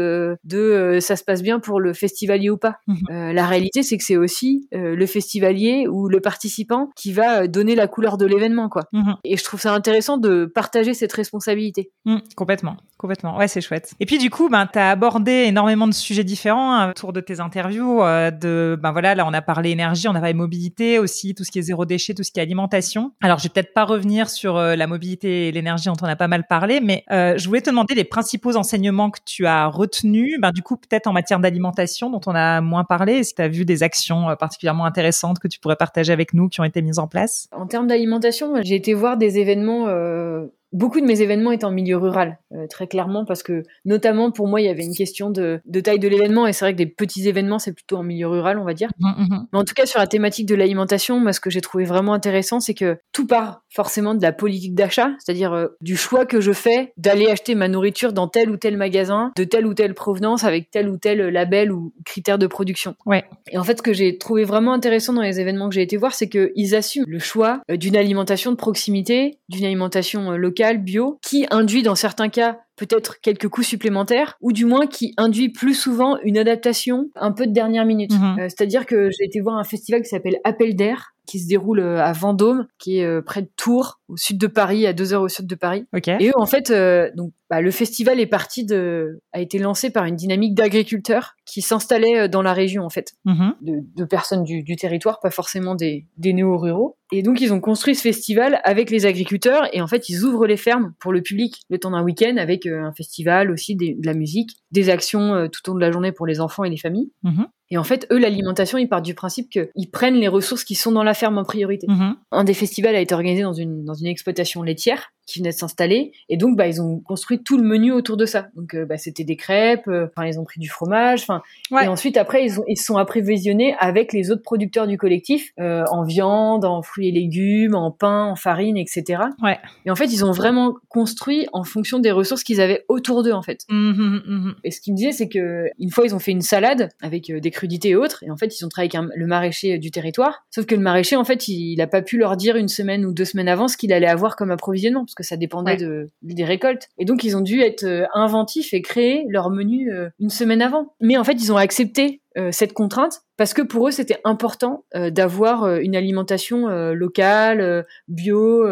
de 0.44 0.98
ça 1.00 1.16
se 1.16 1.24
passe 1.24 1.42
bien 1.42 1.60
pour 1.60 1.80
le 1.80 1.92
festivalier 1.92 2.50
ou 2.50 2.56
pas. 2.56 2.76
Mhm. 2.86 3.32
la 3.32 3.46
réalité, 3.46 3.82
c'est 3.82 3.96
que 3.96 4.04
c'est 4.04 4.16
aussi 4.16 4.68
le 4.72 5.06
festivalier 5.06 5.86
ou 5.88 6.08
le 6.08 6.20
participant 6.20 6.90
qui 6.96 7.12
va 7.12 7.46
donner 7.46 7.74
la 7.74 7.86
couleur 7.86 8.16
de 8.16 8.26
l'événement, 8.26 8.68
quoi. 8.68 8.84
Mhm. 8.92 9.16
Et 9.24 9.36
je 9.36 9.44
trouve 9.44 9.60
ça 9.60 9.72
intéressant 9.74 10.18
de 10.18 10.44
partager 10.46 10.94
cette 10.94 11.12
responsabilité. 11.12 11.90
Mhm, 12.04 12.20
complètement, 12.36 12.76
complètement. 12.98 13.36
Ouais, 13.36 13.48
c'est 13.48 13.60
chouette. 13.60 13.94
Et 14.00 14.06
puis 14.06 14.18
du 14.18 14.30
coup, 14.30 14.48
ben, 14.48 14.66
tu 14.66 14.78
as 14.78 14.90
abordé 14.90 15.32
énormément 15.32 15.86
de 15.86 15.94
sujets 15.94 16.24
différents 16.24 16.74
hein, 16.74 16.90
autour 16.90 17.12
de 17.12 17.20
tes 17.20 17.40
interviews. 17.40 18.00
de, 18.00 18.78
ben 18.80 18.92
voilà, 18.92 19.14
là, 19.14 19.26
on 19.26 19.32
a 19.32 19.42
parlé 19.42 19.70
énergie, 19.70 20.08
on 20.08 20.14
a 20.14 20.20
parlé 20.20 20.34
mobilité 20.34 20.98
aussi, 20.98 21.34
tout 21.34 21.44
ce 21.44 21.50
qui 21.50 21.58
est 21.58 21.62
zéro 21.62 21.84
déchet, 21.84 22.14
tout 22.14 22.22
ce 22.22 22.30
qui 22.30 22.40
est 22.40 22.42
alimentation. 22.42 23.12
Alors, 23.20 23.38
je 23.38 23.44
vais 23.44 23.48
peut-être 23.50 23.74
pas 23.74 23.84
revenir 23.84 24.30
sur 24.30 24.56
la 24.56 24.85
mobilité 24.86 25.48
et 25.48 25.52
l'énergie 25.52 25.86
dont 25.86 25.96
on 26.00 26.06
a 26.06 26.16
pas 26.16 26.28
mal 26.28 26.46
parlé, 26.46 26.80
mais 26.80 27.04
je 27.10 27.46
voulais 27.46 27.60
te 27.60 27.70
demander 27.70 27.94
les 27.94 28.04
principaux 28.04 28.56
enseignements 28.56 29.10
que 29.10 29.20
tu 29.24 29.46
as 29.46 29.66
retenus. 29.66 30.38
Ben, 30.40 30.50
du 30.52 30.62
coup, 30.62 30.76
peut-être 30.76 31.06
en 31.06 31.12
matière 31.12 31.40
d'alimentation 31.40 32.10
dont 32.10 32.20
on 32.26 32.34
a 32.34 32.60
moins 32.60 32.84
parlé. 32.84 33.14
Est-ce 33.14 33.32
que 33.32 33.36
tu 33.36 33.42
as 33.42 33.48
vu 33.48 33.64
des 33.64 33.82
actions 33.82 34.34
particulièrement 34.38 34.84
intéressantes 34.84 35.38
que 35.38 35.48
tu 35.48 35.60
pourrais 35.60 35.76
partager 35.76 36.12
avec 36.12 36.34
nous 36.34 36.48
qui 36.48 36.60
ont 36.60 36.64
été 36.64 36.82
mises 36.82 36.98
en 36.98 37.06
place? 37.06 37.48
En 37.52 37.66
termes 37.66 37.86
d'alimentation, 37.86 38.54
j'ai 38.62 38.76
été 38.76 38.94
voir 38.94 39.16
des 39.16 39.38
événements 39.38 39.86
euh, 39.88 40.46
beaucoup 40.72 41.00
de 41.00 41.06
mes 41.06 41.22
événements 41.22 41.52
étaient 41.52 41.64
en 41.64 41.70
milieu 41.70 41.96
rural, 41.96 42.38
euh, 42.52 42.66
très 42.68 42.86
clairement, 42.86 43.24
parce 43.24 43.42
que 43.42 43.62
notamment 43.84 44.30
pour 44.30 44.48
moi, 44.48 44.60
il 44.60 44.66
y 44.66 44.68
avait 44.68 44.84
une 44.84 44.94
question 44.94 45.30
de, 45.30 45.60
taille 45.82 45.98
de 45.98 46.08
l'événement, 46.08 46.46
et 46.46 46.52
c'est 46.52 46.64
vrai 46.64 46.72
que 46.72 46.78
des 46.78 46.86
petits 46.86 47.28
événements, 47.28 47.58
c'est 47.58 47.72
plutôt 47.72 47.96
en 47.96 48.02
milieu 48.02 48.26
rural, 48.26 48.58
on 48.58 48.64
va 48.64 48.74
dire. 48.74 48.90
Mmh, 48.98 49.08
mmh. 49.08 49.46
Mais 49.52 49.58
en 49.58 49.64
tout 49.64 49.74
cas, 49.74 49.86
sur 49.86 49.98
la 49.98 50.06
thématique 50.06 50.46
de 50.46 50.54
l'alimentation, 50.54 51.20
moi, 51.20 51.32
ce 51.32 51.40
que 51.40 51.50
j'ai 51.50 51.60
trouvé 51.60 51.84
vraiment 51.84 52.12
intéressant, 52.12 52.60
c'est 52.60 52.74
que 52.74 52.98
tout 53.12 53.26
part 53.26 53.62
forcément 53.70 54.14
de 54.14 54.22
la 54.22 54.32
politique 54.32 54.74
d'achat, 54.74 55.10
c'est-à-dire 55.18 55.52
euh, 55.52 55.68
du 55.80 55.96
choix 55.96 56.26
que 56.26 56.40
je 56.40 56.52
fais 56.52 56.92
d'aller 56.96 57.26
acheter 57.26 57.54
ma 57.54 57.68
nourriture 57.68 58.12
dans 58.12 58.26
tel 58.26 58.50
ou 58.50 58.56
tel 58.56 58.76
magasin, 58.76 59.32
de 59.36 59.44
telle 59.44 59.66
ou 59.66 59.74
telle 59.74 59.94
provenance, 59.94 60.44
avec 60.44 60.70
tel 60.70 60.88
ou 60.88 60.96
tel 60.96 61.18
label 61.28 61.72
ou 61.72 61.92
critère 62.04 62.38
de 62.38 62.46
production. 62.46 62.96
Ouais. 63.04 63.24
Et 63.50 63.58
en 63.58 63.64
fait, 63.64 63.78
ce 63.78 63.82
que 63.82 63.92
j'ai 63.92 64.18
trouvé 64.18 64.44
vraiment 64.44 64.72
intéressant 64.72 65.12
dans 65.12 65.22
les 65.22 65.40
événements 65.40 65.68
que 65.68 65.74
j'ai 65.74 65.82
été 65.82 65.96
voir, 65.96 66.14
c'est 66.14 66.28
qu'ils 66.28 66.74
assument 66.74 67.04
le 67.06 67.18
choix 67.18 67.60
euh, 67.70 67.76
d'une 67.76 67.96
alimentation 67.96 68.50
de 68.50 68.56
proximité, 68.56 69.38
d'une 69.48 69.64
alimentation 69.64 70.32
locale, 70.32 70.55
bio, 70.78 71.18
qui 71.22 71.46
induit 71.50 71.82
dans 71.82 71.94
certains 71.94 72.28
cas 72.28 72.58
peut-être 72.76 73.20
quelques 73.20 73.48
coûts 73.48 73.62
supplémentaires, 73.62 74.36
ou 74.40 74.52
du 74.52 74.64
moins 74.64 74.86
qui 74.86 75.14
induit 75.16 75.48
plus 75.48 75.74
souvent 75.74 76.18
une 76.22 76.38
adaptation 76.38 77.10
un 77.16 77.32
peu 77.32 77.46
de 77.46 77.52
dernière 77.52 77.84
minute. 77.84 78.12
Mhm. 78.12 78.38
Euh, 78.38 78.42
c'est-à-dire 78.48 78.86
que 78.86 79.10
j'ai 79.10 79.24
été 79.24 79.40
voir 79.40 79.56
un 79.56 79.64
festival 79.64 80.02
qui 80.02 80.08
s'appelle 80.08 80.36
Appel 80.44 80.76
d'air, 80.76 81.12
qui 81.26 81.40
se 81.40 81.48
déroule 81.48 81.80
euh, 81.80 82.00
à 82.00 82.12
Vendôme, 82.12 82.66
qui 82.78 82.98
est 82.98 83.04
euh, 83.04 83.20
près 83.20 83.42
de 83.42 83.50
Tours, 83.56 84.00
au 84.08 84.16
sud 84.16 84.38
de 84.38 84.46
Paris, 84.46 84.86
à 84.86 84.92
deux 84.92 85.12
heures 85.12 85.22
au 85.22 85.28
sud 85.28 85.46
de 85.46 85.54
Paris. 85.56 85.86
Et 86.20 86.28
eux, 86.28 86.32
en 86.36 86.46
fait, 86.46 86.72
donc, 87.16 87.32
bah, 87.50 87.60
le 87.60 87.70
festival 87.70 88.20
est 88.20 88.26
parti 88.26 88.64
de, 88.64 89.20
a 89.32 89.40
été 89.40 89.58
lancé 89.58 89.90
par 89.90 90.04
une 90.04 90.14
dynamique 90.14 90.54
d'agriculteurs 90.54 91.34
qui 91.44 91.62
s'installaient 91.62 92.28
dans 92.28 92.42
la 92.42 92.52
région, 92.52 92.84
en 92.84 92.90
fait, 92.90 93.14
mhm. 93.24 93.54
de, 93.62 94.04
personnes 94.04 94.44
du, 94.44 94.76
territoire, 94.76 95.18
pas 95.18 95.30
forcément 95.30 95.74
des, 95.74 96.06
des 96.18 96.32
néo-ruraux. 96.32 96.96
Et 97.12 97.22
donc, 97.22 97.40
ils 97.40 97.52
ont 97.52 97.60
construit 97.60 97.96
ce 97.96 98.02
festival 98.02 98.60
avec 98.62 98.90
les 98.90 99.06
agriculteurs, 99.06 99.68
et 99.72 99.80
en 99.80 99.88
fait, 99.88 100.08
ils 100.08 100.22
ouvrent 100.22 100.46
les 100.46 100.56
fermes 100.56 100.94
pour 101.00 101.12
le 101.12 101.22
public 101.22 101.62
le 101.68 101.78
temps 101.78 101.90
d'un 101.90 102.02
week-end 102.02 102.36
avec 102.36 102.65
un 102.68 102.92
festival 102.92 103.50
aussi, 103.50 103.76
de 103.76 104.04
la 104.04 104.14
musique, 104.14 104.50
des 104.70 104.90
actions 104.90 105.34
euh, 105.34 105.48
tout 105.48 105.68
au 105.68 105.72
long 105.72 105.78
de 105.78 105.84
la 105.84 105.92
journée 105.92 106.12
pour 106.12 106.26
les 106.26 106.40
enfants 106.40 106.64
et 106.64 106.70
les 106.70 106.76
familles. 106.76 107.10
Mhm. 107.22 107.46
Et 107.70 107.78
en 107.78 107.84
fait, 107.84 108.06
eux, 108.12 108.18
l'alimentation, 108.18 108.78
ils 108.78 108.88
partent 108.88 109.04
du 109.04 109.14
principe 109.14 109.50
qu'ils 109.50 109.90
prennent 109.90 110.14
les 110.14 110.28
ressources 110.28 110.62
qui 110.62 110.74
sont 110.74 110.92
dans 110.92 111.02
la 111.02 111.14
ferme 111.14 111.38
en 111.38 111.44
priorité. 111.44 111.86
Mhm. 111.88 112.16
Un 112.30 112.44
des 112.44 112.54
festivals 112.54 112.94
a 112.94 113.00
été 113.00 113.14
organisé 113.14 113.42
dans 113.42 113.52
une, 113.52 113.84
dans 113.84 113.94
une 113.94 114.06
exploitation 114.06 114.62
laitière 114.62 115.12
qui 115.26 115.40
venait 115.40 115.50
de 115.50 115.56
s'installer. 115.56 116.12
Et 116.28 116.36
donc, 116.36 116.56
bah, 116.56 116.68
ils 116.68 116.80
ont 116.80 117.00
construit 117.00 117.42
tout 117.42 117.58
le 117.58 117.64
menu 117.64 117.92
autour 117.92 118.16
de 118.16 118.24
ça. 118.24 118.46
Donc, 118.54 118.74
euh, 118.74 118.86
bah, 118.86 118.96
c'était 118.96 119.24
des 119.24 119.36
crêpes, 119.36 119.88
euh, 119.88 120.06
enfin, 120.06 120.26
ils 120.26 120.38
ont 120.38 120.44
pris 120.44 120.60
du 120.60 120.68
fromage, 120.68 121.22
enfin. 121.22 121.42
Et 121.82 121.88
ensuite, 121.88 122.16
après, 122.16 122.44
ils, 122.44 122.60
ont, 122.60 122.64
ils 122.68 122.78
sont 122.78 122.96
apprévisionnés 122.96 123.74
avec 123.78 124.12
les 124.12 124.30
autres 124.30 124.42
producteurs 124.42 124.86
du 124.86 124.96
collectif, 124.96 125.52
euh, 125.58 125.84
en 125.90 126.04
viande, 126.04 126.64
en 126.64 126.82
fruits 126.82 127.08
et 127.08 127.12
légumes, 127.12 127.74
en 127.74 127.90
pain, 127.90 128.24
en 128.24 128.36
farine, 128.36 128.76
etc. 128.76 129.22
Ouais. 129.42 129.58
Et 129.84 129.90
en 129.90 129.96
fait, 129.96 130.06
ils 130.06 130.24
ont 130.24 130.32
vraiment 130.32 130.76
construit 130.88 131.48
en 131.52 131.64
fonction 131.64 131.98
des 131.98 132.12
ressources 132.12 132.44
qu'ils 132.44 132.60
avaient 132.60 132.84
autour 132.88 133.24
d'eux, 133.24 133.32
en 133.32 133.42
fait. 133.42 133.64
Mmh, 133.68 133.90
mmh, 133.90 134.22
mmh, 134.26 134.54
et 134.62 134.70
ce 134.70 134.80
qu'ils 134.80 134.92
me 134.92 134.96
disaient, 134.98 135.12
c'est 135.12 135.28
que 135.28 135.66
une 135.78 135.90
fois, 135.90 136.06
ils 136.06 136.14
ont 136.14 136.20
fait 136.20 136.30
une 136.30 136.40
salade 136.40 136.90
avec 137.02 137.32
des 137.32 137.50
crudités 137.50 137.90
et 137.90 137.96
autres. 137.96 138.22
Et 138.22 138.30
en 138.30 138.36
fait, 138.36 138.58
ils 138.58 138.64
ont 138.64 138.68
travaillé 138.68 138.90
avec 138.96 139.10
le 139.14 139.26
maraîcher 139.26 139.78
du 139.78 139.90
territoire. 139.90 140.46
Sauf 140.50 140.66
que 140.66 140.76
le 140.76 140.80
maraîcher, 140.80 141.16
en 141.16 141.24
fait, 141.24 141.48
il, 141.48 141.72
il 141.72 141.80
a 141.80 141.88
pas 141.88 142.02
pu 142.02 142.16
leur 142.16 142.36
dire 142.36 142.56
une 142.56 142.68
semaine 142.68 143.04
ou 143.04 143.12
deux 143.12 143.24
semaines 143.24 143.48
avant 143.48 143.66
ce 143.66 143.76
qu'il 143.76 143.92
allait 143.92 144.06
avoir 144.06 144.36
comme 144.36 144.52
approvisionnement 144.52 145.04
que 145.16 145.24
ça 145.24 145.36
dépendait 145.36 145.76
de, 145.76 146.10
des 146.22 146.44
récoltes. 146.44 146.88
Et 146.98 147.04
donc, 147.04 147.24
ils 147.24 147.36
ont 147.36 147.40
dû 147.40 147.60
être 147.60 147.84
euh, 147.84 148.06
inventifs 148.14 148.72
et 148.72 148.82
créer 148.82 149.26
leur 149.28 149.50
menu 149.50 149.92
euh, 149.92 150.08
une 150.20 150.30
semaine 150.30 150.62
avant. 150.62 150.94
Mais 151.00 151.16
en 151.16 151.24
fait, 151.24 151.32
ils 151.32 151.52
ont 151.52 151.56
accepté 151.56 152.20
euh, 152.36 152.52
cette 152.52 152.72
contrainte 152.72 153.22
parce 153.36 153.54
que 153.54 153.62
pour 153.62 153.88
eux, 153.88 153.90
c'était 153.90 154.20
important 154.24 154.84
d'avoir 154.94 155.76
une 155.76 155.94
alimentation 155.94 156.68
locale, 156.92 157.84
bio, 158.08 158.66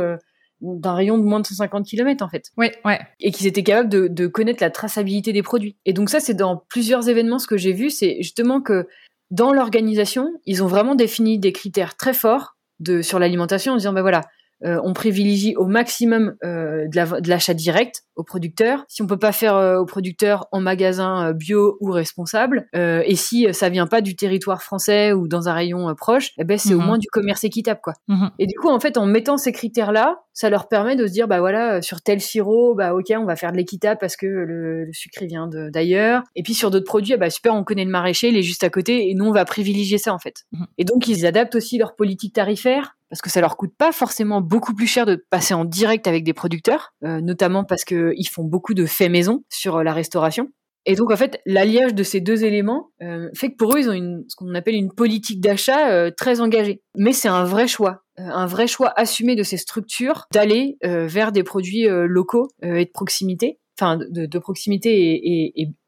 d'un 0.63 0.95
rayon 0.95 1.19
de 1.19 1.23
moins 1.23 1.41
de 1.41 1.47
150 1.47 1.85
km 1.87 2.25
en 2.25 2.29
fait. 2.29 2.51
Ouais, 2.57 2.75
ouais. 2.87 2.99
Et 3.21 3.31
qu'ils 3.31 3.47
étaient 3.47 3.63
capables 3.63 3.91
de, 3.91 4.09
de, 4.09 4.27
connaître 4.27 4.63
la 4.63 4.71
traçabilité 4.71 5.35
des 5.35 5.43
produits. 5.43 5.77
Et 5.85 5.93
donc 5.93 6.09
ça, 6.09 6.21
c'est 6.21 6.33
dans 6.33 6.63
plusieurs 6.69 7.11
événements 7.11 7.39
ce 7.39 7.47
que 7.47 7.59
j'ai 7.59 7.73
vu, 7.73 7.91
c'est 7.91 8.17
justement 8.23 8.63
que 8.63 8.87
dans 9.31 9.53
l'organisation, 9.53 10.31
ils 10.47 10.63
ont 10.63 10.67
vraiment 10.67 10.95
défini 10.95 11.39
des 11.39 11.53
critères 11.53 11.97
très 11.97 12.15
forts 12.15 12.57
de, 12.81 13.03
sur 13.03 13.19
l'alimentation 13.19 13.73
en 13.73 13.77
disant, 13.77 13.93
ben 13.93 14.03
voilà, 14.03 14.23
euh, 14.65 14.81
on 14.83 14.93
privilégie 14.93 15.57
au 15.57 15.67
maximum 15.67 16.37
euh, 16.45 16.87
de 16.89 17.29
l'achat 17.29 17.55
direct 17.55 18.03
aux 18.17 18.23
producteurs. 18.23 18.85
Si 18.89 19.03
on 19.03 19.07
peut 19.07 19.19
pas 19.19 19.33
faire 19.33 19.57
euh, 19.57 19.79
aux 19.79 19.87
producteurs 19.87 20.47
en 20.53 20.61
magasin 20.61 21.33
bio 21.33 21.77
ou 21.81 21.91
responsable, 21.91 22.69
et 22.75 23.17
si 23.17 23.53
ça 23.53 23.69
vient 23.69 23.87
pas 23.87 24.01
du 24.01 24.17
territoire 24.17 24.63
français 24.63 25.13
ou 25.13 25.29
dans 25.29 25.49
un 25.49 25.53
rayon 25.53 25.95
proche, 25.95 26.31
eh 26.39 26.45
ben 26.45 26.59
c'est 26.59 26.75
au 26.75 26.81
mhm. 26.81 26.87
moins 26.87 26.99
du 26.99 27.09
commerce 27.09 27.45
équitable 27.45 27.81
quoi. 27.83 27.95
Mhm. 28.09 28.31
Et 28.39 28.47
du 28.47 28.55
coup 28.55 28.69
en 28.69 28.81
fait 28.81 28.97
en 28.97 29.07
mettant 29.07 29.37
ces 29.37 29.53
critères 29.53 29.93
là, 29.93 30.21
ça 30.33 30.51
leur 30.51 30.69
permet 30.69 30.97
de 30.97 31.07
se 31.07 31.13
dire 31.13 31.29
bah 31.29 31.41
voilà 31.41 31.83
sur 31.83 32.01
tel 32.01 32.21
sirop 32.21 32.75
bah 32.75 32.95
ok 32.95 33.13
on 33.17 33.25
va 33.25 33.37
faire 33.37 33.53
de 33.53 33.57
l'équitable 33.57 33.99
parce 34.01 34.17
que 34.17 34.27
le, 34.27 34.89
sucre 34.93 35.25
vient 35.25 35.49
d'ailleurs. 35.49 36.23
Et 36.37 36.43
puis 36.43 36.55
sur 36.55 36.71
d'autres 36.71 36.87
produits 36.87 37.17
bah 37.17 37.31
super 37.31 37.55
on 37.55 37.65
connaît 37.65 37.85
le 37.85 37.91
maraîcher 37.91 38.29
il 38.29 38.37
est 38.37 38.43
juste 38.43 38.65
à 38.65 38.71
côté 38.71 39.11
et 39.11 39.15
nous 39.15 39.27
on 39.27 39.33
va 39.33 39.45
privilégier 39.45 39.99
ça 39.99 40.13
en 40.15 40.19
fait. 40.19 40.45
Mhm. 40.53 40.67
Et 40.79 40.85
donc 40.85 41.09
ils 41.09 41.27
adaptent 41.27 41.55
aussi 41.57 41.79
leur 41.79 41.97
politique 41.97 42.35
tarifaire 42.35 42.97
parce 43.15 43.23
que 43.23 43.31
ça 43.31 43.41
leur 43.41 43.57
coûte 43.57 43.73
pas 43.79 43.93
forcément 43.93 44.41
beaucoup 44.41 44.75
plus 44.75 44.89
cher 44.89 45.07
de 45.07 45.25
passer 45.31 45.55
en 45.55 45.65
direct 45.65 46.09
avec 46.09 46.25
des 46.25 46.33
producteurs, 46.33 46.95
euh, 47.05 47.21
notamment 47.21 47.63
parce 47.63 47.85
qu'ils 47.85 48.29
font 48.29 48.43
beaucoup 48.43 48.75
de 48.75 48.87
faits 48.87 49.09
maison 49.09 49.45
sur 49.49 49.77
euh, 49.77 49.83
la 49.85 49.93
restauration. 49.93 50.49
Et 50.85 50.97
donc 50.97 51.13
en 51.13 51.17
fait, 51.17 51.41
l'alliage 51.47 51.95
de 51.95 52.03
ces 52.03 52.21
deux 52.21 52.43
éléments 52.43 52.91
euh, 53.03 53.29
fait 53.33 53.53
que 53.53 53.57
pour 53.57 53.77
eux, 53.77 53.79
ils 53.79 53.89
ont 53.89 54.25
ce 54.27 54.35
qu'on 54.35 54.53
appelle 54.57 54.75
une 54.75 54.93
politique 54.93 55.41
d'achat 55.41 56.11
très 56.11 56.41
engagée. 56.41 56.83
Mais 56.97 57.13
c'est 57.13 57.29
un 57.29 57.45
vrai 57.45 57.69
choix, 57.69 58.03
un 58.17 58.47
vrai 58.47 58.67
choix 58.67 58.93
assumé 58.97 59.37
de 59.37 59.45
ces 59.45 59.59
structures 59.59 60.25
d'aller 60.33 60.77
vers 60.83 61.31
des 61.31 61.45
produits 61.45 61.87
locaux 61.89 62.49
et 62.63 62.85
de 62.85 62.91
proximité, 62.93 63.61
enfin 63.79 63.97
de, 63.97 64.39
proximité 64.41 65.23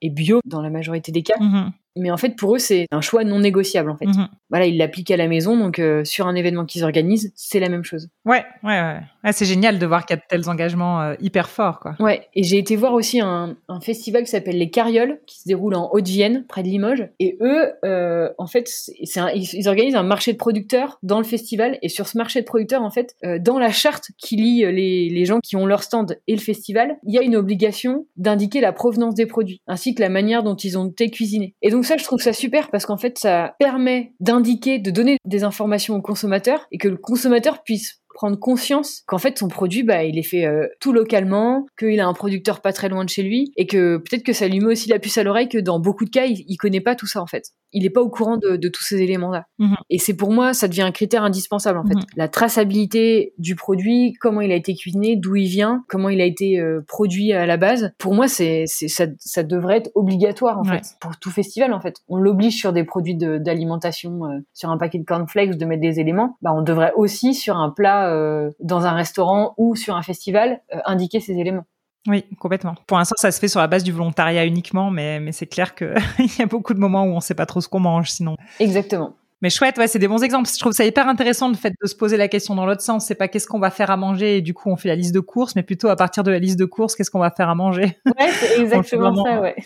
et, 0.00 0.10
bio 0.10 0.38
dans 0.46 0.62
la 0.62 0.70
majorité 0.70 1.10
des 1.10 1.24
cas. 1.24 1.36
Mmh 1.40 1.72
mais 1.96 2.10
en 2.10 2.16
fait 2.16 2.36
pour 2.36 2.54
eux 2.54 2.58
c'est 2.58 2.86
un 2.90 3.00
choix 3.00 3.24
non 3.24 3.40
négociable 3.40 3.90
en 3.90 3.96
fait. 3.96 4.06
Mhm. 4.06 4.28
Voilà, 4.50 4.66
ils 4.66 4.76
l'appliquent 4.76 5.10
à 5.10 5.16
la 5.16 5.28
maison 5.28 5.56
donc 5.56 5.78
euh, 5.78 6.04
sur 6.04 6.26
un 6.26 6.34
événement 6.34 6.64
qu'ils 6.64 6.84
organisent, 6.84 7.32
c'est 7.34 7.60
la 7.60 7.68
même 7.68 7.84
chose. 7.84 8.08
Ouais, 8.24 8.44
ouais, 8.62 8.80
ouais. 8.80 9.00
Ah, 9.22 9.32
c'est 9.32 9.44
génial 9.44 9.78
de 9.78 9.86
voir 9.86 10.06
qu'il 10.06 10.16
y 10.16 10.18
a 10.18 10.22
de 10.22 10.26
tels 10.28 10.48
engagements 10.48 11.00
euh, 11.00 11.14
hyper 11.20 11.48
forts 11.48 11.80
quoi. 11.80 11.96
Ouais, 12.00 12.28
et 12.34 12.42
j'ai 12.42 12.58
été 12.58 12.76
voir 12.76 12.92
aussi 12.92 13.20
un, 13.20 13.56
un 13.68 13.80
festival 13.80 14.24
qui 14.24 14.30
s'appelle 14.30 14.58
les 14.58 14.70
Carrioles 14.70 15.20
qui 15.26 15.40
se 15.40 15.48
déroule 15.48 15.74
en 15.74 15.90
Haute-Vienne 15.92 16.44
près 16.48 16.62
de 16.62 16.68
Limoges 16.68 17.08
et 17.18 17.36
eux 17.40 17.72
euh, 17.84 18.30
en 18.38 18.46
fait 18.46 18.70
ils, 18.98 19.68
organisent 19.68 19.96
un 19.96 20.02
marché 20.02 20.32
de 20.32 20.38
producteurs 20.38 20.98
dans 21.02 21.18
le 21.18 21.24
festival 21.24 21.78
et 21.82 21.88
sur 21.88 22.06
ce 22.06 22.16
marché 22.18 22.40
de 22.40 22.46
producteurs 22.46 22.82
en 22.82 22.90
fait 22.90 23.16
dans 23.40 23.58
la 23.58 23.70
charte 23.70 24.10
qui 24.18 24.36
lie 24.36 24.60
les, 24.72 25.08
les 25.08 25.24
gens 25.24 25.40
qui 25.42 25.56
ont 25.56 25.66
leur 25.66 25.82
stand 25.82 26.18
et 26.26 26.34
le 26.34 26.40
festival, 26.40 26.98
il 27.06 27.14
y 27.14 27.18
a 27.18 27.22
une 27.22 27.36
obligation 27.36 28.06
d'indiquer 28.16 28.60
la 28.60 28.72
provenance 28.72 29.14
des 29.14 29.26
produits 29.26 29.60
ainsi 29.66 29.94
que 29.94 30.02
la 30.02 30.08
manière 30.08 30.42
dont 30.42 30.56
ils 30.56 30.78
ont 30.78 30.88
été 30.88 31.10
cuisinés. 31.10 31.54
Et 31.62 31.70
donc 31.70 31.84
ça, 31.86 31.96
je 31.96 32.04
trouve 32.04 32.20
ça 32.20 32.32
super 32.32 32.70
parce 32.70 32.84
qu'en 32.84 32.96
fait, 32.96 33.18
ça 33.18 33.54
permet 33.58 34.12
d'indiquer, 34.20 34.78
de 34.78 34.90
donner 34.90 35.18
des 35.24 35.44
informations 35.44 35.94
au 35.94 36.02
consommateur 36.02 36.66
et 36.72 36.78
que 36.78 36.88
le 36.88 36.96
consommateur 36.96 37.62
puisse 37.62 38.02
prendre 38.16 38.38
conscience 38.38 39.02
qu'en 39.06 39.18
fait 39.18 39.36
son 39.38 39.48
produit 39.48 39.82
bah 39.82 40.02
il 40.02 40.18
est 40.18 40.22
fait 40.22 40.46
euh, 40.46 40.66
tout 40.80 40.92
localement, 40.92 41.66
qu'il 41.78 42.00
a 42.00 42.06
un 42.06 42.14
producteur 42.14 42.62
pas 42.62 42.72
très 42.72 42.88
loin 42.88 43.04
de 43.04 43.10
chez 43.10 43.22
lui 43.22 43.52
et 43.56 43.66
que 43.66 43.98
peut-être 43.98 44.22
que 44.22 44.32
ça 44.32 44.48
lui 44.48 44.58
met 44.60 44.72
aussi 44.72 44.88
la 44.88 44.98
puce 44.98 45.18
à 45.18 45.22
l'oreille 45.22 45.50
que 45.50 45.58
dans 45.58 45.78
beaucoup 45.78 46.06
de 46.06 46.10
cas 46.10 46.24
il, 46.24 46.42
il 46.48 46.56
connaît 46.56 46.80
pas 46.80 46.94
tout 46.94 47.06
ça 47.06 47.20
en 47.20 47.26
fait. 47.26 47.44
Il 47.78 47.84
est 47.84 47.90
pas 47.90 48.00
au 48.00 48.08
courant 48.08 48.38
de, 48.38 48.56
de 48.56 48.68
tous 48.68 48.82
ces 48.82 49.02
éléments 49.02 49.30
là. 49.30 49.46
Mhm. 49.58 49.76
Et 49.90 49.98
c'est 49.98 50.14
pour 50.14 50.32
moi 50.32 50.54
ça 50.54 50.66
devient 50.66 50.82
un 50.82 50.92
critère 50.92 51.22
indispensable 51.22 51.78
en 51.78 51.84
fait. 51.84 51.94
Mhm. 51.94 52.04
La 52.16 52.28
traçabilité 52.28 53.34
du 53.38 53.54
produit, 53.54 54.14
comment 54.20 54.40
il 54.40 54.50
a 54.50 54.54
été 54.54 54.74
cuisiné, 54.74 55.16
d'où 55.16 55.36
il 55.36 55.46
vient, 55.46 55.84
comment 55.88 56.08
il 56.08 56.20
a 56.20 56.24
été 56.24 56.58
euh, 56.58 56.80
produit 56.88 57.32
à 57.32 57.44
la 57.46 57.56
base. 57.56 57.92
Pour 57.98 58.14
moi 58.14 58.28
c'est 58.28 58.64
ça, 58.66 59.06
ça 59.18 59.42
devrait 59.42 59.76
être 59.76 59.90
obligatoire 59.94 60.58
en 60.58 60.64
fait 60.64 60.96
pour 61.00 61.18
tout 61.18 61.30
festival 61.30 61.72
en 61.72 61.80
fait. 61.80 61.96
On 62.08 62.16
l'oblige 62.16 62.56
sur 62.56 62.72
des 62.72 62.84
produits 62.84 63.16
d'alimentation, 63.16 64.24
euh, 64.24 64.38
sur 64.54 64.70
un 64.70 64.78
paquet 64.78 64.98
de 64.98 65.04
cornflakes 65.04 65.56
de 65.56 65.64
mettre 65.66 65.82
des 65.82 66.00
éléments. 66.00 66.36
Bah 66.40 66.52
on 66.54 66.62
devrait 66.62 66.92
aussi 66.96 67.34
sur 67.34 67.56
un 67.56 67.70
plat 67.70 68.06
va 68.06 68.50
dans 68.60 68.86
un 68.86 68.92
restaurant 68.92 69.54
ou 69.58 69.74
sur 69.76 69.96
un 69.96 70.02
festival 70.02 70.60
indiquer 70.84 71.20
ces 71.20 71.34
éléments. 71.38 71.64
Oui, 72.06 72.24
complètement. 72.38 72.74
Pour 72.86 72.98
l'instant, 72.98 73.16
ça 73.18 73.30
se 73.30 73.40
fait 73.40 73.48
sur 73.48 73.60
la 73.60 73.66
base 73.66 73.84
du 73.84 73.92
volontariat 73.92 74.44
uniquement, 74.44 74.90
mais, 74.90 75.20
mais 75.20 75.32
c'est 75.32 75.46
clair 75.46 75.74
qu'il 75.74 75.94
y 76.38 76.42
a 76.42 76.46
beaucoup 76.46 76.74
de 76.74 76.78
moments 76.78 77.04
où 77.04 77.12
on 77.12 77.16
ne 77.16 77.20
sait 77.20 77.34
pas 77.34 77.46
trop 77.46 77.60
ce 77.60 77.68
qu'on 77.68 77.80
mange 77.80 78.10
sinon. 78.10 78.36
Exactement. 78.60 79.14
Mais 79.42 79.50
chouette, 79.50 79.76
ouais, 79.76 79.86
c'est 79.86 79.98
des 79.98 80.08
bons 80.08 80.22
exemples. 80.22 80.48
Je 80.48 80.58
trouve 80.58 80.72
ça 80.72 80.84
hyper 80.84 81.08
intéressant 81.08 81.48
le 81.48 81.56
fait 81.56 81.70
de 81.80 81.86
se 81.86 81.94
poser 81.94 82.16
la 82.16 82.26
question 82.26 82.54
dans 82.54 82.64
l'autre 82.64 82.80
sens. 82.80 83.04
C'est 83.06 83.14
pas 83.14 83.28
qu'est-ce 83.28 83.46
qu'on 83.46 83.58
va 83.58 83.70
faire 83.70 83.90
à 83.90 83.98
manger 83.98 84.38
et 84.38 84.40
du 84.40 84.54
coup 84.54 84.70
on 84.70 84.76
fait 84.76 84.88
la 84.88 84.96
liste 84.96 85.14
de 85.14 85.20
courses, 85.20 85.54
mais 85.56 85.62
plutôt 85.62 85.88
à 85.88 85.96
partir 85.96 86.22
de 86.22 86.30
la 86.30 86.38
liste 86.38 86.58
de 86.58 86.64
courses, 86.64 86.96
qu'est-ce 86.96 87.10
qu'on 87.10 87.18
va 87.18 87.30
faire 87.30 87.50
à 87.50 87.54
manger? 87.54 87.98
Ouais, 88.06 88.30
c'est 88.30 88.58
exactement 88.60 89.24
ça, 89.24 89.40
ouais. 89.42 89.56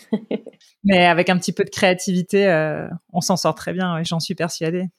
mais 0.83 1.05
avec 1.05 1.29
un 1.29 1.37
petit 1.37 1.53
peu 1.53 1.63
de 1.63 1.69
créativité, 1.69 2.47
euh, 2.47 2.87
on 3.13 3.21
s'en 3.21 3.37
sort 3.37 3.55
très 3.55 3.71
bien. 3.71 4.03
J'en 4.03 4.19
suis 4.19 4.35
persuadée. 4.35 4.89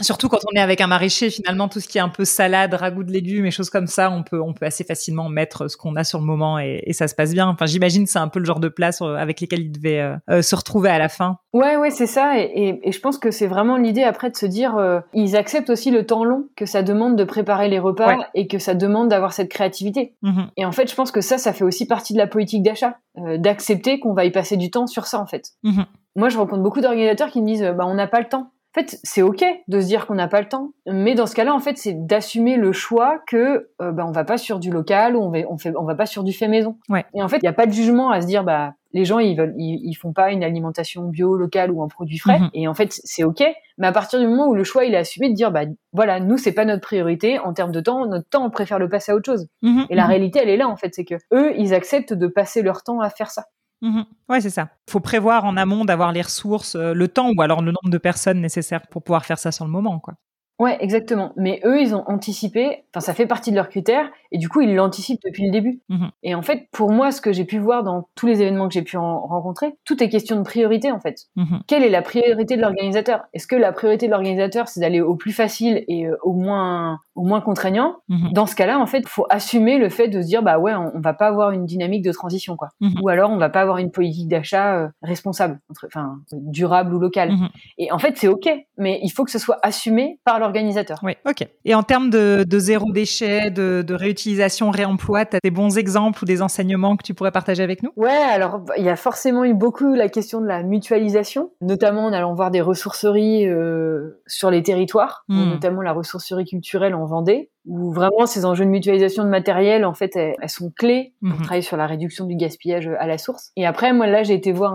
Surtout 0.00 0.28
quand 0.28 0.38
on 0.50 0.56
est 0.56 0.60
avec 0.60 0.80
un 0.80 0.86
maraîcher, 0.86 1.30
finalement, 1.30 1.68
tout 1.68 1.78
ce 1.78 1.86
qui 1.86 1.98
est 1.98 2.00
un 2.00 2.08
peu 2.08 2.24
salade, 2.24 2.74
ragoût 2.74 3.04
de 3.04 3.12
légumes 3.12 3.46
et 3.46 3.50
choses 3.50 3.70
comme 3.70 3.86
ça, 3.86 4.10
on 4.10 4.22
peut, 4.22 4.40
on 4.40 4.52
peut 4.52 4.66
assez 4.66 4.84
facilement 4.84 5.28
mettre 5.28 5.68
ce 5.68 5.76
qu'on 5.76 5.94
a 5.96 6.04
sur 6.04 6.18
le 6.18 6.24
moment 6.24 6.58
et, 6.58 6.92
ça 6.92 7.08
se 7.08 7.14
passe 7.14 7.32
bien. 7.32 7.48
Enfin, 7.48 7.66
j'imagine 7.66 8.06
c'est 8.06 8.18
un 8.18 8.28
peu 8.28 8.38
le 8.38 8.44
genre 8.44 8.60
de 8.60 8.68
place 8.68 9.00
euh, 9.00 9.14
avec 9.14 9.40
lesquels 9.40 9.60
il 9.60 9.72
devait 9.72 10.00
euh, 10.00 10.16
euh, 10.28 10.42
se 10.42 10.54
retrouver 10.54 10.90
à 10.90 10.98
la 10.98 11.08
fin. 11.08 11.38
Ouais, 11.52 11.76
ouais, 11.76 11.90
c'est 11.90 12.06
ça. 12.06 12.38
Et, 12.38 12.80
je 12.90 12.98
pense 12.98 13.18
que 13.18 13.30
c'est 13.30 13.46
vraiment 13.46 13.76
l'idée 13.76 14.02
après 14.02 14.30
de 14.30 14.36
se 14.36 14.46
dire, 14.46 15.02
ils 15.14 15.36
acceptent 15.36 15.70
aussi 15.70 15.90
le 15.90 16.06
temps 16.06 16.24
long 16.24 16.48
que 16.56 16.66
ça 16.66 16.82
demande 16.82 17.16
de 17.16 17.24
préparer 17.24 17.68
les 17.68 17.78
repas 17.78 18.18
et 18.34 18.46
que 18.46 18.58
ça 18.58 18.74
demande 18.74 19.08
d'avoir 19.08 19.32
cette 19.32 19.48
créativité. 19.48 20.14
Mmh 20.22 20.42
et 20.56 20.64
en 20.64 20.72
fait, 20.72 20.90
je 20.90 20.94
pense 20.94 21.12
que 21.12 21.20
ça, 21.20 21.38
ça 21.38 21.52
fait 21.52 21.64
aussi 21.64 21.86
partie 21.86 22.12
de 22.12 22.18
la 22.18 22.26
politique 22.26 22.62
d'achat, 22.62 22.98
d'accepter 23.16 24.00
qu'on 24.00 24.12
va 24.12 24.24
y 24.24 24.30
passer 24.30 24.56
du 24.56 24.70
temps 24.70 24.86
sur 24.86 25.06
ça, 25.06 25.20
en 25.20 25.26
fait. 25.26 25.50
Mmh 25.62 25.82
Moi, 26.16 26.28
je 26.28 26.38
rencontre 26.38 26.62
beaucoup 26.62 26.80
d'organisateurs 26.80 27.30
qui 27.30 27.40
me 27.40 27.46
disent, 27.46 27.72
bah, 27.76 27.84
on 27.86 27.94
n'a 27.94 28.06
pas 28.06 28.20
le 28.20 28.28
temps. 28.28 28.50
En 28.74 28.80
fait, 28.80 28.98
c'est 29.02 29.20
ok 29.20 29.44
de 29.68 29.80
se 29.80 29.86
dire 29.86 30.06
qu'on 30.06 30.14
n'a 30.14 30.28
pas 30.28 30.40
le 30.40 30.48
temps, 30.48 30.72
mais 30.86 31.14
dans 31.14 31.26
ce 31.26 31.34
cas-là, 31.34 31.54
en 31.54 31.60
fait, 31.60 31.76
c'est 31.76 32.06
d'assumer 32.06 32.56
le 32.56 32.72
choix 32.72 33.20
que 33.26 33.68
euh, 33.82 33.92
bah, 33.92 34.06
on 34.06 34.12
va 34.12 34.24
pas 34.24 34.38
sur 34.38 34.58
du 34.58 34.70
local 34.70 35.14
ou 35.14 35.20
on 35.20 35.30
va 35.30 35.40
on 35.50 35.58
fait 35.58 35.74
on 35.76 35.84
va 35.84 35.94
pas 35.94 36.06
sur 36.06 36.24
du 36.24 36.32
fait 36.32 36.48
maison. 36.48 36.78
Ouais. 36.88 37.04
Et 37.14 37.22
en 37.22 37.28
fait, 37.28 37.36
il 37.36 37.44
n'y 37.44 37.48
a 37.48 37.52
pas 37.52 37.66
de 37.66 37.72
jugement 37.72 38.10
à 38.10 38.22
se 38.22 38.26
dire 38.26 38.44
bah 38.44 38.72
les 38.94 39.04
gens 39.04 39.18
ils 39.18 39.36
veulent 39.36 39.54
ils, 39.56 39.94
font 39.94 40.12
pas 40.12 40.32
une 40.32 40.44
alimentation 40.44 41.08
bio 41.08 41.36
locale 41.36 41.70
ou 41.70 41.82
un 41.82 41.88
produit 41.88 42.18
frais 42.18 42.40
mhm. 42.40 42.50
et 42.54 42.68
en 42.68 42.74
fait 42.74 42.92
c'est 43.04 43.24
ok 43.24 43.42
mais 43.78 43.86
à 43.86 43.92
partir 43.92 44.20
du 44.20 44.26
moment 44.26 44.48
où 44.48 44.54
le 44.54 44.64
choix 44.64 44.84
il 44.84 44.94
est 44.94 44.98
assumé 44.98 45.30
de 45.30 45.34
dire 45.34 45.50
bah 45.50 45.62
voilà 45.92 46.20
nous 46.20 46.36
c'est 46.36 46.52
pas 46.52 46.64
notre 46.64 46.82
priorité 46.82 47.38
en 47.38 47.52
termes 47.52 47.72
de 47.72 47.80
temps 47.80 48.06
notre 48.06 48.28
temps 48.28 48.44
on 48.44 48.50
préfère 48.50 48.78
le 48.78 48.88
passer 48.88 49.12
à 49.12 49.14
autre 49.14 49.26
chose 49.26 49.48
mhm. 49.62 49.86
et 49.88 49.94
la 49.94 50.04
mhm. 50.04 50.08
réalité 50.08 50.40
elle 50.42 50.50
est 50.50 50.56
là 50.56 50.68
en 50.68 50.76
fait 50.76 50.94
c'est 50.94 51.04
que 51.04 51.14
eux 51.32 51.52
ils 51.56 51.74
acceptent 51.74 52.12
de 52.12 52.26
passer 52.26 52.62
leur 52.62 52.82
temps 52.82 53.00
à 53.00 53.10
faire 53.10 53.30
ça 53.30 53.44
Mmh 53.82 54.02
ouais, 54.28 54.40
c'est 54.40 54.50
ça. 54.50 54.68
Il 54.88 54.92
faut 54.92 55.00
prévoir 55.00 55.44
en 55.44 55.56
amont 55.56 55.84
d'avoir 55.84 56.12
les 56.12 56.22
ressources, 56.22 56.76
euh, 56.76 56.94
le 56.94 57.08
temps 57.08 57.30
ou 57.36 57.42
alors 57.42 57.60
le 57.60 57.72
nombre 57.72 57.90
de 57.90 57.98
personnes 57.98 58.40
nécessaires 58.40 58.86
pour 58.86 59.02
pouvoir 59.02 59.26
faire 59.26 59.38
ça 59.38 59.52
sur 59.52 59.64
le 59.64 59.70
moment, 59.70 59.98
quoi. 59.98 60.14
Ouais, 60.58 60.76
exactement. 60.78 61.32
Mais 61.36 61.60
eux, 61.64 61.80
ils 61.80 61.92
ont 61.92 62.04
anticipé, 62.06 62.84
enfin, 62.90 63.00
ça 63.00 63.14
fait 63.14 63.26
partie 63.26 63.50
de 63.50 63.56
leurs 63.56 63.68
critères, 63.68 64.08
et 64.30 64.38
du 64.38 64.48
coup, 64.48 64.60
ils 64.60 64.72
l'anticipent 64.74 65.20
depuis 65.24 65.44
le 65.44 65.50
début. 65.50 65.80
Mmh 65.88 66.06
et 66.22 66.36
en 66.36 66.42
fait, 66.42 66.68
pour 66.70 66.92
moi, 66.92 67.10
ce 67.10 67.20
que 67.20 67.32
j'ai 67.32 67.44
pu 67.44 67.58
voir 67.58 67.82
dans 67.82 68.08
tous 68.14 68.28
les 68.28 68.42
événements 68.42 68.68
que 68.68 68.74
j'ai 68.74 68.82
pu 68.82 68.96
en 68.96 69.26
rencontrer, 69.26 69.74
tout 69.84 70.00
est 70.00 70.08
question 70.08 70.36
de 70.36 70.42
priorité, 70.42 70.92
en 70.92 71.00
fait. 71.00 71.26
Mmh 71.34 71.58
Quelle 71.66 71.82
est 71.82 71.90
la 71.90 72.02
priorité 72.02 72.56
de 72.56 72.62
l'organisateur? 72.62 73.24
Est-ce 73.32 73.48
que 73.48 73.56
la 73.56 73.72
priorité 73.72 74.06
de 74.06 74.12
l'organisateur, 74.12 74.68
c'est 74.68 74.78
d'aller 74.78 75.00
au 75.00 75.16
plus 75.16 75.32
facile 75.32 75.84
et 75.88 76.06
euh, 76.06 76.16
au 76.22 76.32
moins 76.32 77.00
au 77.14 77.24
moins 77.24 77.40
contraignant 77.40 77.96
mmh 78.08 78.32
Dans 78.32 78.46
ce 78.46 78.54
cas-là, 78.54 78.78
en 78.78 78.86
fait, 78.86 79.00
il 79.00 79.08
faut 79.08 79.26
assumer 79.28 79.78
le 79.78 79.88
fait 79.88 80.08
de 80.08 80.22
se 80.22 80.26
dire, 80.26 80.42
bah 80.42 80.58
ouais, 80.58 80.74
on, 80.74 81.00
va 81.00 81.12
pas 81.12 81.26
avoir 81.26 81.50
une 81.50 81.66
dynamique 81.66 82.04
de 82.04 82.12
transition, 82.12 82.56
quoi. 82.56 82.68
Ou 83.02 83.08
alors, 83.08 83.30
on 83.30 83.38
va 83.38 83.48
pas 83.50 83.60
avoir 83.60 83.78
une 83.78 83.90
politique 83.90 84.28
d'achat 84.28 84.76
euh, 84.76 84.88
responsable, 85.02 85.58
enfin, 85.84 86.18
durable 86.30 86.94
ou 86.94 86.98
locale. 86.98 87.32
Et 87.78 87.90
en 87.90 87.98
fait, 87.98 88.16
c'est 88.16 88.28
ok, 88.28 88.48
mais 88.78 89.00
il 89.02 89.10
faut 89.10 89.24
que 89.24 89.30
ce 89.30 89.38
soit 89.38 89.58
assumé 89.62 90.20
par 90.24 90.38
l'organisateur 90.38 90.52
organisateur. 90.52 90.98
Oui, 91.02 91.14
ok. 91.26 91.48
Et 91.64 91.74
en 91.74 91.82
termes 91.82 92.10
de, 92.10 92.44
zéro 92.58 92.92
déchet, 92.92 93.50
de, 93.50 93.94
réutilisation, 93.94 94.70
réemploi, 94.70 95.24
tu 95.24 95.36
as 95.36 95.40
des 95.42 95.50
bons 95.50 95.78
exemples 95.78 96.22
ou 96.22 96.26
des 96.26 96.42
enseignements 96.42 96.96
que 96.96 97.02
tu 97.02 97.14
pourrais 97.14 97.30
partager 97.30 97.62
avec 97.62 97.82
nous? 97.82 97.90
Ouais, 97.96 98.10
alors 98.10 98.58
bah, 98.60 98.74
il 98.78 98.84
y 98.84 98.88
a 98.88 98.96
forcément 98.96 99.44
eu 99.44 99.54
beaucoup 99.54 99.94
la 99.94 100.08
question 100.08 100.40
de 100.40 100.46
la 100.46 100.62
mutualisation, 100.62 101.50
notamment 101.60 102.06
en 102.06 102.12
allant 102.12 102.34
voir 102.34 102.50
des 102.50 102.60
ressourceries 102.60 103.46
euh, 103.46 104.20
sur 104.26 104.50
les 104.50 104.62
territoires, 104.62 105.24
hmm. 105.28 105.50
notamment 105.50 105.82
la 105.82 105.92
ressourcerie 105.92 106.44
culturelle 106.44 106.94
en 106.94 107.01
Vendée, 107.06 107.50
où 107.66 107.92
vraiment 107.92 108.26
ces 108.26 108.44
enjeux 108.44 108.64
de 108.64 108.70
mutualisation 108.70 109.24
de 109.24 109.28
matériel, 109.28 109.84
en 109.84 109.94
fait, 109.94 110.16
elles, 110.16 110.36
sont 110.48 110.70
clés 110.76 111.14
pour 111.20 111.38
hmm. 111.38 111.42
travailler 111.42 111.62
sur 111.62 111.76
la 111.76 111.86
réduction 111.86 112.26
du 112.26 112.36
gaspillage 112.36 112.88
à 112.98 113.06
la 113.06 113.18
source. 113.18 113.52
Et 113.56 113.66
après, 113.66 113.92
moi 113.92 114.06
là, 114.06 114.22
j'ai 114.22 114.34
été 114.34 114.52
voir 114.52 114.74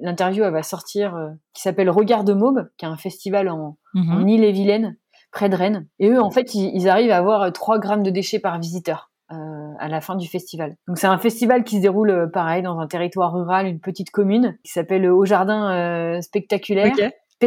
l'interview, 0.00 0.44
elle 0.44 0.52
va 0.52 0.62
sortir, 0.62 1.14
euh, 1.14 1.28
qui 1.52 1.62
s'appelle 1.62 1.90
Regard 1.90 2.24
de 2.24 2.34
Maube, 2.34 2.68
qui 2.76 2.84
est 2.84 2.88
un 2.88 2.96
festival 2.96 3.48
en, 3.48 3.76
en 3.94 4.26
Ille-et-Vilaine, 4.26 4.96
près 5.32 5.48
de 5.48 5.56
Rennes. 5.56 5.86
Et 5.98 6.08
eux, 6.08 6.20
en 6.20 6.30
fait, 6.30 6.54
ils, 6.54 6.88
arrivent 6.88 7.10
à 7.10 7.18
avoir 7.18 7.52
3 7.52 7.78
grammes 7.78 8.02
de 8.02 8.10
déchets 8.10 8.38
par 8.38 8.58
visiteur. 8.58 9.10
Euh, 9.32 9.64
à 9.78 9.88
la 9.88 10.02
fin 10.02 10.16
du 10.16 10.28
festival. 10.28 10.76
Donc 10.86 10.98
c'est 10.98 11.06
un 11.06 11.16
festival 11.16 11.64
qui 11.64 11.76
se 11.76 11.80
déroule 11.80 12.10
euh, 12.10 12.26
pareil 12.26 12.62
dans 12.62 12.78
un 12.78 12.86
territoire 12.86 13.32
rural, 13.32 13.66
une 13.66 13.80
petite 13.80 14.10
commune 14.10 14.58
qui 14.62 14.70
s'appelle 14.70 15.10
Au 15.10 15.24
Jardin 15.24 15.72
euh, 15.72 16.20
Spectaculaire. 16.20 16.92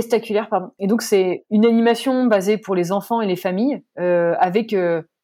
Spectaculaire, 0.02 0.50
pardon. 0.50 0.72
Et 0.80 0.88
donc 0.88 1.02
c'est 1.02 1.46
une 1.50 1.66
animation 1.66 2.26
basée 2.26 2.58
pour 2.58 2.76
les 2.76 2.92
enfants 2.92 3.22
et 3.22 3.28
les 3.28 3.36
familles 3.36 3.82
avec 3.98 4.74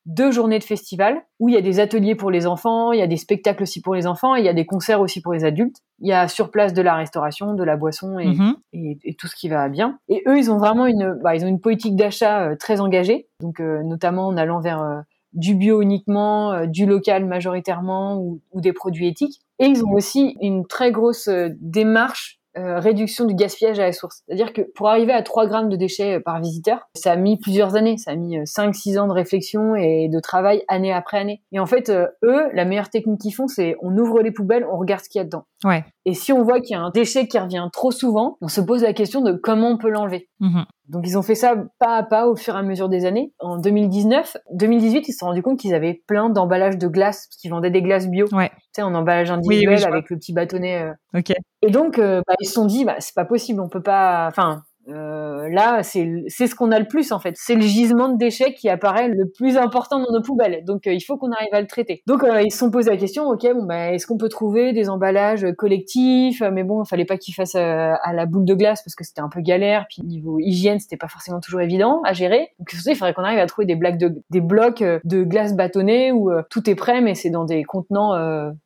deux 0.05 0.31
journées 0.31 0.59
de 0.59 0.63
festival 0.63 1.21
où 1.39 1.49
il 1.49 1.55
y 1.55 1.57
a 1.57 1.61
des 1.61 1.79
ateliers 1.79 2.15
pour 2.15 2.29
les 2.29 2.45
enfants, 2.45 2.91
il 2.91 2.99
y 2.99 3.01
a 3.01 3.07
des 3.07 3.17
spectacles 3.17 3.63
aussi 3.63 3.81
pour 3.81 3.95
les 3.95 4.05
enfants, 4.05 4.35
et 4.35 4.39
il 4.39 4.45
y 4.45 4.49
a 4.49 4.53
des 4.53 4.65
concerts 4.65 4.99
aussi 4.99 5.21
pour 5.21 5.33
les 5.33 5.45
adultes. 5.45 5.77
Il 5.99 6.07
y 6.07 6.13
a 6.13 6.27
sur 6.27 6.51
place 6.51 6.73
de 6.73 6.81
la 6.81 6.95
restauration, 6.95 7.53
de 7.53 7.63
la 7.63 7.77
boisson 7.77 8.19
et, 8.19 8.27
mhm. 8.27 8.55
et, 8.73 9.15
tout 9.15 9.27
ce 9.27 9.35
qui 9.35 9.47
va 9.47 9.69
bien. 9.69 9.99
Et 10.09 10.23
eux, 10.27 10.37
ils 10.37 10.51
ont 10.51 10.57
vraiment 10.57 10.85
une, 10.85 11.17
bah, 11.23 11.35
ils 11.35 11.45
ont 11.45 11.47
une 11.47 11.61
politique 11.61 11.95
d'achat 11.95 12.49
euh, 12.49 12.55
très 12.57 12.81
engagée, 12.81 13.27
donc 13.39 13.59
euh, 13.59 13.81
notamment 13.83 14.27
en 14.27 14.35
allant 14.35 14.59
vers 14.59 14.81
euh, 14.81 14.99
du 15.31 15.55
bio 15.55 15.81
uniquement, 15.81 16.67
du 16.67 16.85
local 16.85 17.25
majoritairement 17.25 18.17
ou, 18.17 18.41
ou, 18.51 18.61
des 18.61 18.73
produits 18.73 19.07
éthiques. 19.07 19.39
Et 19.57 19.65
ils 19.65 19.83
ont 19.83 19.91
aussi 19.91 20.37
une 20.41 20.67
très 20.67 20.91
grosse 20.91 21.27
démarche 21.59 22.39
euh, 22.57 22.79
réduction 22.79 23.25
du 23.25 23.33
gaspillage 23.33 23.79
à 23.79 23.85
la 23.85 23.91
source. 23.91 24.21
C'est-à-dire 24.25 24.53
que 24.53 24.61
pour 24.75 24.87
arriver 24.87 25.11
à 25.11 25.23
3 25.23 25.47
grammes 25.47 25.69
de 25.69 25.75
déchets 25.75 26.17
euh, 26.17 26.19
par 26.19 26.39
visiteur, 26.39 26.87
ça 26.93 27.11
a 27.11 27.15
mis 27.15 27.37
plusieurs 27.37 27.75
années, 27.75 27.97
ça 27.97 28.11
a 28.11 28.15
mis 28.15 28.37
5-6 28.37 28.95
euh, 28.95 29.01
ans 29.01 29.07
de 29.07 29.13
réflexion 29.13 29.75
et 29.75 30.07
de 30.07 30.19
travail 30.19 30.63
année 30.67 30.93
après 30.93 31.17
année. 31.17 31.41
Et 31.51 31.59
en 31.59 31.65
fait, 31.65 31.89
eux, 31.89 32.49
la 32.53 32.65
meilleure 32.65 32.89
technique 32.89 33.21
qu'ils 33.21 33.33
font, 33.33 33.47
c'est 33.47 33.75
on 33.81 33.97
ouvre 33.97 34.21
les 34.21 34.31
poubelles, 34.31 34.65
on 34.71 34.77
regarde 34.77 35.03
ce 35.03 35.09
qu'il 35.09 35.19
y 35.19 35.21
a 35.21 35.25
dedans. 35.25 35.45
Ouais. 35.63 35.83
Et 36.05 36.13
si 36.13 36.31
on 36.31 36.43
voit 36.43 36.61
qu'il 36.61 36.75
y 36.75 36.79
a 36.79 36.81
un 36.81 36.91
déchet 36.91 37.27
qui 37.27 37.39
revient 37.39 37.67
trop 37.73 37.91
souvent, 37.91 38.37
on 38.41 38.47
se 38.47 38.61
pose 38.61 38.83
la 38.83 38.93
question 38.93 39.21
de 39.21 39.31
comment 39.33 39.69
on 39.69 39.77
peut 39.77 39.89
l'enlever. 39.89 40.29
Mmh 40.39 40.63
Donc 40.89 41.07
ils 41.07 41.17
ont 41.17 41.21
fait 41.21 41.35
ça 41.35 41.55
pas 41.79 41.97
à 41.97 42.03
pas 42.03 42.27
au 42.27 42.35
fur 42.35 42.55
et 42.55 42.59
à 42.59 42.61
mesure 42.61 42.89
des 42.89 43.05
années. 43.05 43.33
En 43.39 43.57
2019, 43.57 44.37
2018, 44.53 45.07
ils 45.07 45.13
se 45.13 45.19
sont 45.19 45.27
rendus 45.27 45.41
compte 45.41 45.59
qu'ils 45.59 45.73
avaient 45.73 46.01
plein 46.07 46.29
d'emballages 46.29 46.77
de 46.77 46.87
glace, 46.87 47.27
parce 47.27 47.37
qu'ils 47.37 47.51
vendaient 47.51 47.71
des 47.71 47.81
glaces 47.81 48.07
bio. 48.09 48.27
Ouais. 48.33 48.49
Tu 48.49 48.63
sais, 48.75 48.81
en 48.81 48.93
emballage 48.93 49.31
individuel 49.31 49.83
avec 49.85 50.09
le 50.09 50.17
petit 50.17 50.33
bâtonnet. 50.33 50.91
Ok. 51.13 51.31
Et 51.61 51.71
donc, 51.71 51.99
euh, 51.99 52.21
bah, 52.27 52.35
ils 52.41 52.47
se 52.47 52.53
sont 52.53 52.65
dit, 52.65 52.83
bah, 52.83 52.95
c'est 52.99 53.15
pas 53.15 53.25
possible, 53.25 53.61
on 53.61 53.69
peut 53.69 53.81
pas. 53.81 54.27
Enfin, 54.27 54.63
euh, 54.89 55.49
là, 55.49 55.81
c'est 55.83 56.23
c'est 56.27 56.47
ce 56.47 56.55
qu'on 56.55 56.71
a 56.71 56.79
le 56.79 56.87
plus 56.87 57.11
en 57.11 57.19
fait. 57.19 57.35
C'est 57.37 57.55
le 57.55 57.61
gisement 57.61 58.09
de 58.09 58.17
déchets 58.17 58.53
qui 58.53 58.69
apparaît 58.69 59.07
le 59.07 59.29
plus 59.29 59.57
important 59.57 59.99
dans 59.99 60.11
nos 60.11 60.21
poubelles. 60.21 60.63
Donc, 60.65 60.87
euh, 60.87 60.93
il 60.93 61.01
faut 61.01 61.17
qu'on 61.17 61.31
arrive 61.31 61.53
à 61.53 61.61
le 61.61 61.67
traiter. 61.67 62.03
Donc, 62.07 62.23
euh, 62.23 62.41
ils 62.41 62.51
se 62.51 62.57
sont 62.57 62.71
posé 62.71 62.89
la 62.89 62.97
question, 62.97 63.25
ok, 63.25 63.41
bon, 63.53 63.63
bah, 63.63 63.91
est-ce 63.91 64.07
qu'on 64.07 64.17
peut 64.17 64.29
trouver 64.29 64.73
des 64.73 64.89
emballages 64.89 65.45
collectifs? 65.57 66.41
Mais 66.41 66.63
bon, 66.63 66.83
il 66.83 66.87
fallait 66.87 67.05
pas 67.05 67.17
qu'ils 67.17 67.33
fassent 67.33 67.55
à 67.55 68.13
la 68.13 68.25
boule 68.25 68.45
de 68.45 68.53
glace 68.53 68.81
parce 68.83 68.95
que 68.95 69.03
c'était 69.03 69.21
un 69.21 69.29
peu 69.29 69.41
galère. 69.41 69.85
Puis 69.89 70.01
niveau 70.03 70.39
hygiène, 70.39 70.79
c'était 70.79 70.97
pas 70.97 71.07
forcément 71.07 71.39
toujours 71.39 71.61
évident 71.61 72.01
à 72.03 72.13
gérer. 72.13 72.49
Donc, 72.59 72.73
il 72.73 72.95
faudrait 72.95 73.13
qu'on 73.13 73.23
arrive 73.23 73.39
à 73.39 73.47
trouver 73.47 73.65
des, 73.65 73.75
blagues 73.75 73.97
de, 73.97 74.21
des 74.29 74.41
blocs 74.41 74.83
de 75.03 75.23
glace 75.23 75.55
bâtonnée 75.55 76.11
où 76.11 76.29
tout 76.49 76.69
est 76.69 76.75
prêt, 76.75 77.01
mais 77.01 77.15
c'est 77.15 77.29
dans 77.29 77.45
des 77.45 77.63
contenants 77.63 78.13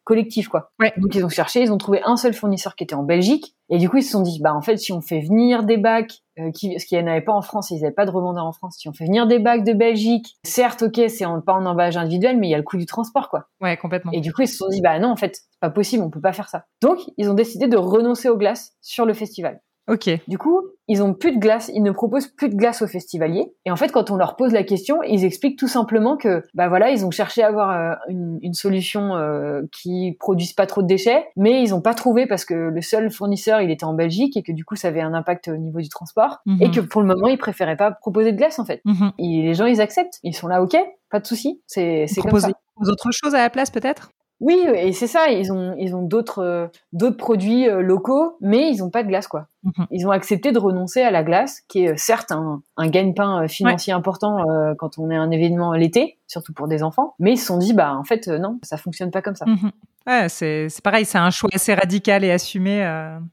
collectifs, 0.03 0.47
quoi. 0.47 0.71
Ouais. 0.79 0.93
Donc, 0.97 1.13
ils 1.15 1.23
ont 1.23 1.29
cherché, 1.29 1.61
ils 1.61 1.71
ont 1.71 1.77
trouvé 1.77 2.01
un 2.05 2.17
seul 2.17 2.33
fournisseur 2.33 2.75
qui 2.75 2.83
était 2.83 2.95
en 2.95 3.03
Belgique 3.03 3.56
et 3.69 3.77
du 3.77 3.89
coup, 3.89 3.97
ils 3.97 4.03
se 4.03 4.11
sont 4.11 4.21
dit, 4.21 4.39
bah 4.41 4.53
en 4.53 4.61
fait, 4.61 4.77
si 4.77 4.93
on 4.93 5.01
fait 5.01 5.19
venir 5.19 5.63
des 5.63 5.77
bacs, 5.77 6.21
euh, 6.39 6.51
qui, 6.51 6.79
ce 6.79 6.85
qu'il 6.85 7.03
n'y 7.03 7.09
avait 7.09 7.21
pas 7.21 7.33
en 7.33 7.41
France, 7.41 7.71
ils 7.71 7.81
n'avaient 7.81 7.93
pas 7.93 8.05
de 8.05 8.11
revendeur 8.11 8.45
en 8.45 8.53
France, 8.53 8.77
si 8.77 8.87
on 8.87 8.93
fait 8.93 9.05
venir 9.05 9.27
des 9.27 9.39
bacs 9.39 9.63
de 9.63 9.73
Belgique, 9.73 10.37
certes, 10.43 10.83
ok, 10.83 11.01
c'est 11.09 11.25
pas 11.45 11.53
en 11.53 11.65
emballage 11.65 11.97
individuel, 11.97 12.37
mais 12.37 12.47
il 12.47 12.51
y 12.51 12.53
a 12.53 12.57
le 12.57 12.63
coût 12.63 12.77
du 12.77 12.85
transport, 12.85 13.29
quoi. 13.29 13.49
Ouais, 13.59 13.75
complètement. 13.75 14.11
Et 14.13 14.21
du 14.21 14.31
coup, 14.31 14.43
ils 14.43 14.47
se 14.47 14.57
sont 14.57 14.69
dit, 14.69 14.81
bah 14.81 14.99
non, 14.99 15.09
en 15.09 15.17
fait, 15.17 15.35
c'est 15.35 15.59
pas 15.59 15.69
possible, 15.69 16.03
on 16.03 16.09
peut 16.09 16.21
pas 16.21 16.33
faire 16.33 16.49
ça. 16.49 16.65
Donc, 16.81 16.99
ils 17.17 17.29
ont 17.29 17.33
décidé 17.33 17.67
de 17.67 17.77
renoncer 17.77 18.29
aux 18.29 18.37
glaces 18.37 18.73
sur 18.81 19.05
le 19.05 19.13
festival. 19.13 19.59
Ok. 19.87 20.09
Du 20.27 20.37
coup, 20.37 20.63
ils 20.89 21.01
ont 21.01 21.13
plus 21.13 21.33
de 21.33 21.39
glace, 21.39 21.71
ils 21.73 21.81
ne 21.81 21.91
proposent 21.91 22.27
plus 22.27 22.49
de 22.49 22.55
glace 22.55 22.81
aux 22.81 22.87
festivaliers. 22.87 23.53
Et 23.65 23.71
en 23.71 23.77
fait, 23.77 23.91
quand 23.91 24.11
on 24.11 24.17
leur 24.17 24.35
pose 24.35 24.51
la 24.51 24.63
question, 24.63 25.01
ils 25.03 25.23
expliquent 25.23 25.57
tout 25.57 25.67
simplement 25.67 26.17
que, 26.17 26.43
bah 26.53 26.67
voilà, 26.67 26.91
ils 26.91 27.05
ont 27.05 27.11
cherché 27.11 27.41
à 27.41 27.47
avoir 27.47 27.71
euh, 27.71 27.95
une, 28.09 28.39
une, 28.41 28.53
solution 28.53 29.15
euh, 29.15 29.61
qui 29.71 30.17
produise 30.19 30.53
pas 30.53 30.65
trop 30.65 30.81
de 30.81 30.87
déchets, 30.87 31.25
mais 31.37 31.61
ils 31.61 31.73
ont 31.73 31.81
pas 31.81 31.93
trouvé 31.93 32.25
parce 32.27 32.43
que 32.43 32.53
le 32.53 32.81
seul 32.81 33.09
fournisseur, 33.11 33.61
il 33.61 33.71
était 33.71 33.85
en 33.85 33.93
Belgique 33.93 34.35
et 34.35 34.43
que 34.43 34.51
du 34.51 34.65
coup, 34.65 34.75
ça 34.75 34.89
avait 34.89 35.01
un 35.01 35.13
impact 35.13 35.47
au 35.47 35.57
niveau 35.57 35.79
du 35.79 35.89
transport 35.89 36.39
mhm. 36.45 36.61
et 36.61 36.71
que 36.71 36.81
pour 36.81 37.01
le 37.01 37.07
moment, 37.07 37.27
ils 37.27 37.37
préféraient 37.37 37.77
pas 37.77 37.91
proposer 37.91 38.33
de 38.33 38.37
glace 38.37 38.59
en 38.59 38.65
fait. 38.65 38.81
Mhm. 38.83 39.11
Et 39.19 39.41
les 39.43 39.53
gens, 39.53 39.65
ils 39.65 39.79
acceptent, 39.79 40.19
ils 40.23 40.35
sont 40.35 40.47
là, 40.47 40.61
ok, 40.61 40.75
pas 41.09 41.19
de 41.19 41.27
souci, 41.27 41.61
c'est 41.65 42.05
c'est 42.07 42.21
comme 42.21 42.39
ça. 42.39 42.49
Autre 42.79 43.09
chose 43.11 43.33
à 43.33 43.39
la 43.39 43.49
place 43.49 43.71
peut-être? 43.71 44.11
Oui, 44.39 44.55
et 44.75 44.93
c'est 44.93 45.07
ça. 45.07 45.29
Ils 45.29 45.51
ont, 45.51 45.75
ils 45.79 45.95
ont 45.95 46.03
d'autres, 46.03 46.43
euh, 46.43 46.67
d'autres 46.93 47.17
produits 47.17 47.67
euh, 47.67 47.81
locaux, 47.81 48.37
mais 48.39 48.71
ils 48.71 48.79
n'ont 48.79 48.89
pas 48.89 49.03
de 49.03 49.07
glace, 49.07 49.27
quoi. 49.27 49.47
Mhm. 49.63 49.87
Ils 49.91 50.07
ont 50.07 50.11
accepté 50.11 50.51
de 50.51 50.59
renoncer 50.59 51.01
à 51.01 51.09
la 51.09 51.23
glace, 51.23 51.61
qui 51.67 51.85
est 51.85 51.89
euh, 51.89 51.97
certes 51.97 52.31
un, 52.31 52.61
un 52.77 52.87
gagne-pain 52.87 53.47
financier 53.47 53.93
important 53.93 54.37
quand 54.77 54.99
on 54.99 55.09
est 55.09 55.15
un 55.15 55.31
événement 55.31 55.73
l'été, 55.73 56.19
surtout 56.27 56.53
pour 56.53 56.67
des 56.67 56.83
enfants. 56.83 57.15
Mais 57.19 57.33
ils 57.33 57.37
se 57.37 57.47
sont 57.47 57.57
dit, 57.57 57.73
bah 57.73 57.95
en 57.95 58.03
fait, 58.03 58.27
non, 58.27 58.59
ça 58.61 58.77
fonctionne 58.77 59.11
pas 59.11 59.21
comme 59.21 59.35
ça. 59.35 59.45
Mhm. 59.45 59.71
Ouais, 60.05 60.29
c'est, 60.29 60.69
c'est 60.69 60.83
pareil, 60.83 61.05
c'est 61.05 61.17
un 61.17 61.31
choix 61.31 61.49
assez 61.53 61.73
radical 61.73 62.23
et 62.23 62.31
assumé. 62.31 62.87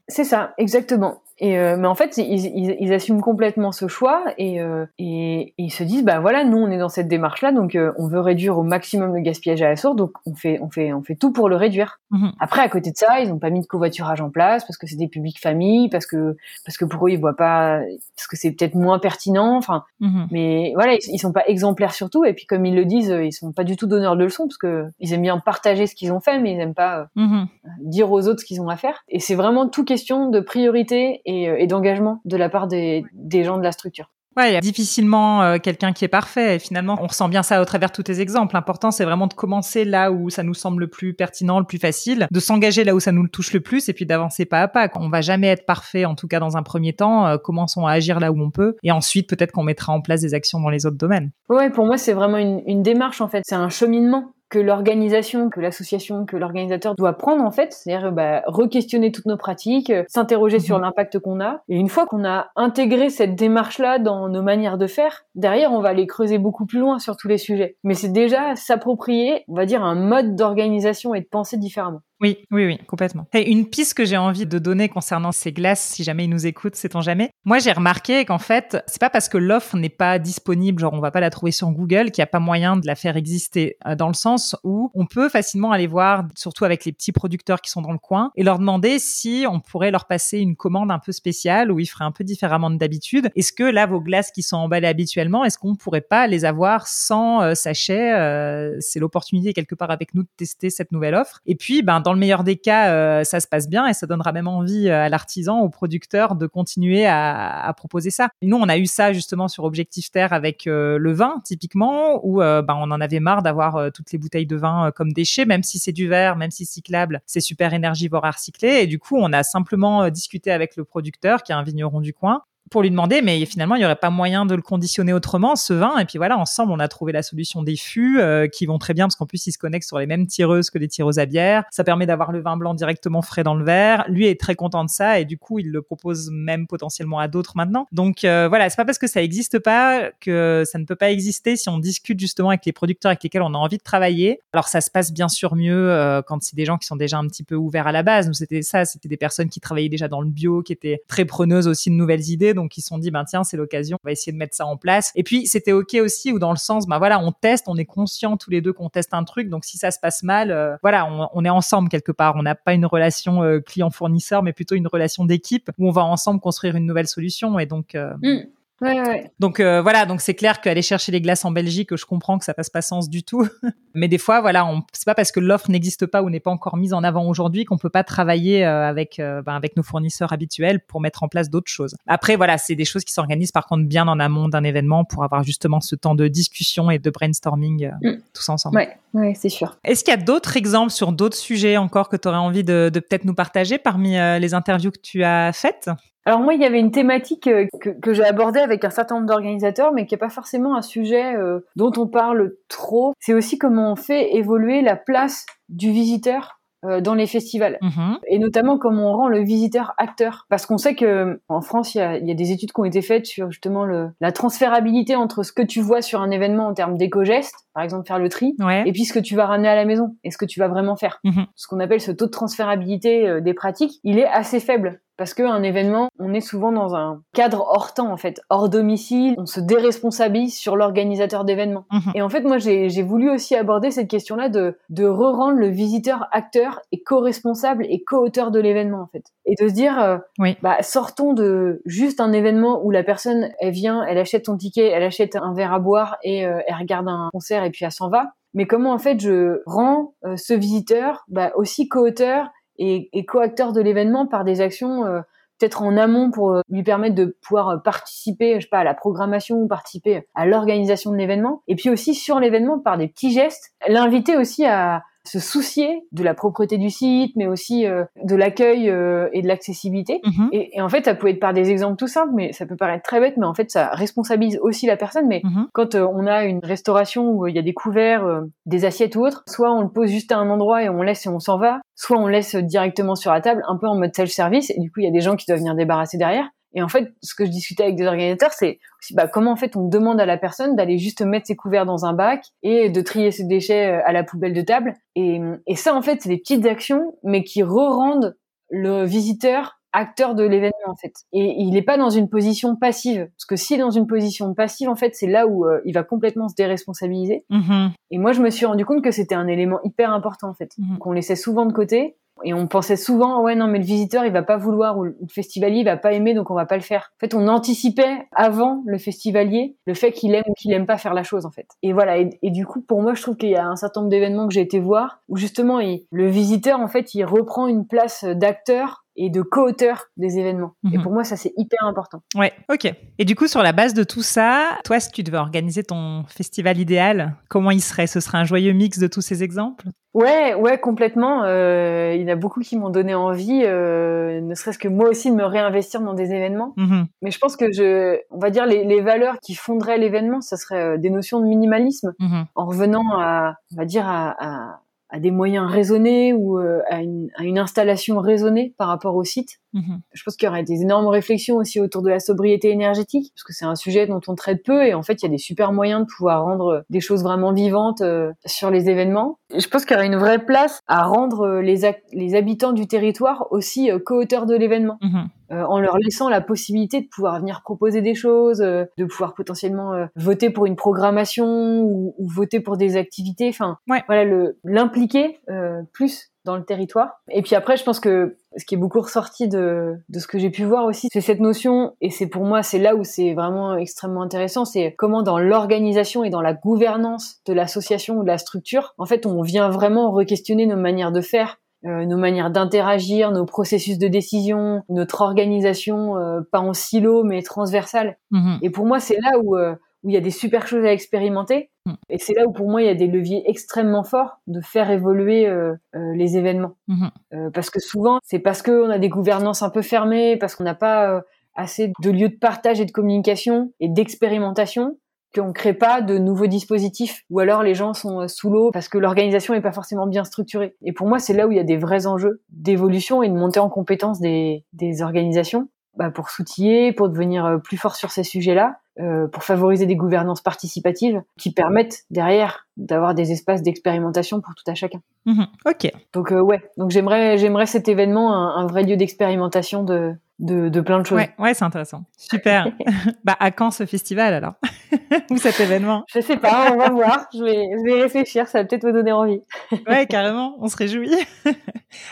C'est 0.09 0.24
ça, 0.24 0.55
exactement. 0.59 1.20
Et 1.39 1.59
euh, 1.59 1.76
mais 1.76 1.89
en 1.89 1.97
fait, 1.97 2.16
ils, 2.16 2.47
ils, 2.47 2.76
ils, 2.78 2.93
assument 2.93 3.20
complètement 3.20 3.72
ce 3.72 3.89
choix 3.89 4.22
et, 4.39 4.61
euh, 4.61 4.87
et, 4.99 5.53
ils 5.59 5.72
se 5.72 5.82
disent 5.82 6.05
bah 6.05 6.20
voilà, 6.20 6.45
nous 6.45 6.59
on 6.59 6.70
est 6.70 6.78
dans 6.78 6.89
cette 6.89 7.09
démarche 7.09 7.43
là, 7.43 7.51
donc 7.51 7.74
euh, 7.74 7.93
on 7.99 8.07
veut 8.07 8.20
réduire 8.20 8.57
au 8.57 8.62
maximum 8.62 9.12
le 9.12 9.20
gaspillage 9.20 9.61
à 9.61 9.68
la 9.68 9.74
source, 9.74 9.97
donc 9.97 10.12
on 10.26 10.35
fait 10.35 10.61
on 10.61 10.70
fait 10.70 10.93
on 10.93 11.03
fait 11.03 11.16
tout 11.16 11.32
pour 11.32 11.49
le 11.49 11.57
réduire. 11.57 11.99
Mhm. 12.12 12.32
Après, 12.39 12.62
à 12.62 12.68
côté 12.68 12.93
de 12.93 12.97
ça, 12.97 13.18
ils 13.20 13.30
n'ont 13.30 13.41
pas 13.41 13.51
mis 13.51 13.61
de 13.61 13.66
covoiturage 13.66 14.20
en 14.20 14.30
place 14.30 14.64
parce 14.64 14.76
que 14.76 14.87
c'est 14.87 14.95
des 14.95 15.09
publics 15.09 15.41
familles, 15.41 15.89
parce 15.89 16.07
que 16.07 16.37
parce 16.64 16.76
que 16.76 16.85
pour 16.85 17.05
eux 17.09 17.11
ils 17.11 17.18
voient 17.18 17.37
pas, 17.37 17.80
parce 18.16 18.28
que 18.28 18.37
c'est 18.37 18.53
peut-être 18.53 18.76
moins 18.76 19.01
pertinent. 19.01 19.57
Enfin, 19.57 19.82
mhm. 19.99 20.28
mais 20.30 20.72
voilà, 20.76 20.95
ils, 20.95 21.14
ils, 21.14 21.18
sont 21.18 21.32
pas 21.32 21.45
exemplaires 21.49 21.95
surtout. 21.95 22.24
Et 22.24 22.32
puis 22.35 22.47
comme 22.47 22.64
ils 22.64 22.76
le 22.76 22.85
disent, 22.85 23.11
ils 23.11 23.32
sont 23.32 23.53
pas 23.53 23.64
du 23.64 23.76
tout 23.76 23.89
donneurs 23.89 24.16
de 24.16 24.22
leçons 24.22 24.47
parce 24.47 24.59
que 24.59 24.87
ils 25.01 25.12
aiment 25.12 25.22
bien 25.22 25.41
partager 25.41 25.89
ce 25.89 25.97
qu'ils 25.97 26.12
ont 26.12 26.20
fait, 26.20 26.39
mais 26.39 26.53
ils 26.53 26.61
aiment 26.61 26.74
pas 26.74 27.09
mhm. 27.16 27.49
dire 27.80 28.12
aux 28.12 28.28
autres 28.28 28.43
ce 28.43 28.45
qu'ils 28.45 28.61
ont 28.61 28.68
à 28.68 28.76
faire. 28.76 29.03
Et 29.09 29.18
c'est 29.18 29.35
vraiment 29.35 29.68
tout 29.68 29.85
question 29.85 30.30
de 30.30 30.39
priorité 30.39 31.22
euh, 31.29 31.57
et, 31.59 31.66
d'engagement 31.66 32.20
de 32.25 32.37
la 32.37 32.49
part 32.49 32.66
des, 32.66 33.05
gens 33.33 33.59
de 33.59 33.62
la 33.62 33.72
structure. 33.72 34.11
Ouais, 34.37 34.51
il 34.51 34.55
y 34.55 34.57
a 34.57 34.61
difficilement 34.61 35.43
euh, 35.43 35.59
quelqu'un 35.59 35.93
qui 35.93 36.05
est 36.05 36.09
parfait. 36.09 36.57
Et 36.57 36.59
finalement, 36.59 36.99
on 37.01 37.07
ressent 37.07 37.29
bien 37.29 37.45
ça 37.45 37.62
au 37.62 37.64
travers 37.64 37.91
de 37.91 37.95
tous 37.95 38.03
tes 38.03 38.20
exemples. 38.20 38.55
L'important, 38.55 38.91
c'est 38.91 39.05
vraiment 39.05 39.29
de 39.29 39.35
commencer 39.35 39.85
là 39.85 40.11
où 40.11 40.29
ça 40.29 40.43
nous 40.43 40.55
semble 40.55 40.81
le 40.81 40.89
plus 40.89 41.14
pertinent, 41.14 41.61
le 41.61 41.66
plus 41.66 41.79
facile, 41.79 42.27
de 42.31 42.41
s'engager 42.41 42.83
là 42.83 42.97
où 42.97 43.01
ça 43.01 43.12
nous 43.12 43.22
le 43.22 43.29
touche 43.29 43.53
le 43.53 43.61
plus, 43.61 43.89
et 43.89 43.93
puis 43.93 44.07
d'avancer 44.07 44.45
pas 44.45 44.62
à 44.62 44.68
pas. 44.68 44.91
On 44.97 45.09
va 45.09 45.20
jamais 45.20 45.47
être 45.47 45.66
parfait, 45.66 46.05
en 46.05 46.16
tout 46.16 46.27
cas 46.27 46.41
dans 46.41 46.57
un 46.57 46.64
premier 46.64 46.95
temps. 46.95 47.29
Euh, 47.29 47.39
commençons 47.39 47.87
à 47.87 47.93
agir 47.93 48.18
là 48.18 48.33
où 48.33 48.43
on 48.43 48.51
peut, 48.51 48.75
et 48.83 48.91
ensuite 48.91 49.29
peut-être 49.29 49.53
qu'on 49.53 49.62
mettra 49.62 49.93
en 49.93 50.01
place 50.01 50.22
des 50.22 50.35
actions 50.35 50.59
dans 50.61 50.70
les 50.70 50.85
autres 50.85 50.99
domaines. 50.99 51.31
Ouais, 51.49 51.70
pour 51.70 51.87
moi, 51.87 51.97
c'est 51.97 52.12
vraiment 52.12 52.39
une, 52.39 52.61
une 52.66 52.83
démarche 52.83 53.20
en 53.20 53.29
fait. 53.29 53.43
C'est 53.47 53.55
un 53.55 53.68
cheminement 53.68 54.35
que 54.55 54.61
l'organisation, 54.61 55.50
que 55.50 55.59
l'association, 55.59 56.26
que 56.26 56.36
l'organisateur 56.36 56.94
doit 56.94 57.14
prendre 57.14 57.42
en 57.42 57.50
fait, 57.50 57.72
c'est-à-dire 57.72 58.12
bah, 58.12 58.44
re-questionner 58.46 59.11
toutes 59.11 59.26
nos 59.26 59.36
pratiques, 59.36 59.90
euh, 59.90 60.05
s'interroger 60.07 60.61
sur 60.61 60.76
mhm. 60.76 60.84
l'impact 60.84 61.18
qu'on 61.18 61.40
a. 61.40 61.62
Et 61.68 61.74
une 61.74 61.88
fois 61.88 62.07
qu'on 62.07 62.24
a 62.24 62.52
intégré 62.55 63.11
cette 63.11 63.34
démarche-là 63.34 63.98
dans 63.98 64.28
nos 64.28 64.42
manières 64.42 64.78
de 64.78 64.86
faire, 64.86 65.24
derrière 65.34 65.72
on 65.72 65.80
va 65.80 65.88
aller 65.88 66.07
creuser 66.07 66.38
beaucoup 66.38 66.66
plus 66.66 66.78
loin 66.78 67.00
sur 67.00 67.16
tous 67.16 67.26
les 67.26 67.38
sujets. 67.38 67.78
Mais 67.82 67.94
c'est 67.94 68.12
déjà 68.12 68.55
s'approprier, 68.55 69.42
on 69.48 69.57
va 69.57 69.66
dire, 69.66 69.82
un 69.82 69.96
mode 69.96 70.36
d'organisation 70.36 71.14
et 71.14 71.20
de 71.20 71.26
penser 71.26 71.57
différemment. 71.57 72.02
Oui, 72.21 72.39
oui, 72.51 72.67
oui, 72.67 72.79
complètement. 72.87 73.27
Et 73.35 73.51
une 73.51 73.69
piste 73.69 73.95
que 73.95 74.05
j'ai 74.05 74.17
envie 74.17 74.47
de 74.47 74.59
donner 74.59 74.89
concernant 74.89 75.33
ces 75.33 75.53
glaces, 75.53 75.83
si 75.83 76.05
jamais 76.05 76.25
ils 76.25 76.31
nous 76.31 76.47
écoutent, 76.47 76.77
sait-on 76.77 77.01
jamais. 77.01 77.31
Moi, 77.45 77.59
j'ai 77.59 77.73
remarqué 77.73 78.25
qu'en 78.25 78.39
fait, 78.39 78.83
c'est 78.87 79.01
pas 79.01 79.11
parce 79.11 79.29
que 79.29 79.37
l'offre 79.37 79.77
n'est 79.77 79.89
pas 79.89 80.19
disponible, 80.19 80.81
genre 80.81 80.95
on 80.95 81.01
va 81.01 81.11
pas 81.11 81.21
la 81.21 81.31
trouver 81.31 81.51
sur 81.51 81.69
Google, 81.71 82.12
qu'il 82.12 82.23
n'y 82.23 82.25
a 82.25 82.29
pas 82.29 82.39
moyen 82.39 82.77
de 82.77 82.87
la 82.87 82.95
faire 82.95 83.17
exister. 83.17 83.77
Euh, 83.87 83.97
dans 83.97 84.09
le 84.09 84.15
sens 84.15 84.57
où 84.62 84.91
on 84.95 85.07
peut 85.07 85.29
facilement 85.29 85.73
aller 85.73 85.87
voir, 85.87 86.25
surtout 86.37 86.65
avec 86.65 86.85
les 86.85 86.93
petits 86.93 87.12
producteurs 87.12 87.61
qui 87.61 87.71
sont 87.71 87.83
dans 87.83 87.93
le 87.93 87.99
coin, 87.99 88.31
et 88.37 88.45
leur 88.45 88.59
demander 88.59 88.99
si 88.99 89.45
on 89.49 89.61
pourrait 89.61 89.91
leur 89.91 90.07
passer 90.07 90.39
une 90.39 90.57
commande 90.57 90.91
un 90.91 91.01
peu 91.01 91.12
spéciale 91.12 91.73
où 91.73 91.81
ils 91.81 91.87
feraient 91.87 92.05
un 92.05 92.12
peu 92.12 92.25
différemment 92.25 92.71
de 92.71 92.77
d'habitude. 92.77 93.31
Est-ce 93.35 93.53
que 93.53 93.65
là, 93.65 93.87
vos 93.87 94.01
glaces 94.01 94.31
qui 94.31 94.43
sont 94.43 94.57
emballées 94.57 94.87
habituellement, 94.87 95.45
est-ce 95.45 95.59
qu'on 95.59 95.75
pourrait 95.75 96.01
pas 96.01 96.27
les 96.27 96.45
avoir 96.45 96.87
sans 96.87 97.43
euh, 97.43 97.55
sachet 97.55 98.12
euh, 98.15 98.77
C'est 98.81 99.01
l'opportunité 99.01 99.53
quelque 99.53 99.75
part 99.75 99.91
avec 99.91 100.15
nous 100.15 100.23
de 100.23 100.29
tester 100.37 100.71
cette 100.71 100.93
nouvelle 100.93 101.15
offre. 101.15 101.41
Et 101.47 101.55
puis, 101.55 101.83
ben 101.83 102.01
dans 102.05 102.12
le 102.12 102.18
meilleur 102.18 102.44
des 102.44 102.57
cas, 102.57 102.92
euh, 102.92 103.24
ça 103.24 103.40
se 103.40 103.48
passe 103.48 103.68
bien 103.68 103.86
et 103.86 103.94
ça 103.94 104.07
donnera 104.07 104.30
même 104.32 104.46
envie 104.46 104.88
euh, 104.88 105.05
à 105.05 105.09
l'artisan, 105.09 105.61
au 105.61 105.68
producteur 105.68 106.36
de 106.36 106.46
continuer 106.46 107.07
à, 107.07 107.72
proposer 107.76 108.11
ça. 108.11 108.28
Nous, 108.42 108.57
on 108.57 108.68
a 108.68 108.78
eu 108.78 108.86
ça 108.86 109.12
justement 109.12 109.48
sur 109.48 109.64
Objectif 109.64 110.11
Terre 110.11 110.32
avec 110.32 110.66
euh, 110.66 110.98
le 110.98 111.12
vin, 111.12 111.40
typiquement, 111.44 112.20
où 112.24 112.38
ben, 112.38 112.64
on 112.68 112.90
en 112.90 113.00
avait 113.00 113.20
marre 113.20 113.42
d'avoir 113.42 113.90
toutes 113.92 114.12
les 114.12 114.18
bouteilles 114.18 114.46
de 114.46 114.57
vin 114.57 114.92
comme 114.94 115.12
déchets, 115.12 115.46
même 115.46 115.62
si 115.62 115.78
c'est 115.78 115.92
du 115.92 116.07
verre, 116.07 116.36
même 116.36 116.50
si 116.50 116.66
cyclable, 116.66 117.22
c'est 117.26 117.40
super 117.40 117.72
énergivore 117.72 118.24
à 118.24 118.30
recycler. 118.30 118.82
Et 118.82 118.86
du 118.86 118.98
coup, 118.98 119.16
on 119.16 119.32
a 119.32 119.42
simplement 119.42 120.11
discuté 120.11 120.52
avec 120.52 120.76
le 120.76 120.84
producteur, 120.84 121.42
qui 121.42 121.52
est 121.52 121.55
un 121.55 121.62
vigneron 121.62 122.00
du 122.00 122.12
coin, 122.12 122.42
pour 122.71 122.83
lui 122.83 122.91
demander, 122.91 123.23
mais 123.23 123.45
finalement, 123.45 123.75
il 123.75 123.81
n'y 123.81 123.85
aurait 123.85 123.97
pas 123.97 124.11
moyen 124.11 124.47
de 124.47 124.55
le 124.55 124.62
conditionner 124.62 125.12
autrement, 125.12 125.55
ce 125.55 125.73
vin. 125.73 125.99
Et 125.99 126.05
puis 126.05 126.19
voilà, 126.19 126.39
ensemble, 126.39 126.73
on 126.73 126.79
a 126.79 126.89
trouvé 126.89 127.12
la 127.12 127.23
solution 127.23 127.62
des 127.62 127.77
fûts 127.77 128.21
euh, 128.21 128.49
qui 128.49 128.67
vont 128.67 128.79
très 128.79 128.95
bien 128.95 129.07
parce 129.07 129.17
qu'en 129.17 129.27
plus, 129.27 129.47
ils 129.47 129.53
se 129.53 129.59
connectent 129.59 129.87
sur 129.87 129.99
les 129.99 130.07
mêmes 130.07 130.27
tireuses 130.27 130.71
que 130.71 130.79
les 130.79 130.89
tireuses 130.89 131.19
à 131.19 131.27
bière. 131.27 131.65
Ça 131.71 131.85
permet 131.85 132.07
d'avoir 132.07 132.33
le 132.33 132.41
vin 132.41 132.57
blanc 132.57 132.75
directement 132.75 133.23
frais 133.23 133.45
dans 133.45 133.55
le 133.55 133.65
verre. 133.65 134.05
Lui 134.09 134.27
est 134.27 134.41
très 134.41 134.55
content 134.55 134.85
de 134.85 134.91
ça 134.91 135.21
et 135.21 135.25
du 135.25 135.39
coup, 135.39 135.59
il 135.59 135.71
le 135.71 135.83
propose 135.83 136.31
même 136.33 136.67
potentiellement 136.67 137.19
à 137.19 137.29
d'autres 137.29 137.53
maintenant. 137.57 137.87
Donc 137.93 138.25
euh, 138.25 138.49
voilà, 138.49 138.71
c'est 138.71 138.77
pas 138.77 138.85
parce 138.85 138.99
que 138.99 139.07
ça 139.07 139.21
n'existe 139.21 139.59
pas 139.59 140.11
que 140.21 140.65
ça 140.67 140.79
ne 140.79 140.85
peut 140.85 140.97
pas 140.97 141.11
exister 141.11 141.57
si 141.57 141.69
on 141.69 141.79
discute 141.79 142.19
justement 142.19 142.49
avec 142.49 142.65
les 142.65 142.73
producteurs 142.73 143.11
avec 143.11 143.23
lesquels 143.23 143.43
on 143.43 143.55
a 143.55 143.59
envie 143.59 143.79
de 143.79 143.83
travailler. 143.83 144.41
Alors 144.53 144.69
ça 144.69 144.81
se 144.81 144.91
passe 144.91 145.12
bien 145.12 145.29
sûr 145.29 145.55
mieux 145.55 145.91
euh, 145.91 146.23
quand 146.23 146.43
c'est 146.43 146.57
des 146.57 146.65
gens 146.65 146.79
qui 146.79 146.87
sont 146.87 146.97
déjà 146.97 147.19
un 147.19 147.27
petit 147.27 147.45
peu 147.45 147.55
ouverts 147.55 147.87
à 147.87 147.93
la 147.93 148.03
base. 148.03 148.27
Nous, 148.27 148.35
c'était 148.35 148.62
ça, 148.62 148.85
c'était 148.85 149.09
des 149.09 149.17
personnes 149.17 149.49
qui 149.49 149.61
travaillaient 149.61 149.89
déjà 149.89 150.09
dans 150.09 150.23
le 150.23 150.29
bio, 150.29 150.62
qui 150.62 150.73
étaient 150.73 151.03
très 151.09 151.25
preneuses 151.25 151.69
aussi 151.69 151.91
de 151.91 151.95
nouvelles 151.95 152.31
idées 152.31 152.53
donc 152.55 152.76
ils 152.76 152.80
se 152.80 152.88
sont 152.88 152.98
dit 152.98 153.11
ben 153.11 153.24
tiens 153.24 153.44
c'est 153.44 153.57
l'occasion, 153.57 153.98
on 154.02 154.09
va 154.09 154.12
essayer 154.12 154.32
de 154.32 154.38
mettre 154.38 154.55
ça 154.55 154.66
en 154.66 154.76
place. 154.76 155.12
Et 155.14 155.22
puis 155.22 155.46
c'était 155.46 155.72
ok 155.72 155.94
aussi 155.94 156.32
ou 156.32 156.38
dans 156.38 156.50
le 156.50 156.57
sens 156.57 156.86
ben 156.86 156.98
voilà 156.98 157.20
on 157.20 157.32
teste, 157.32 157.64
on 157.68 157.76
est 157.76 157.84
conscient 157.84 158.36
tous 158.36 158.50
les 158.50 158.61
deux 158.61 158.72
qu'on 158.72 158.88
teste 158.88 159.14
un 159.14 159.24
truc, 159.24 159.48
donc 159.48 159.64
si 159.64 159.78
ça 159.78 159.90
se 159.90 159.98
passe 159.98 160.22
mal, 160.22 160.50
euh, 160.50 160.76
voilà 160.82 161.07
on, 161.32 161.44
est 161.44 161.50
ensemble 161.50 161.88
quelque 161.88 162.12
part, 162.12 162.36
on 162.36 162.42
n'a 162.42 162.55
pas 162.55 162.74
une 162.74 162.86
relation 162.86 163.42
euh, 163.42 163.61
client-fournisseur 163.61 164.42
mais 164.42 164.52
plutôt 164.52 164.74
une 164.74 164.86
relation 164.86 165.24
d'équipe 165.24 165.70
où 165.78 165.88
on 165.88 165.92
va 165.92 166.05
ensemble 166.05 166.40
construire 166.40 166.76
une 166.76 166.86
nouvelle 166.86 167.09
solution 167.09 167.59
et 167.59 167.66
donc 167.66 167.94
euh, 167.94 168.14
mm. 168.22 168.46
Ouais, 168.85 169.01
ouais. 169.01 169.30
Donc 169.39 169.61
euh, 169.61 169.80
voilà, 169.80 170.05
donc 170.05 170.20
c'est 170.20 170.35
clair 170.35 170.61
qu'aller 170.61 170.82
chercher 170.82 171.11
les 171.11 171.22
glaces 171.22 171.45
en 171.45 171.51
Belgique, 171.51 171.97
je 171.97 172.05
comprends 172.05 172.39
que 172.39 172.45
ça 172.45 172.53
passe 172.53 172.68
pas 172.68 172.82
sens 172.82 173.09
du 173.09 173.22
tout. 173.22 173.49
Mais 173.95 174.09
des 174.09 174.18
fois, 174.18 174.43
voilà, 174.43 174.66
on 174.66 174.82
c'est 174.93 175.07
pas 175.07 175.14
parce 175.14 175.32
que 175.32 175.41
l'offre 175.41 175.70
n'existe 175.70 176.05
pas 176.05 176.22
ou 176.22 176.28
n'est 176.28 176.41
pas 176.41 176.51
encore 176.51 176.76
mise 176.76 176.93
en 176.93 177.03
avant 177.03 177.26
aujourd'hui 177.26 177.64
qu'on 177.64 177.78
peut 177.78 177.89
pas 177.89 178.05
travailler 178.05 178.66
euh, 178.66 178.87
avec 178.87 179.18
euh, 179.18 179.41
ben, 179.41 179.55
avec 179.55 179.76
nos 179.76 179.82
fournisseurs 179.82 180.32
habituels 180.32 180.80
pour 180.80 181.01
mettre 181.01 181.22
en 181.22 181.28
place 181.28 181.49
d'autres 181.49 181.70
choses. 181.70 181.97
Après, 182.07 182.37
voilà, 182.37 182.59
c'est 182.59 182.74
des 182.74 182.85
choses 182.85 183.05
qui 183.05 183.12
s'organisent 183.12 183.53
par 183.53 183.66
contre 183.66 183.87
bien 183.87 184.07
en 184.07 184.20
amont 184.20 184.49
d'un 184.49 184.64
événement 184.64 185.05
pour 185.05 185.24
avoir 185.24 185.43
justement 185.45 185.80
ce 185.80 185.95
temps 185.95 186.14
de 186.14 186.28
discussion 186.28 186.91
et 186.91 186.99
de 186.99 187.11
brainstorming 187.11 187.91
mm. 188.03 188.11
tous 188.35 188.49
ensemble. 188.51 188.76
Ouais, 188.76 188.99
ouais, 189.14 189.32
c'est 189.35 189.49
sûr. 189.49 189.78
Est-ce 189.85 190.05
qu'il 190.05 190.12
y 190.12 190.16
a 190.16 190.20
d'autres 190.20 190.59
exemples 190.59 190.93
sur 190.93 191.12
d'autres 191.12 191.39
sujets 191.39 191.78
encore 191.78 192.11
que 192.11 192.16
tu 192.16 192.28
aurais 192.28 192.37
envie 192.37 192.64
de, 192.64 192.91
de 192.93 193.01
peut-être 193.01 193.24
nous 193.24 193.35
partager 193.35 193.78
parmi 193.78 194.12
les 194.12 194.53
interviews 194.53 194.91
que 194.91 195.01
tu 195.01 195.24
as 195.24 195.53
faites? 195.53 195.89
Alors 196.27 196.41
moi, 196.41 196.55
il 196.55 196.61
y 196.61 196.64
avait 196.64 196.81
une 196.81 196.91
thématique 196.91 197.47
euh, 197.49 197.66
que, 197.81 197.91
que 197.91 198.14
j'ai 198.14 198.25
abordée 198.25 198.61
avec 198.61 198.85
un 198.85 198.91
certain 198.91 199.16
nombre 199.16 199.27
d'organisateurs, 199.27 199.93
mais 199.93 200.07
qui 200.07 200.14
n'est 200.14 200.18
pas 200.18 200.31
forcément 200.31 200.75
un 200.75 200.83
sujet 200.83 201.35
euh, 201.37 201.61
dont 201.77 201.93
on 201.97 202.07
parle 202.07 202.55
trop. 202.68 203.12
C'est 203.20 203.35
aussi 203.35 203.59
comment 203.59 203.93
on 203.93 203.97
fait 203.97 204.35
évoluer 204.35 204.81
la 204.81 204.97
place 204.97 205.45
du 205.68 205.91
visiteur 205.91 206.61
euh, 206.85 207.01
dans 207.01 207.14
les 207.14 207.27
festivals 207.27 207.79
mhm. 207.81 208.18
et 208.27 208.39
notamment 208.39 208.79
comment 208.79 209.11
on 209.11 209.16
rend 209.16 209.29
le 209.29 209.43
visiteur 209.43 209.95
acteur 209.97 210.45
parce 210.51 210.66
qu'on 210.66 210.77
sait 210.77 210.95
que 210.95 211.41
en 211.49 211.62
France 211.62 211.95
il 211.95 211.99
y 211.99 212.01
a, 212.03 212.18
y 212.18 212.31
a, 212.31 212.35
des 212.35 212.53
études 212.53 212.72
qui 212.72 212.81
ont 212.81 212.85
été 212.85 213.01
faites 213.01 213.25
sur 213.25 213.51
justement 213.51 213.87
le, 213.87 214.11
la 214.20 214.33
transférabilité 214.33 215.16
entre 215.16 215.45
ce 215.45 215.53
que 215.53 215.62
tu 215.62 215.81
vois 215.81 216.03
sur 216.03 216.20
un 216.20 216.31
événement 216.31 216.66
en 216.66 216.75
termes 216.75 216.99
d'éco-gestes 216.99 217.57
par 217.72 217.83
exemple 217.83 218.07
faire 218.07 218.18
le 218.18 218.29
tri 218.29 218.55
et 218.85 218.93
puis 218.93 219.07
ce 219.07 219.14
que 219.14 219.18
tu 219.18 219.35
vas 219.35 219.47
ramener 219.47 219.68
à 219.68 219.77
la 219.77 219.87
maison 219.87 220.16
et 220.25 220.31
ce 220.31 220.37
que 220.37 220.45
tu 220.45 220.61
vas 220.61 220.68
vraiment 220.68 220.95
faire 220.95 221.20
mhm. 221.25 221.47
ce 221.55 221.68
qu'on 221.68 221.81
appelle 221.81 222.03
ce 222.03 222.12
taux 222.12 222.27
de 222.27 222.31
transférabilité 222.31 223.41
des 223.41 223.55
pratiques 223.55 223.99
il 224.05 224.18
est 224.18 224.27
assez 224.27 224.61
faible 224.61 225.01
parce 225.17 225.35
qu'un 225.35 225.62
événement, 225.62 226.09
on 226.19 226.35
est 226.35 226.41
souvent 226.41 226.73
dans 226.73 226.95
un 226.95 227.23
cadre 227.33 227.67
hors 227.69 227.95
temps, 227.95 228.11
en 228.12 228.17
fait, 228.17 228.41
hors 228.51 228.69
domicile, 228.69 229.35
on 229.39 229.47
se 229.47 229.61
déresponsabilise 229.61 230.57
sur 230.57 230.77
l'organisateur 230.77 231.45
d'événements. 231.45 231.85
Mhm. 231.93 232.12
Et 232.15 232.23
en 232.23 232.29
fait, 232.29 232.43
moi, 232.43 232.59
j'ai 232.59 233.03
voulu 233.03 233.31
aussi 233.31 233.55
aborder 233.55 233.91
cette 233.91 234.09
question-là 234.09 234.49
de, 234.49 234.79
de 234.91 235.07
re-rendre 235.07 235.59
le 235.59 235.69
visiteur 235.69 236.27
acteur 236.33 236.81
et 236.93 237.03
co-responsable 237.03 237.87
et 237.89 238.03
co-auteur 238.03 238.51
de 238.51 238.61
l'événement, 238.61 239.03
en 239.03 239.07
fait. 239.07 239.25
Et 239.47 239.55
de 239.61 239.69
se 239.69 239.75
dire, 239.75 239.99
euh, 240.01 240.19
oui. 240.39 240.57
bah, 240.62 240.79
sortons 240.83 241.33
de 241.33 241.83
juste 241.85 242.21
un 242.21 242.33
événement 242.33 242.81
où 242.85 242.91
la 242.91 243.05
personne, 243.05 243.51
elle 243.61 243.73
vient, 243.73 244.05
elle 244.05 244.19
achète 244.19 244.47
son 244.47 244.57
ticket, 244.57 244.89
elle 244.89 245.03
achète 245.03 245.37
un 245.37 245.55
verre 245.55 245.73
à 245.73 245.79
boire 245.79 246.17
et 246.23 246.47
euh, 246.47 246.61
elle 246.67 246.77
regarde 246.77 247.09
un 247.09 247.29
concert 247.33 247.65
et 247.65 247.71
puis 247.71 247.85
elle 247.85 247.93
s'en 247.93 248.09
va. 248.09 248.33
Mais 248.55 248.67
comment, 248.67 248.93
en 248.93 248.99
fait, 248.99 249.21
je 249.21 249.62
rends 249.67 250.15
euh, 250.25 250.37
ce 250.37 250.55
visiteur 250.55 251.25
bah, 251.29 251.53
aussi 251.57 251.89
co-auteur 251.89 252.51
et, 252.79 253.11
et 253.12 253.25
co-acteur 253.25 253.72
de 253.72 253.81
l'événement 253.81 254.27
par 254.27 254.45
des 254.45 254.61
actions 254.61 255.05
euh, 255.05 255.20
peut-être 255.59 255.83
en 255.83 255.97
amont 255.97 256.31
pour 256.31 256.53
euh, 256.53 256.61
lui 256.68 256.83
permettre 256.83 257.14
de 257.14 257.37
pouvoir 257.43 257.68
euh, 257.68 257.77
participer, 257.79 258.57
je 258.57 258.61
sais 258.61 258.68
pas, 258.68 258.81
à 258.81 258.85
la 258.85 258.95
programmation 258.95 259.57
ou 259.57 259.68
participer 259.68 260.27
à 260.35 260.47
l'organisation 260.47 261.11
de 261.11 261.16
l'événement. 261.16 261.62
Et 261.68 261.77
puis 261.77 261.91
aussi 261.91 262.14
sur 262.14 262.41
l'événement 262.41 262.79
par 262.79 262.99
des 262.99 263.09
petits 263.09 263.33
gestes, 263.33 263.72
l'inviter 263.89 264.37
aussi 264.37 264.64
à, 264.64 265.03
se 265.27 265.39
soucier 265.39 266.03
de 266.12 266.22
la 266.22 266.35
propreté 266.35 266.79
du 266.79 266.91
site, 266.91 267.35
mais 267.37 267.47
aussi 267.47 267.87
euh, 267.87 268.05
de 268.22 268.37
l'accueil 268.37 268.91
euh, 268.91 269.29
et 269.33 269.43
de 269.43 269.49
l'accessibilité. 269.49 270.20
Mhm. 270.25 270.49
Et, 270.53 270.77
et 270.77 270.81
en 270.83 270.89
fait, 270.89 271.05
ça 271.05 271.14
peut 271.14 271.29
être 271.29 271.41
par 271.41 271.53
des 271.53 271.70
exemples 271.70 271.97
tout 271.97 272.07
simples, 272.07 272.33
mais 272.35 272.53
ça 272.53 272.66
peut 272.66 272.77
paraître 272.77 273.03
très 273.03 273.20
bête, 273.20 273.35
mais 273.37 273.47
en 273.47 273.55
fait, 273.55 273.70
ça 273.70 273.89
responsabilise 273.91 274.59
aussi 274.62 274.87
la 274.87 274.97
personne. 274.97 275.27
Mais 275.27 275.41
Mhm. 275.45 275.68
quand 275.72 275.95
euh, 275.95 276.07
on 276.12 276.27
a 276.27 276.45
une 276.45 276.61
restauration 276.62 277.31
où 277.31 277.47
il 277.47 277.55
y 277.57 277.59
a 277.59 277.62
des 277.62 277.75
couverts, 277.75 278.25
euh, 278.25 278.41
des 278.66 278.85
assiettes 278.85 279.16
ou 279.16 279.25
autres, 279.27 279.43
soit 279.47 279.72
on 279.72 279.83
le 279.83 279.89
pose 279.89 280.11
juste 280.11 280.31
à 280.33 280.39
un 280.39 280.51
endroit 280.51 280.83
et 280.83 280.89
on 280.89 281.03
laisse 281.03 281.27
et 281.27 281.29
on 281.29 281.41
s'en 281.41 281.59
va, 281.59 281.81
soit 281.95 282.18
on 282.18 282.27
laisse 282.27 282.55
directement 282.57 283.14
sur 283.14 283.33
la 283.33 283.41
table, 283.41 283.62
un 283.68 283.77
peu 283.79 283.87
en 283.87 283.97
mode 283.97 284.14
self-service, 284.14 284.70
et 284.70 284.81
du 284.81 284.91
coup, 284.91 285.01
il 285.01 285.05
y 285.05 285.09
a 285.09 285.12
des 285.12 285.20
gens 285.20 285.37
qui 285.37 285.47
doivent 285.47 285.59
venir 285.61 285.75
débarrasser 285.75 286.18
derrière. 286.18 286.49
Et 286.75 286.83
en 286.83 286.89
fait, 286.89 287.12
ce 287.22 287.35
que 287.35 287.45
je 287.45 287.51
discutais 287.51 287.85
avec 287.85 287.97
des 287.97 288.07
organisateurs, 288.07 288.53
c'est 288.53 288.79
bah, 289.12 289.29
comment 289.29 289.53
en 289.53 289.57
fait 289.57 289.77
on 289.77 289.89
demande 289.89 290.20
à 290.20 290.27
la 290.27 290.37
personne 290.37 290.77
d'aller 290.77 290.99
juste 290.99 291.22
mettre 291.22 291.47
ses 291.47 291.57
couverts 291.57 291.87
dans 291.87 292.05
un 292.05 292.12
bac 292.12 292.45
et 292.62 292.91
de 292.91 293.01
trier 293.01 293.31
ses 293.31 293.45
déchets 293.45 293.93
euh, 293.93 294.01
à 294.05 294.12
la 294.12 294.25
poubelle 294.25 294.53
de 294.53 294.62
table. 294.62 294.95
Et, 295.14 295.41
et 295.66 295.77
ça, 295.77 295.95
en 295.95 296.03
fait, 296.03 296.22
c'est 296.22 296.29
des 296.29 296.39
petites 296.39 296.66
actions, 296.66 297.16
mais 297.22 297.45
qui 297.45 297.62
re-rendent 297.62 298.37
le 298.70 299.05
visiteur 299.05 299.79
acteur 299.97 300.35
de 300.35 300.43
l'événement 300.43 300.72
en 300.89 300.97
fait. 300.97 301.12
Et 301.33 301.55
il 301.62 301.70
n'est 301.70 301.83
pas 301.83 301.97
dans 301.97 302.11
une 302.11 302.29
position 302.29 302.75
passive, 302.75 303.29
parce 303.37 303.45
que 303.49 303.55
s'il 303.55 303.77
est 303.77 303.83
dans 303.83 303.91
une 303.91 304.09
position 304.09 304.53
passive, 304.53 304.89
en 304.89 304.97
fait, 304.97 305.14
c'est 305.14 305.29
là 305.29 305.47
où 305.47 305.66
euh, 305.66 305.81
il 305.85 305.95
va 305.95 306.03
complètement 306.03 306.49
se 306.49 306.57
déresponsabiliser. 306.57 307.45
Mhm. 307.49 307.93
Et 308.11 308.18
moi, 308.18 308.33
je 308.33 308.43
me 308.43 308.51
suis 308.51 308.66
rendu 308.66 308.85
compte 308.85 309.05
que 309.05 309.12
c'était 309.12 309.37
un 309.37 309.47
élément 309.47 309.79
hyper 309.85 310.12
important 310.12 310.49
en 310.49 310.55
fait, 310.55 310.70
Mhm. 310.79 310.99
qu'on 310.99 311.12
laissait 311.12 311.37
souvent 311.37 311.64
de 311.64 311.72
côté. 311.72 312.16
Et 312.43 312.53
on 312.53 312.66
pensait 312.66 312.97
souvent, 312.97 313.43
ouais, 313.43 313.55
non, 313.55 313.68
mais 313.68 313.78
le 313.78 313.85
visiteur, 313.85 314.24
il 314.24 314.32
va 314.32 314.43
pas 314.43 314.57
vouloir, 314.57 314.99
ou 314.99 315.05
le 315.05 315.14
festivalier, 315.30 315.80
il 315.80 315.85
va 315.85 315.97
pas 315.97 316.12
aimer, 316.12 316.35
donc 316.35 316.51
on 316.51 316.55
va 316.55 316.66
pas 316.66 316.76
le 316.76 316.82
faire. 316.82 317.12
En 317.16 317.20
fait, 317.20 317.35
on 317.35 317.47
anticipait 317.47 318.26
avant 318.32 318.82
le 318.87 318.99
festivalier 318.99 319.76
le 319.87 319.95
fait 319.95 320.12
qu'il 320.12 320.35
aime 320.35 320.45
ou 320.49 320.55
qu'il 320.55 320.72
aime 320.72 320.87
pas 320.87 320.99
faire 320.99 321.14
la 321.14 321.22
chose, 321.22 321.47
en 321.47 321.51
fait. 321.51 321.68
Et 321.82 321.93
voilà. 321.93 322.18
Et, 322.18 322.51
du 322.51 322.66
coup, 322.66 322.80
pour 322.80 323.03
moi, 323.03 323.14
je 323.14 323.22
trouve 323.22 323.37
qu'il 323.37 323.51
y 323.51 323.57
a 323.57 323.66
un 323.66 323.76
certain 323.76 324.01
nombre 324.01 324.11
d'événements 324.11 324.49
que 324.49 324.55
j'ai 324.55 324.61
été 324.61 324.80
voir 324.80 325.20
où 325.28 325.37
justement, 325.37 325.80
le 326.11 326.26
visiteur, 326.26 326.80
en 326.80 326.89
fait, 326.89 327.14
il 327.14 327.24
reprend 327.24 327.68
une 327.68 327.87
place 327.87 328.24
d'acteur 328.24 329.03
et 329.17 329.31
de 329.31 329.43
co-auteur 329.43 330.07
des 330.17 330.39
événements. 330.39 330.73
Et 330.93 330.97
Mhm. 330.99 331.03
pour 331.03 331.12
moi, 331.12 331.25
ça, 331.25 331.37
c'est 331.37 331.53
hyper 331.57 331.85
important. 331.85 332.23
Ouais, 332.35 332.53
ok. 332.73 332.93
Et 333.19 333.25
du 333.25 333.37
coup, 333.37 333.47
sur 333.47 333.62
la 333.62 333.73
base 333.73 333.95
de 333.95 334.03
tout 334.05 334.23
ça, 334.23 334.79
toi, 334.85 334.99
si 335.01 335.11
tu 335.12 335.23
devais 335.23 335.39
organiser 335.39 335.83
ton 335.85 336.25
festival 336.29 336.79
idéal, 336.79 337.37
comment 337.49 337.71
il 337.71 337.81
serait? 337.81 338.07
Ce 338.07 338.21
serait 338.21 338.39
un 338.39 338.45
joyeux 338.45 338.73
mix 338.73 338.99
de 338.99 339.07
tous 339.07 339.21
ces 339.21 339.43
exemples? 339.43 339.87
Ouais, 340.15 340.55
ouais, 340.55 340.79
complètement. 340.79 341.43
Euh, 341.45 342.12
il 342.15 342.23
y 342.23 342.25
en 342.25 342.29
a 342.33 342.37
beaucoup 342.37 342.61
qui 342.61 342.77
m'ont 342.79 342.89
donné 342.91 343.15
envie, 343.17 343.62
euh, 343.65 344.41
ne 344.41 344.55
serait-ce 344.55 344.79
que 344.79 344.87
moi 344.87 345.09
aussi 345.09 345.29
de 345.31 345.35
me 345.37 345.45
réinvestir 345.45 346.01
dans 346.03 346.15
des 346.15 346.33
événements. 346.33 346.73
Mhm. 346.77 347.07
Mais 347.23 347.33
je 347.33 347.39
pense 347.41 347.57
que 347.57 347.73
je, 347.73 348.19
on 348.31 348.39
va 348.39 348.51
dire 348.51 348.65
les, 348.67 348.85
les 348.85 349.01
valeurs 349.01 349.39
qui 349.43 349.55
fonderaient 349.57 349.99
l'événement, 349.99 350.41
ça 350.41 350.57
serait 350.57 350.81
euh, 350.95 350.99
des 350.99 351.11
notions 351.11 351.41
de 351.41 351.47
minimalisme, 351.47 352.12
Mhm. 352.21 352.45
en 352.55 352.65
revenant 352.67 353.19
à, 353.19 353.57
on 353.73 353.77
va 353.77 353.85
dire 353.87 354.07
à, 354.09 354.37
à, 354.39 354.81
à 355.15 355.21
des 355.21 355.31
moyens 355.31 355.71
raisonnés 355.71 356.33
ou 356.33 356.59
euh, 356.59 356.83
à, 356.91 357.01
une, 357.01 357.31
à 357.37 357.45
une 357.45 357.57
installation 357.57 358.19
raisonnée 358.19 358.75
par 358.79 358.89
rapport 358.89 359.15
au 359.15 359.23
site. 359.23 359.61
Mhm. 359.75 360.01
Je 360.12 360.22
pense 360.22 360.37
qu'il 360.37 360.47
y 360.47 360.49
aurait 360.49 360.62
des 360.62 360.81
énormes 360.83 361.09
réflexions 361.09 361.57
aussi 361.57 361.81
autour 361.81 362.03
de 362.03 362.09
la 362.09 362.20
sobriété 362.20 362.70
énergétique, 362.70 363.33
parce 363.35 363.43
que 363.45 363.53
c'est 363.53 363.64
un 363.66 363.75
sujet 363.75 364.07
dont 364.07 364.20
on 364.29 364.35
traite 364.35 364.62
peu, 364.64 364.87
et 364.87 364.95
en 364.95 365.03
fait, 365.03 365.14
il 365.14 365.25
y 365.25 365.27
a 365.27 365.31
des 365.31 365.39
super 365.39 365.72
moyens 365.72 366.03
de 366.03 366.07
pouvoir 366.07 366.45
rendre 366.45 366.85
des 366.91 367.01
choses 367.01 367.22
vraiment 367.22 367.53
vivantes 367.53 368.01
euh, 368.01 368.33
sur 368.47 368.70
les 368.70 368.89
événements. 368.89 369.39
Et 369.53 369.61
je 369.61 369.68
pense 369.68 369.85
qu'il 369.85 369.95
y 369.97 369.99
aurait 369.99 370.07
une 370.07 370.16
vraie 370.16 370.45
place 370.45 370.81
à 370.87 371.03
rendre 371.05 371.43
euh, 371.43 371.61
les, 371.61 371.81
les 372.12 372.35
habitants 372.35 372.72
du 372.72 372.87
territoire 372.87 373.49
aussi 373.51 373.91
euh, 373.91 373.99
co-auteurs 373.99 374.47
de 374.47 374.55
l'événement 374.57 374.99
Mhm. 375.03 375.29
euh, 375.53 375.62
en 375.64 375.81
leur 375.81 375.99
laissant 375.99 376.29
la 376.29 376.41
possibilité 376.41 377.01
de 377.01 377.09
pouvoir 377.09 377.39
venir 377.41 377.62
proposer 377.62 378.01
des 378.01 378.14
choses, 378.14 378.61
euh, 378.61 378.85
de 378.97 379.05
pouvoir 379.05 379.35
potentiellement 379.35 379.93
euh, 379.93 380.07
voter 380.16 380.51
pour 380.51 380.66
une 380.66 380.77
programmation 380.77 381.83
ou, 381.83 382.14
ou 382.18 382.29
voter 382.29 382.61
pour 382.61 382.77
des 382.77 382.97
activités. 382.97 383.49
Enfin, 383.49 383.79
Ouais. 383.89 384.03
voilà, 384.07 384.25
l'impliquer 384.64 385.41
euh, 385.51 385.83
plus 385.93 386.31
dans 386.45 386.57
le 386.57 386.64
territoire. 386.64 387.20
Et 387.30 387.42
puis 387.42 387.55
après, 387.55 387.76
je 387.76 387.84
pense 387.84 388.01
que 388.01 388.36
ce 388.57 388.64
qui 388.64 388.74
est 388.74 388.78
beaucoup 388.78 389.01
ressorti 389.01 389.49
de, 389.49 389.95
de 390.09 390.18
ce 390.18 390.26
que 390.26 390.38
j'ai 390.38 390.51
pu 390.51 390.64
voir 390.64 390.84
aussi, 390.84 391.09
c'est 391.12 391.20
cette 391.20 391.40
notion, 391.40 391.95
et 392.01 392.11
c'est 392.11 392.26
pour 392.26 392.45
moi, 392.45 392.62
c'est 392.62 392.78
là 392.78 392.95
où 392.95 393.05
c'est 393.05 393.34
vraiment 393.34 393.76
extrêmement 393.76 394.22
intéressant, 394.22 394.64
c'est 394.64 394.95
comment 394.97 395.22
dans 395.22 395.38
l'organisation 395.38 396.24
et 396.24 396.30
dans 396.30 396.42
la 396.42 396.55
gouvernance 396.55 397.40
de 397.47 397.53
l'association 397.53 398.18
ou 398.18 398.22
de 398.22 398.28
la 398.28 398.38
structure, 398.38 398.95
en 398.99 399.07
fait, 399.07 399.26
on 399.26 399.42
vient 399.42 399.68
vraiment 399.70 400.11
re-questionner 400.12 400.66
nos 400.66 400.76
manières 400.76 401.12
de 401.12 401.20
faire, 401.20 401.59
euh, 401.86 402.07
nos 402.07 402.16
manières 402.16 402.51
d'interagir, 402.51 403.30
nos 403.30 403.45
processus 403.45 403.99
de 403.99 404.09
décision, 404.09 404.82
notre 404.88 405.20
organisation, 405.20 406.16
euh, 406.16 406.40
pas 406.51 406.61
en 406.61 406.72
silo, 406.72 407.24
mais 407.24 407.42
transversale. 407.42 408.16
Mhm. 408.30 408.59
Et 408.62 408.70
pour 408.70 408.86
moi, 408.86 409.01
c'est 409.01 409.18
là 409.20 409.32
où 409.42 409.57
euh, 409.57 409.74
où 410.05 410.11
il 410.11 410.14
y 410.14 410.18
a 410.18 410.20
des 410.20 410.30
super 410.30 410.68
choses 410.68 410.84
à 410.84 410.92
expérimenter. 410.92 411.70
Mm. 411.86 411.92
Et 412.11 412.18
c'est 412.18 412.34
là 412.34 412.46
où 412.46 412.52
pour 412.52 412.70
moi 412.70 412.82
il 412.82 412.86
y 412.86 412.90
a 412.90 412.94
des 412.94 413.09
leviers 413.09 413.42
extrêmement 413.50 414.05
forts 414.05 414.40
de 414.46 414.61
faire 414.61 414.90
évoluer 414.90 415.46
euh, 415.46 415.74
euh, 415.96 416.14
les 416.14 416.36
événements. 416.36 416.76
Mhm. 416.86 417.11
Euh, 417.32 417.50
parce 417.50 417.70
que 417.70 417.80
souvent 417.80 418.18
c'est 418.22 418.38
parce 418.38 418.62
qu'on 418.62 418.90
a 418.90 418.98
des 418.98 419.09
gouvernances 419.09 419.62
un 419.62 419.70
peu 419.70 419.82
fermées, 419.82 420.36
parce 420.36 420.55
qu'on 420.55 420.64
n'a 420.64 420.74
pas 420.74 421.22
assez 421.55 421.92
de 422.00 422.11
lieux 422.11 422.28
de 422.28 422.36
partage 422.36 422.80
et 422.80 422.84
de 422.84 422.92
communication 422.92 423.72
et 423.80 423.88
d'expérimentation 423.88 424.98
qu'on 425.34 425.52
crée 425.52 425.74
pas 425.74 426.00
de 426.00 426.16
nouveaux 426.16 426.46
dispositifs 426.46 427.22
ou 427.28 427.40
alors 427.40 427.64
les 427.64 427.74
gens 427.74 427.92
sont 427.92 428.28
sous 428.28 428.50
l'eau 428.50 428.70
parce 428.72 428.88
que 428.88 428.98
l'organisation 428.98 429.52
est 429.55 429.61
pas 429.61 429.72
forcément 429.72 430.07
bien 430.07 430.22
structurée. 430.22 430.76
Et 430.82 430.92
pour 430.92 431.09
moi 431.09 431.18
c'est 431.18 431.32
là 431.32 431.48
où 431.48 431.50
il 431.50 431.57
y 431.57 431.61
a 431.61 431.64
des 431.64 431.76
vrais 431.76 432.07
enjeux 432.07 432.42
d'évolution 432.50 433.22
et 433.22 433.28
de 433.28 433.34
montée 433.34 433.61
en 433.61 433.68
compétence 433.68 434.20
des, 434.20 434.64
des 434.72 435.02
organisations 435.02 435.68
bah, 435.96 436.11
pour 436.11 436.30
s'outiller, 436.30 436.92
pour 436.92 437.09
devenir 437.09 437.61
plus 437.64 437.76
fort 437.76 437.96
sur 437.96 438.11
ces 438.12 438.22
sujets-là, 438.22 438.76
euh, 439.01 439.26
pour 439.26 439.42
favoriser 439.42 439.86
des 439.86 439.97
gouvernances 439.97 440.40
participatives 440.40 441.20
qui 441.36 441.53
permettent 441.53 442.05
derrière 442.11 442.66
d'avoir 442.76 443.14
des 443.14 443.32
espaces 443.32 443.62
d'expérimentation 443.62 444.40
pour 444.40 444.55
tout 444.55 444.68
à 444.70 444.74
chacun. 444.74 445.01
Mhm. 445.26 445.47
Ok. 445.66 445.90
Donc 446.12 446.30
euh, 446.32 446.40
ouais, 446.40 446.62
donc 446.76 446.90
j'aimerais 446.90 447.38
j'aimerais 447.38 447.66
cet 447.66 447.88
événement 447.88 448.32
un, 448.32 448.62
un 448.62 448.66
vrai 448.66 448.82
lieu 448.84 448.97
d'expérimentation 448.97 449.82
de, 449.84 450.12
de 450.38 450.68
de 450.68 450.80
plein 450.80 451.01
de 451.01 451.07
choses. 451.07 451.18
Ouais, 451.18 451.30
ouais, 451.38 451.55
c'est 451.55 451.64
intéressant. 451.64 452.05
Super. 452.16 452.68
bah, 453.24 453.36
à 453.40 453.51
quand 453.51 453.70
ce 453.70 453.86
festival 453.86 454.34
alors? 454.34 454.55
Ou 455.30 455.38
cet 455.38 455.59
événement? 455.61 456.05
Je 456.12 456.20
sais 456.20 456.36
pas, 456.36 456.72
on 456.72 456.76
va 456.76 456.90
voir. 456.90 457.26
Je 457.32 457.42
vais 457.42 457.68
je 457.78 457.84
vais 457.84 458.03
réfléchir, 458.03 458.49
ça 458.49 458.59
va 458.59 458.64
peut-être 458.64 458.84
me 458.84 458.92
donner 458.92 459.12
envie. 459.12 459.40
Ouais, 459.88 460.07
carrément, 460.07 460.57
on 460.61 460.68
se 460.68 460.76
réjouit. 460.76 461.11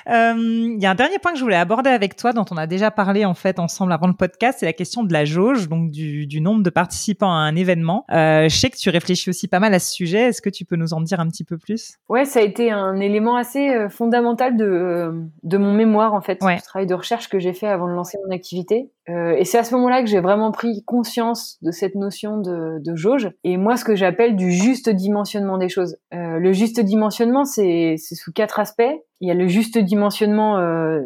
Euh, 0.08 0.34
Il 0.36 0.80
y 0.80 0.86
a 0.86 0.90
un 0.92 0.94
dernier 0.94 1.18
point 1.18 1.32
que 1.32 1.38
je 1.38 1.42
voulais 1.42 1.56
aborder 1.56 1.90
avec 1.90 2.14
toi, 2.14 2.32
dont 2.32 2.44
on 2.52 2.56
a 2.56 2.68
déjà 2.68 2.92
parlé 2.92 3.24
en 3.24 3.34
fait 3.34 3.58
ensemble 3.58 3.92
avant 3.92 4.06
le 4.06 4.14
podcast, 4.14 4.58
c'est 4.60 4.66
la 4.66 4.72
question 4.72 5.02
de 5.02 5.12
la 5.12 5.24
jauge, 5.24 5.68
donc 5.68 5.90
du, 5.90 6.26
du 6.28 6.40
nombre 6.40 6.62
de 6.62 6.70
participants 6.72 7.30
à 7.30 7.36
un 7.36 7.54
événement. 7.54 8.04
Euh, 8.10 8.48
je 8.48 8.56
sais 8.56 8.70
que 8.70 8.76
tu 8.76 8.90
réfléchis 8.90 9.30
aussi 9.30 9.46
pas 9.46 9.60
mal 9.60 9.72
à 9.74 9.78
ce 9.78 9.92
sujet. 9.92 10.22
Est-ce 10.28 10.42
que 10.42 10.50
tu 10.50 10.64
peux 10.64 10.76
nous 10.76 10.92
en 10.94 11.00
dire 11.00 11.20
un 11.20 11.28
petit 11.28 11.44
peu 11.44 11.56
plus? 11.58 11.94
Ouais, 12.08 12.24
ça 12.24 12.40
a 12.40 12.42
été 12.42 12.70
un 12.72 12.96
élément 12.98 13.36
assez 13.36 13.70
euh, 13.70 13.88
fondamental 13.88 14.56
de, 14.56 14.64
euh, 14.64 15.12
de 15.44 15.58
mon 15.58 15.72
mémoire, 15.72 16.14
en 16.14 16.20
fait, 16.20 16.38
Ouais. 16.42 16.56
du 16.56 16.62
travail 16.62 16.86
de 16.86 16.94
recherche 16.94 17.28
que 17.28 17.38
j'ai 17.38 17.52
fait 17.52 17.68
avant 17.68 17.86
de 17.86 17.92
lancer 17.92 18.18
mon 18.26 18.34
activité. 18.34 18.90
Euh, 19.08 19.34
et 19.36 19.44
c'est 19.44 19.58
à 19.58 19.64
ce 19.64 19.74
moment-là 19.74 20.00
que 20.02 20.08
j'ai 20.08 20.20
vraiment 20.20 20.52
pris 20.52 20.82
conscience 20.84 21.58
de 21.62 21.70
cette 21.70 21.94
notion 21.94 22.38
de, 22.38 22.78
de 22.82 22.94
jauge. 22.96 23.30
Et 23.44 23.56
moi, 23.56 23.76
ce 23.76 23.84
que 23.84 23.94
j'appelle 23.96 24.36
du 24.36 24.50
juste 24.52 24.88
dimensionnement 24.88 25.58
des 25.58 25.68
choses. 25.68 25.96
Euh, 26.14 26.38
le 26.38 26.52
juste 26.52 26.80
dimensionnement, 26.80 27.44
c'est 27.44 27.96
c'est 27.98 28.14
sous 28.14 28.32
quatre 28.32 28.60
aspects. 28.60 28.82
Il 29.20 29.28
y 29.28 29.30
a 29.30 29.34
le 29.34 29.46
juste 29.48 29.76
dimensionnement 29.78 30.58
euh, 30.58 31.00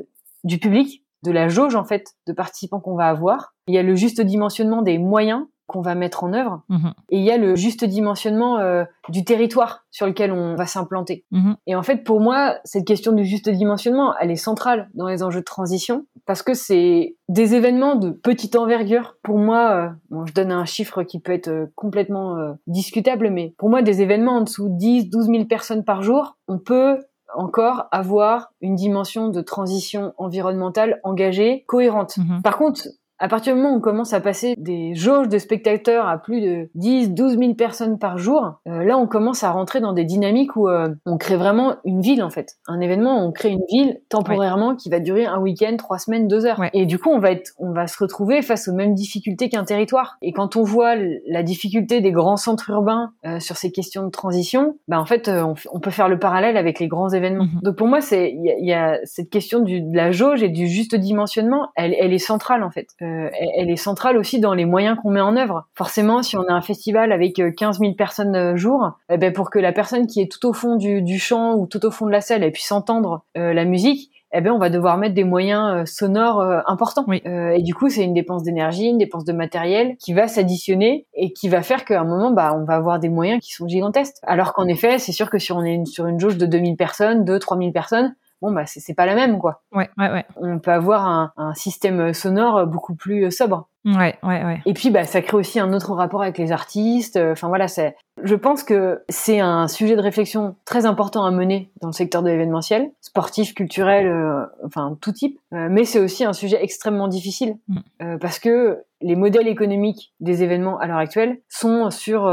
du 0.44 0.58
public, 0.58 1.02
de 1.24 1.32
la 1.32 1.48
jauge, 1.48 1.74
en 1.74 1.84
fait, 1.84 2.04
de 2.26 2.32
participants 2.32 2.80
qu'on 2.80 2.94
va 2.96 3.06
avoir. 3.08 3.54
Il 3.66 3.74
y 3.74 3.78
a 3.78 3.82
le 3.82 3.94
juste 3.94 4.20
dimensionnement 4.20 4.82
des 4.82 4.98
moyens 4.98 5.44
qu'on 5.66 5.80
va 5.80 5.94
mettre 5.94 6.24
en 6.24 6.32
œuvre. 6.32 6.62
Mhm. 6.68 6.92
Et 7.10 7.18
il 7.18 7.24
y 7.24 7.30
a 7.30 7.36
le 7.36 7.56
juste 7.56 7.84
dimensionnement 7.84 8.58
euh, 8.58 8.84
du 9.08 9.24
territoire 9.24 9.84
sur 9.90 10.06
lequel 10.06 10.32
on 10.32 10.54
va 10.54 10.66
s'implanter. 10.66 11.24
Mhm. 11.30 11.56
Et 11.66 11.74
en 11.74 11.82
fait, 11.82 12.04
pour 12.04 12.20
moi, 12.20 12.56
cette 12.64 12.86
question 12.86 13.12
du 13.12 13.24
juste 13.24 13.48
dimensionnement, 13.48 14.14
elle 14.20 14.30
est 14.30 14.36
centrale 14.36 14.88
dans 14.94 15.08
les 15.08 15.22
enjeux 15.22 15.40
de 15.40 15.44
transition 15.44 16.06
parce 16.26 16.42
que 16.42 16.54
c'est 16.54 17.16
des 17.28 17.54
événements 17.54 17.96
de 17.96 18.10
petite 18.10 18.56
envergure. 18.56 19.16
Pour 19.22 19.38
moi, 19.38 19.72
euh, 19.72 19.88
bon, 20.10 20.26
je 20.26 20.32
donne 20.32 20.52
un 20.52 20.64
chiffre 20.64 21.02
qui 21.02 21.20
peut 21.20 21.32
être 21.32 21.48
euh, 21.48 21.66
complètement 21.74 22.36
discutable, 22.66 23.30
mais 23.30 23.54
pour 23.58 23.70
moi, 23.70 23.82
des 23.82 24.02
événements 24.02 24.36
en 24.36 24.40
dessous 24.42 24.68
de 24.68 24.76
10, 24.76 25.10
12 25.10 25.26
000 25.26 25.44
personnes 25.44 25.84
par 25.84 26.02
jour, 26.02 26.36
on 26.48 26.58
peut 26.58 26.98
encore 27.34 27.86
avoir 27.92 28.52
une 28.60 28.74
dimension 28.74 29.28
de 29.28 29.40
transition 29.40 30.12
environnementale 30.16 31.00
engagée, 31.04 31.64
cohérente. 31.66 32.16
Mhm. 32.16 32.42
Par 32.42 32.56
contre, 32.56 32.88
à 33.18 33.28
partir 33.28 33.54
du 33.54 33.60
moment 33.60 33.74
où 33.74 33.78
on 33.78 33.80
commence 33.80 34.12
à 34.12 34.20
passer 34.20 34.54
des 34.58 34.94
jauges 34.94 35.28
de 35.28 35.38
spectateurs 35.38 36.06
à 36.06 36.18
plus 36.18 36.40
de 36.40 36.68
10, 36.74 37.12
12 37.12 37.38
000 37.38 37.54
personnes 37.54 37.98
par 37.98 38.18
jour, 38.18 38.60
euh, 38.68 38.84
là 38.84 38.98
on 38.98 39.06
commence 39.06 39.42
à 39.44 39.50
rentrer 39.50 39.80
dans 39.80 39.92
des 39.92 40.04
dynamiques 40.04 40.56
où 40.56 40.68
euh, 40.68 40.88
on 41.06 41.16
crée 41.16 41.36
vraiment 41.36 41.76
une 41.84 42.00
ville 42.00 42.22
en 42.22 42.30
fait. 42.30 42.56
Un 42.66 42.80
événement, 42.80 43.24
on 43.24 43.32
crée 43.32 43.50
une 43.50 43.64
ville 43.70 44.00
temporairement 44.08 44.76
qui 44.76 44.90
va 44.90 45.00
durer 45.00 45.26
un 45.26 45.38
week-end, 45.38 45.76
trois 45.76 45.98
semaines, 45.98 46.28
deux 46.28 46.46
heures. 46.46 46.58
Ouais. 46.58 46.70
Et 46.74 46.86
du 46.86 46.98
coup, 46.98 47.10
on 47.10 47.18
va 47.18 47.30
être, 47.30 47.52
on 47.58 47.72
va 47.72 47.86
se 47.86 47.98
retrouver 47.98 48.42
face 48.42 48.68
aux 48.68 48.74
mêmes 48.74 48.94
difficultés 48.94 49.48
qu'un 49.48 49.64
territoire. 49.64 50.16
Et 50.22 50.32
quand 50.32 50.56
on 50.56 50.62
voit 50.62 50.94
la 51.28 51.42
difficulté 51.42 52.00
des 52.00 52.12
grands 52.12 52.36
centres 52.36 52.70
urbains 52.70 53.12
euh, 53.24 53.40
sur 53.40 53.56
ces 53.56 53.72
questions 53.72 54.04
de 54.04 54.10
transition, 54.10 54.76
bah 54.88 55.00
en 55.00 55.06
fait, 55.06 55.28
on, 55.28 55.80
peut 55.80 55.90
faire 55.90 56.08
le 56.08 56.18
parallèle 56.18 56.56
avec 56.56 56.80
les 56.80 56.88
grands 56.88 57.10
événements. 57.10 57.44
Mhm. 57.44 57.60
Donc 57.62 57.76
pour 57.76 57.86
moi, 57.86 58.00
c'est 58.00 58.30
il 58.30 58.44
y, 58.44 58.50
a- 58.50 58.58
il 58.58 58.66
y 58.66 58.72
a 58.72 58.98
cette 59.04 59.30
question 59.30 59.60
du, 59.60 59.80
de 59.80 59.96
la 59.96 60.10
jauge 60.10 60.42
et 60.42 60.48
du 60.48 60.66
juste 60.66 60.94
dimensionnement, 60.94 61.68
elle, 61.76 61.94
elle 61.98 62.12
est 62.12 62.18
centrale 62.18 62.62
en 62.62 62.70
fait. 62.70 62.88
Euh, 63.06 63.30
elle 63.56 63.70
est 63.70 63.76
centrale 63.76 64.16
aussi 64.16 64.40
dans 64.40 64.54
les 64.54 64.64
moyens 64.64 64.96
qu'on 65.00 65.10
met 65.10 65.20
en 65.20 65.36
œuvre. 65.36 65.66
Forcément, 65.74 66.22
si 66.22 66.36
on 66.36 66.44
a 66.48 66.52
un 66.52 66.60
festival 66.60 67.12
avec 67.12 67.40
15 67.56 67.78
000 67.78 67.94
personnes 67.94 68.56
jour, 68.56 68.92
eh 69.10 69.16
ben 69.16 69.32
pour 69.32 69.50
que 69.50 69.58
la 69.58 69.72
personne 69.72 70.06
qui 70.06 70.20
est 70.20 70.30
tout 70.30 70.46
au 70.46 70.52
fond 70.52 70.76
du, 70.76 71.02
du 71.02 71.18
champ 71.18 71.54
ou 71.54 71.66
tout 71.66 71.84
au 71.84 71.90
fond 71.90 72.06
de 72.06 72.12
la 72.12 72.20
salle 72.20 72.42
elle 72.42 72.52
puisse 72.52 72.72
entendre 72.72 73.24
la 73.34 73.64
musique, 73.64 74.10
eh 74.32 74.40
ben 74.40 74.52
on 74.52 74.58
va 74.58 74.70
devoir 74.70 74.98
mettre 74.98 75.14
des 75.14 75.24
moyens 75.24 75.72
euh, 75.72 75.84
sonores 75.86 76.40
euh, 76.40 76.60
importants. 76.66 77.06
Euh, 77.08 77.50
et 77.50 77.62
du 77.62 77.74
coup, 77.74 77.88
c'est 77.88 78.04
une 78.04 78.14
dépense 78.14 78.42
d'énergie, 78.42 78.86
une 78.86 78.98
dépense 78.98 79.24
de 79.24 79.32
matériel 79.32 79.96
qui 79.96 80.12
va 80.12 80.28
s'additionner 80.28 81.06
et 81.14 81.32
qui 81.32 81.48
va 81.48 81.62
faire 81.62 81.84
qu'à 81.84 82.00
un 82.00 82.04
moment, 82.04 82.30
bah, 82.32 82.52
on 82.54 82.64
va 82.64 82.74
avoir 82.74 82.98
des 82.98 83.08
moyens 83.08 83.40
qui 83.42 83.52
sont 83.52 83.68
gigantesques. 83.68 84.16
Alors 84.22 84.52
qu'en 84.52 84.66
effet, 84.66 84.98
c'est 84.98 85.12
sûr 85.12 85.30
que 85.30 85.38
si 85.38 85.52
on 85.52 85.62
est 85.62 85.84
sur 85.86 86.06
une 86.06 86.20
jauge 86.20 86.36
de 86.36 86.46
2000 86.46 86.76
personnes, 86.76 87.24
2 87.24 87.38
3000 87.38 87.72
personnes, 87.72 88.14
bon 88.46 88.52
bah 88.52 88.66
c'est 88.66 88.94
pas 88.94 89.06
la 89.06 89.14
même 89.14 89.38
quoi. 89.38 89.62
Ouais, 89.72 89.90
ouais, 89.98 90.10
ouais. 90.10 90.24
On 90.36 90.58
peut 90.58 90.72
avoir 90.72 91.06
un, 91.06 91.32
un 91.36 91.54
système 91.54 92.14
sonore 92.14 92.66
beaucoup 92.66 92.94
plus 92.94 93.30
sobre. 93.30 93.68
Ouais, 93.86 94.18
ouais, 94.24 94.44
ouais. 94.44 94.60
Et 94.66 94.74
puis, 94.74 94.90
bah, 94.90 95.04
ça 95.04 95.22
crée 95.22 95.36
aussi 95.36 95.60
un 95.60 95.72
autre 95.72 95.92
rapport 95.94 96.20
avec 96.20 96.38
les 96.38 96.50
artistes. 96.50 97.16
Enfin 97.16 97.46
voilà, 97.46 97.68
c'est. 97.68 97.96
Je 98.24 98.34
pense 98.34 98.64
que 98.64 99.04
c'est 99.08 99.38
un 99.38 99.68
sujet 99.68 99.94
de 99.94 100.00
réflexion 100.00 100.56
très 100.64 100.86
important 100.86 101.24
à 101.24 101.30
mener 101.30 101.70
dans 101.80 101.88
le 101.88 101.92
secteur 101.92 102.22
de 102.22 102.28
l'événementiel, 102.28 102.90
sportif, 103.00 103.54
culturel, 103.54 104.08
euh, 104.08 104.44
enfin 104.64 104.98
tout 105.00 105.12
type. 105.12 105.38
Euh, 105.52 105.68
mais 105.70 105.84
c'est 105.84 106.00
aussi 106.00 106.24
un 106.24 106.32
sujet 106.32 106.58
extrêmement 106.60 107.06
difficile 107.06 107.58
mm. 107.68 107.78
euh, 108.02 108.18
parce 108.18 108.40
que 108.40 108.82
les 109.02 109.14
modèles 109.14 109.46
économiques 109.46 110.14
des 110.18 110.42
événements 110.42 110.78
à 110.78 110.86
l'heure 110.86 110.96
actuelle 110.96 111.38
sont 111.48 111.90
sur 111.90 112.32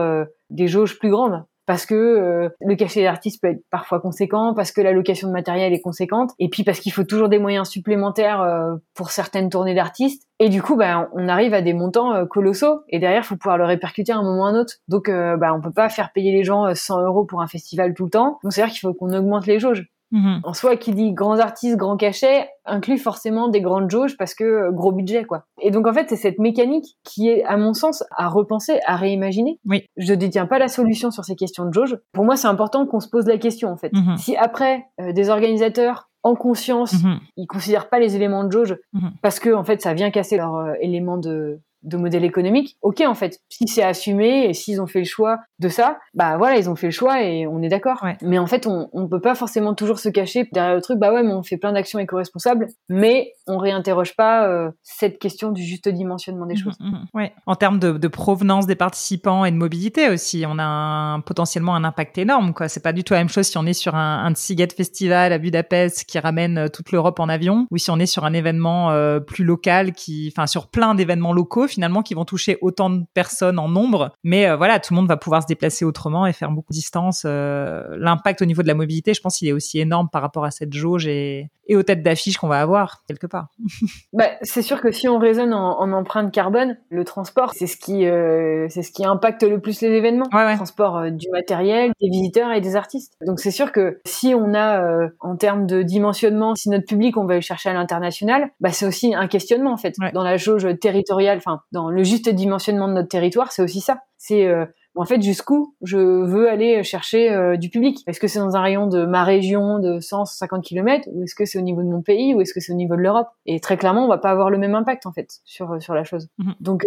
des 0.49 0.67
jauges 0.67 0.97
plus 0.97 1.09
grandes 1.09 1.43
parce 1.65 1.85
que 1.85 1.95
euh, 1.95 2.49
le 2.61 2.75
cachet 2.75 3.03
d'artiste 3.03 3.41
peut 3.41 3.49
être 3.49 3.63
parfois 3.69 3.99
conséquent, 3.99 4.53
parce 4.53 4.71
que 4.71 4.81
la 4.81 4.91
location 4.91 5.27
de 5.27 5.33
matériel 5.33 5.73
est 5.73 5.81
conséquente, 5.81 6.31
et 6.39 6.49
puis 6.49 6.63
parce 6.63 6.79
qu'il 6.79 6.91
faut 6.91 7.03
toujours 7.03 7.29
des 7.29 7.39
moyens 7.39 7.69
supplémentaires 7.69 8.41
euh, 8.41 8.75
pour 8.93 9.11
certaines 9.11 9.49
tournées 9.49 9.75
d'artistes. 9.75 10.27
Et 10.39 10.49
du 10.49 10.61
coup, 10.61 10.75
bah, 10.75 11.09
on 11.13 11.27
arrive 11.27 11.53
à 11.53 11.61
des 11.61 11.73
montants 11.73 12.13
euh, 12.13 12.25
colossaux, 12.25 12.81
et 12.89 12.99
derrière, 12.99 13.25
faut 13.25 13.37
pouvoir 13.37 13.57
le 13.57 13.65
répercuter 13.65 14.11
à 14.11 14.17
un 14.17 14.23
moment 14.23 14.43
ou 14.43 14.45
à 14.45 14.49
un 14.49 14.59
autre. 14.59 14.73
Donc, 14.87 15.09
bah, 15.09 15.53
on 15.53 15.61
peut 15.61 15.71
pas 15.71 15.89
faire 15.89 16.11
payer 16.11 16.31
les 16.31 16.43
gens 16.43 16.73
100 16.73 17.01
euros 17.03 17.25
pour 17.25 17.41
un 17.41 17.47
festival 17.47 17.93
tout 17.93 18.05
le 18.05 18.09
temps. 18.09 18.39
Donc, 18.43 18.51
c'est-à-dire 18.51 18.73
qu'il 18.73 18.81
faut 18.81 18.93
qu'on 18.93 19.13
augmente 19.13 19.45
les 19.45 19.59
jauges. 19.59 19.85
Mhm. 20.13 20.41
En 20.43 20.53
soi, 20.53 20.77
qui 20.77 20.93
dit 20.93 21.11
grands 21.11 21.39
artistes, 21.39 21.75
grands 21.75 21.97
cachets, 21.97 22.47
inclut 22.65 22.99
forcément 22.99 23.47
des 23.47 23.61
grandes 23.61 23.89
jauges 23.89 24.15
parce 24.15 24.35
que 24.35 24.43
euh, 24.43 24.71
gros 24.71 24.91
budget, 24.91 25.25
quoi. 25.25 25.45
Et 25.59 25.71
donc, 25.71 25.87
en 25.87 25.93
fait, 25.93 26.07
c'est 26.07 26.15
cette 26.15 26.37
mécanique 26.37 26.97
qui 27.03 27.29
est, 27.29 27.43
à 27.43 27.57
mon 27.57 27.73
sens, 27.73 28.03
à 28.15 28.29
repenser, 28.29 28.79
à 28.85 28.95
réimaginer. 28.95 29.59
Oui. 29.65 29.83
Je 29.97 30.13
détiens 30.13 30.45
pas 30.45 30.59
la 30.59 30.67
solution 30.67 31.09
sur 31.09 31.25
ces 31.25 31.35
questions 31.35 31.65
de 31.65 31.73
jauge. 31.73 31.97
Pour 32.13 32.25
moi, 32.25 32.35
c'est 32.35 32.47
important 32.47 32.85
qu'on 32.85 32.99
se 32.99 33.09
pose 33.09 33.25
la 33.25 33.39
question, 33.39 33.69
en 33.71 33.77
fait. 33.77 33.91
Mhm. 33.91 34.17
Si 34.17 34.37
après, 34.37 34.85
euh, 35.01 35.13
des 35.13 35.29
organisateurs 35.29 36.09
en 36.21 36.35
conscience, 36.35 37.03
mhm. 37.03 37.19
ils 37.35 37.47
considèrent 37.47 37.89
pas 37.89 37.99
les 37.99 38.15
éléments 38.15 38.45
de 38.45 38.51
jauge 38.51 38.77
parce 39.21 39.39
que 39.39 39.53
en 39.53 39.65
fait 39.65 39.81
ça 39.81 39.93
vient 39.93 40.09
casser 40.09 40.37
leur 40.37 40.55
euh, 40.55 40.73
élément 40.79 41.17
de 41.17 41.59
de 41.83 41.97
modèle 41.97 42.23
économique, 42.23 42.77
ok 42.81 43.03
en 43.05 43.13
fait, 43.13 43.39
si 43.49 43.67
c'est 43.67 43.83
assumé 43.83 44.45
et 44.45 44.53
s'ils 44.53 44.81
ont 44.81 44.87
fait 44.87 44.99
le 44.99 45.05
choix 45.05 45.39
de 45.59 45.69
ça, 45.69 45.99
bah 46.13 46.37
voilà, 46.37 46.57
ils 46.57 46.69
ont 46.69 46.75
fait 46.75 46.87
le 46.87 46.91
choix 46.91 47.21
et 47.21 47.47
on 47.47 47.61
est 47.61 47.69
d'accord. 47.69 48.05
Mais 48.21 48.37
en 48.37 48.47
fait, 48.47 48.67
on, 48.67 48.89
on 48.93 49.07
peut 49.07 49.21
pas 49.21 49.35
forcément 49.35 49.73
toujours 49.73 49.99
se 49.99 50.09
cacher 50.09 50.47
derrière 50.51 50.75
le 50.75 50.81
truc, 50.81 50.99
bah 50.99 51.13
ouais, 51.13 51.23
mais 51.23 51.33
on 51.33 51.43
fait 51.43 51.57
plein 51.57 51.71
d'actions 51.71 51.99
éco-responsables, 51.99 52.67
mais 52.89 53.33
on 53.47 53.57
réinterroge 53.57 54.15
pas 54.15 54.47
euh, 54.47 54.71
cette 54.81 55.19
question 55.19 55.51
du 55.51 55.63
juste 55.63 55.89
dimensionnement 55.89 56.45
des 56.45 56.55
mmh, 56.55 56.57
choses. 56.57 56.75
Mmh, 56.79 56.89
mmh. 56.89 57.05
ouais. 57.13 57.33
En 57.45 57.55
termes 57.55 57.79
de, 57.79 57.91
de, 57.93 58.07
provenance 58.07 58.67
des 58.67 58.75
participants 58.75 59.45
et 59.45 59.51
de 59.51 59.57
mobilité 59.57 60.09
aussi, 60.09 60.45
on 60.47 60.59
a 60.59 60.63
un, 60.63 61.19
potentiellement 61.19 61.75
un 61.75 61.83
impact 61.83 62.17
énorme. 62.17 62.53
quoi. 62.53 62.67
C'est 62.67 62.83
pas 62.83 62.93
du 62.93 63.03
tout 63.03 63.13
la 63.13 63.19
même 63.19 63.29
chose 63.29 63.47
si 63.47 63.57
on 63.57 63.65
est 63.65 63.73
sur 63.73 63.95
un, 63.95 64.25
un 64.25 64.33
Festival 64.75 65.33
à 65.33 65.37
Budapest 65.37 66.05
qui 66.05 66.19
ramène 66.19 66.57
euh, 66.57 66.67
toute 66.67 66.91
l'Europe 66.91 67.19
en 67.19 67.29
avion, 67.29 67.67
ou 67.71 67.77
si 67.77 67.91
on 67.91 67.99
est 67.99 68.05
sur 68.05 68.25
un 68.25 68.33
événement 68.33 68.91
euh, 68.91 69.19
plus 69.19 69.43
local, 69.43 69.93
qui, 69.93 70.31
enfin 70.35 70.47
sur 70.47 70.67
plein 70.67 70.95
d'événements 70.95 71.33
locaux 71.33 71.67
finalement 71.73 72.01
qui 72.01 72.13
vont 72.13 72.25
toucher 72.25 72.57
autant 72.61 72.89
de 72.89 73.03
personnes 73.13 73.59
en 73.59 73.67
nombre. 73.67 74.11
Mais 74.23 74.47
euh, 74.47 74.55
voilà, 74.55 74.79
tout 74.79 74.93
le 74.93 74.99
monde 74.99 75.07
va 75.07 75.17
pouvoir 75.17 75.41
se 75.41 75.47
déplacer 75.47 75.85
autrement 75.85 76.25
et 76.25 76.33
faire 76.33 76.51
beaucoup 76.51 76.71
de 76.71 76.77
distance. 76.77 77.23
Euh, 77.25 77.83
l'impact 77.97 78.41
au 78.41 78.45
niveau 78.45 78.61
de 78.61 78.67
la 78.67 78.75
mobilité, 78.75 79.13
je 79.13 79.21
pense 79.21 79.37
qu'il 79.37 79.47
est 79.47 79.53
aussi 79.53 79.79
énorme 79.79 80.09
par 80.09 80.21
rapport 80.21 80.45
à 80.45 80.51
cette 80.51 80.73
jauge 80.73 81.07
et, 81.07 81.49
et 81.67 81.75
aux 81.75 81.83
têtes 81.83 82.03
d'affiche 82.03 82.37
qu'on 82.37 82.47
va 82.47 82.61
avoir 82.61 83.03
quelque 83.07 83.27
part. 83.27 83.47
bah, 84.13 84.29
c'est 84.41 84.61
sûr 84.61 84.81
que 84.81 84.91
si 84.91 85.07
on 85.07 85.17
raisonne 85.17 85.53
en, 85.53 85.91
empreinte 85.91 86.31
carbone, 86.31 86.77
le 86.89 87.03
transport, 87.03 87.51
c'est 87.53 87.67
ce 87.67 87.77
qui 87.77 88.05
euh, 88.05 88.67
c'est 88.69 88.83
ce 88.83 88.91
qui 88.91 89.05
impacte 89.05 89.43
le 89.43 89.59
plus 89.59 89.81
les 89.81 89.89
événements. 89.89 90.27
Le 90.31 90.55
transport 90.55 91.11
du 91.11 91.29
matériel, 91.31 91.91
des 92.01 92.09
visiteurs 92.09 92.51
et 92.51 92.61
des 92.61 92.75
artistes. 92.75 93.13
Donc 93.25 93.39
c'est 93.39 93.51
sûr 93.51 93.71
que 93.71 93.99
si 94.05 94.33
on 94.35 94.53
a 94.53 95.09
en 95.19 95.35
termes 95.35 95.65
de 95.65 95.81
dimensionnement, 95.81 96.55
si 96.55 96.69
notre 96.69 96.85
public 96.85 97.17
on 97.17 97.25
va 97.25 97.35
le 97.35 97.41
chercher 97.41 97.69
à 97.69 97.73
l'international, 97.73 98.49
bah 98.59 98.71
c'est 98.71 98.85
aussi 98.85 99.13
un 99.15 99.27
questionnement 99.27 99.73
en 99.73 99.77
fait 99.77 99.95
dans 100.13 100.23
la 100.23 100.37
jauge 100.37 100.67
territoriale, 100.79 101.37
enfin 101.37 101.61
dans 101.71 101.89
le 101.89 102.03
juste 102.03 102.29
dimensionnement 102.29 102.87
de 102.87 102.93
notre 102.93 103.09
territoire, 103.09 103.51
c'est 103.51 103.61
aussi 103.61 103.81
ça. 103.81 103.99
C'est 104.17 104.45
euh, 104.47 104.65
en 104.95 105.05
fait 105.05 105.21
jusqu'où 105.21 105.75
je 105.81 105.97
veux 105.97 106.49
aller 106.49 106.83
chercher 106.83 107.31
euh, 107.31 107.57
du 107.57 107.69
public. 107.69 107.99
Est-ce 108.07 108.19
que 108.19 108.27
c'est 108.27 108.39
dans 108.39 108.55
un 108.55 108.61
rayon 108.61 108.87
de 108.87 109.05
ma 109.05 109.23
région 109.23 109.79
de 109.79 109.99
150 109.99 110.63
km 110.63 111.07
ou 111.11 111.23
est-ce 111.23 111.35
que 111.35 111.45
c'est 111.45 111.57
au 111.57 111.61
niveau 111.61 111.81
de 111.81 111.87
mon 111.87 112.01
pays 112.01 112.33
ou 112.33 112.41
est-ce 112.41 112.53
que 112.53 112.59
c'est 112.59 112.71
au 112.71 112.75
niveau 112.75 112.95
de 112.95 113.01
l'Europe? 113.01 113.27
Et 113.45 113.59
très 113.59 113.77
clairement, 113.77 114.05
on 114.05 114.09
va 114.09 114.17
pas 114.17 114.29
avoir 114.29 114.49
le 114.49 114.57
même 114.57 114.75
impact 114.75 115.05
en 115.05 115.11
fait 115.11 115.39
sur 115.45 115.71
euh, 115.71 115.79
sur 115.79 115.93
la 115.93 116.03
chose. 116.03 116.27
Mhm. 116.37 116.55
Donc 116.59 116.85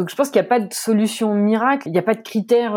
donc 0.00 0.10
je 0.10 0.16
pense 0.16 0.30
qu'il 0.30 0.40
n'y 0.40 0.46
a 0.46 0.48
pas 0.48 0.60
de 0.60 0.72
solution 0.72 1.34
miracle, 1.34 1.88
il 1.88 1.92
n'y 1.92 1.98
a 1.98 2.02
pas 2.02 2.14
de 2.14 2.22
critères 2.22 2.74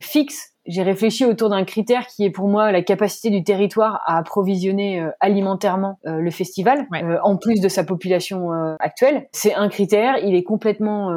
fixes 0.00 0.52
j'ai 0.68 0.82
réfléchi 0.82 1.24
autour 1.24 1.48
d'un 1.48 1.64
critère 1.64 2.06
qui 2.06 2.24
est 2.24 2.30
pour 2.30 2.46
moi 2.46 2.70
la 2.70 2.82
capacité 2.82 3.30
du 3.30 3.42
territoire 3.42 4.02
à 4.04 4.18
approvisionner 4.18 5.00
euh, 5.00 5.10
alimentairement 5.18 5.98
euh, 6.06 6.18
le 6.18 6.30
festival, 6.30 6.86
euh, 6.94 7.16
en 7.22 7.36
plus 7.36 7.60
de 7.60 7.68
sa 7.68 7.84
population 7.84 8.50
actuelle. 8.78 9.28
C'est 9.32 9.54
un 9.54 9.68
critère, 9.68 10.18
il 10.18 10.34
est 10.34 10.42
complètement 10.42 11.08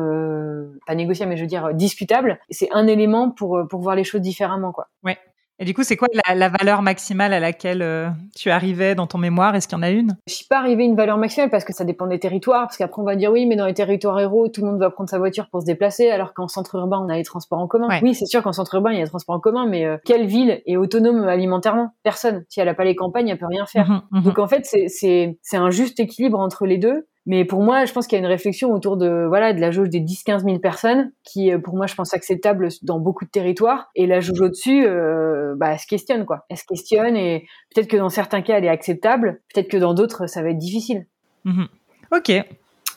pas 0.88 0.96
négociable, 0.96 1.32
mais 1.32 1.38
je 1.38 1.42
veux 1.42 1.48
dire 1.48 1.74
discutable. 1.74 2.40
C'est 2.50 2.70
un 2.72 2.88
élément 2.88 3.30
pour 3.30 3.62
pour 3.70 3.82
voir 3.82 3.96
les 3.96 4.06
choses 4.06 4.22
différemment, 4.22 4.72
quoi. 4.72 4.88
Ouais. 5.04 5.18
Et 5.62 5.64
du 5.64 5.76
coup, 5.76 5.84
c'est 5.84 5.96
quoi 5.96 6.08
la, 6.34 6.50
valeur 6.50 6.82
maximale 6.82 7.34
à 7.34 7.40
laquelle 7.40 7.84
euh, 7.84 8.10
tu 8.36 8.50
arrivais 8.50 8.96
dans 8.96 9.06
ton 9.06 9.20
mémoire? 9.20 9.54
Est-ce 9.56 9.68
qu'il 9.68 9.78
y 9.78 9.80
en 9.80 9.84
a 9.84 9.92
une? 9.92 10.18
Je 10.26 10.34
suis 10.34 10.48
pas 10.48 10.58
arrivée 10.58 10.82
à 10.82 10.86
une 10.88 10.96
valeur 10.96 11.20
maximale 11.20 11.52
parce 11.52 11.64
que 11.64 11.72
ça 11.72 11.84
dépend 11.84 12.08
des 12.08 12.18
territoires. 12.18 12.64
Parce 12.64 12.78
qu'après, 12.78 13.00
on 13.00 13.06
va 13.06 13.16
dire 13.16 13.32
oui, 13.32 13.46
mais 13.46 13.56
dans 13.56 13.68
les 13.68 13.76
territoires 13.76 14.20
héros, 14.20 14.48
tout 14.48 14.62
le 14.62 14.72
monde 14.72 14.80
va 14.80 14.90
prendre 14.90 15.08
sa 15.08 15.20
voiture 15.20 15.50
pour 15.52 15.62
se 15.62 15.68
déplacer, 15.68 16.10
alors 16.10 16.34
qu'en 16.34 16.48
centre 16.48 16.74
urbain, 16.74 17.00
on 17.00 17.10
a 17.10 17.16
les 17.16 17.24
transports 17.24 17.60
en 17.60 17.68
commun. 17.68 17.90
Oui, 18.02 18.16
c'est 18.16 18.26
sûr 18.26 18.42
qu'en 18.42 18.54
centre 18.54 18.74
urbain, 18.74 18.90
il 18.90 18.96
y 18.96 19.02
a 19.02 19.04
les 19.04 19.10
transports 19.10 19.36
en 19.36 19.40
commun, 19.40 19.68
mais 19.68 19.86
euh, 19.86 19.98
quelle 20.04 20.26
ville 20.26 20.64
est 20.66 20.78
autonome 20.78 21.26
alimentairement? 21.26 21.94
Personne. 22.02 22.44
Si 22.50 22.60
elle 22.60 22.68
a 22.68 22.74
pas 22.74 22.84
les 22.84 22.96
campagnes, 22.96 23.28
elle 23.28 23.38
peut 23.38 23.46
rien 23.46 23.68
faire. 23.68 23.88
Mhm, 23.88 24.02
mhm. 24.14 24.24
Donc 24.24 24.40
en 24.40 24.48
fait, 24.48 24.66
c'est 24.66 25.38
un 25.54 25.70
juste 25.70 26.00
équilibre 26.00 26.40
entre 26.40 26.66
les 26.66 26.80
deux. 26.80 27.06
Mais 27.28 27.46
pour 27.46 27.62
moi, 27.62 27.86
je 27.86 27.94
pense 27.94 28.08
qu'il 28.08 28.18
y 28.18 28.22
a 28.22 28.26
une 28.26 28.32
réflexion 28.32 28.72
autour 28.72 28.98
de 28.98 29.26
voilà 29.28 29.54
de 29.54 29.62
la 29.62 29.70
jauge 29.70 29.90
des 29.90 30.00
10-15 30.00 30.44
000 30.44 30.60
personnes 30.60 31.12
qui, 31.24 31.52
euh, 31.52 31.60
pour 31.60 31.76
moi, 31.76 31.86
je 31.86 31.94
pense 31.94 32.14
acceptable 32.14 32.70
dans 32.82 33.00
beaucoup 33.00 33.26
de 33.26 33.30
territoires. 33.30 33.92
Et 33.96 34.08
la 34.08 34.20
jauge 34.20 34.42
au-dessus, 34.42 34.86
euh, 34.86 35.54
bah, 35.56 35.74
elle 35.74 35.80
se 35.80 35.86
questionne 35.86 36.26
quoi. 36.26 36.46
Elle 36.50 36.58
se 36.58 36.66
questionne 36.66 37.16
et 37.16 37.46
peut-être 37.74 37.88
que 37.88 37.98
dans 37.98 38.10
certains 38.10 38.42
cas, 38.42 38.58
elle 38.58 38.66
est 38.66 38.70
acceptable. 38.70 39.42
Peut-être 39.54 39.70
que 39.70 39.78
dans 39.78 39.94
d'autres, 39.94 40.28
ça 40.28 40.42
va 40.42 40.50
être 40.50 40.58
difficile. 40.58 41.06
Mhm. 41.46 41.68
Ok. 42.12 42.32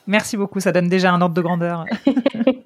Merci 0.07 0.37
beaucoup. 0.37 0.61
Ça 0.61 0.73
donne 0.73 0.89
déjà 0.89 1.13
un 1.13 1.21
ordre 1.21 1.35
de 1.35 1.43
grandeur. 1.43 1.85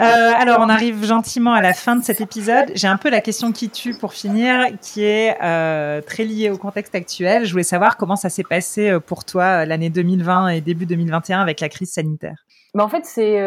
Euh, 0.00 0.04
alors, 0.04 0.58
on 0.60 0.68
arrive 0.68 1.04
gentiment 1.04 1.52
à 1.52 1.60
la 1.60 1.72
fin 1.72 1.96
de 1.96 2.04
cet 2.04 2.20
épisode. 2.20 2.70
J'ai 2.74 2.86
un 2.86 2.98
peu 2.98 3.10
la 3.10 3.20
question 3.20 3.50
qui 3.50 3.68
tue 3.68 3.94
pour 3.98 4.12
finir, 4.12 4.66
qui 4.80 5.02
est 5.02 5.36
euh, 5.42 6.00
très 6.00 6.24
liée 6.24 6.50
au 6.50 6.56
contexte 6.56 6.94
actuel. 6.94 7.44
Je 7.44 7.50
voulais 7.50 7.64
savoir 7.64 7.96
comment 7.96 8.14
ça 8.14 8.28
s'est 8.28 8.44
passé 8.44 8.90
euh, 8.90 9.00
pour 9.00 9.24
toi 9.24 9.66
l'année 9.66 9.90
2020 9.90 10.48
et 10.50 10.60
début 10.60 10.86
2021 10.86 11.40
avec 11.40 11.60
la 11.60 11.68
crise 11.68 11.90
sanitaire. 11.90 12.44
Bah 12.74 12.84
en 12.84 12.88
fait, 12.88 13.04
c'est 13.06 13.40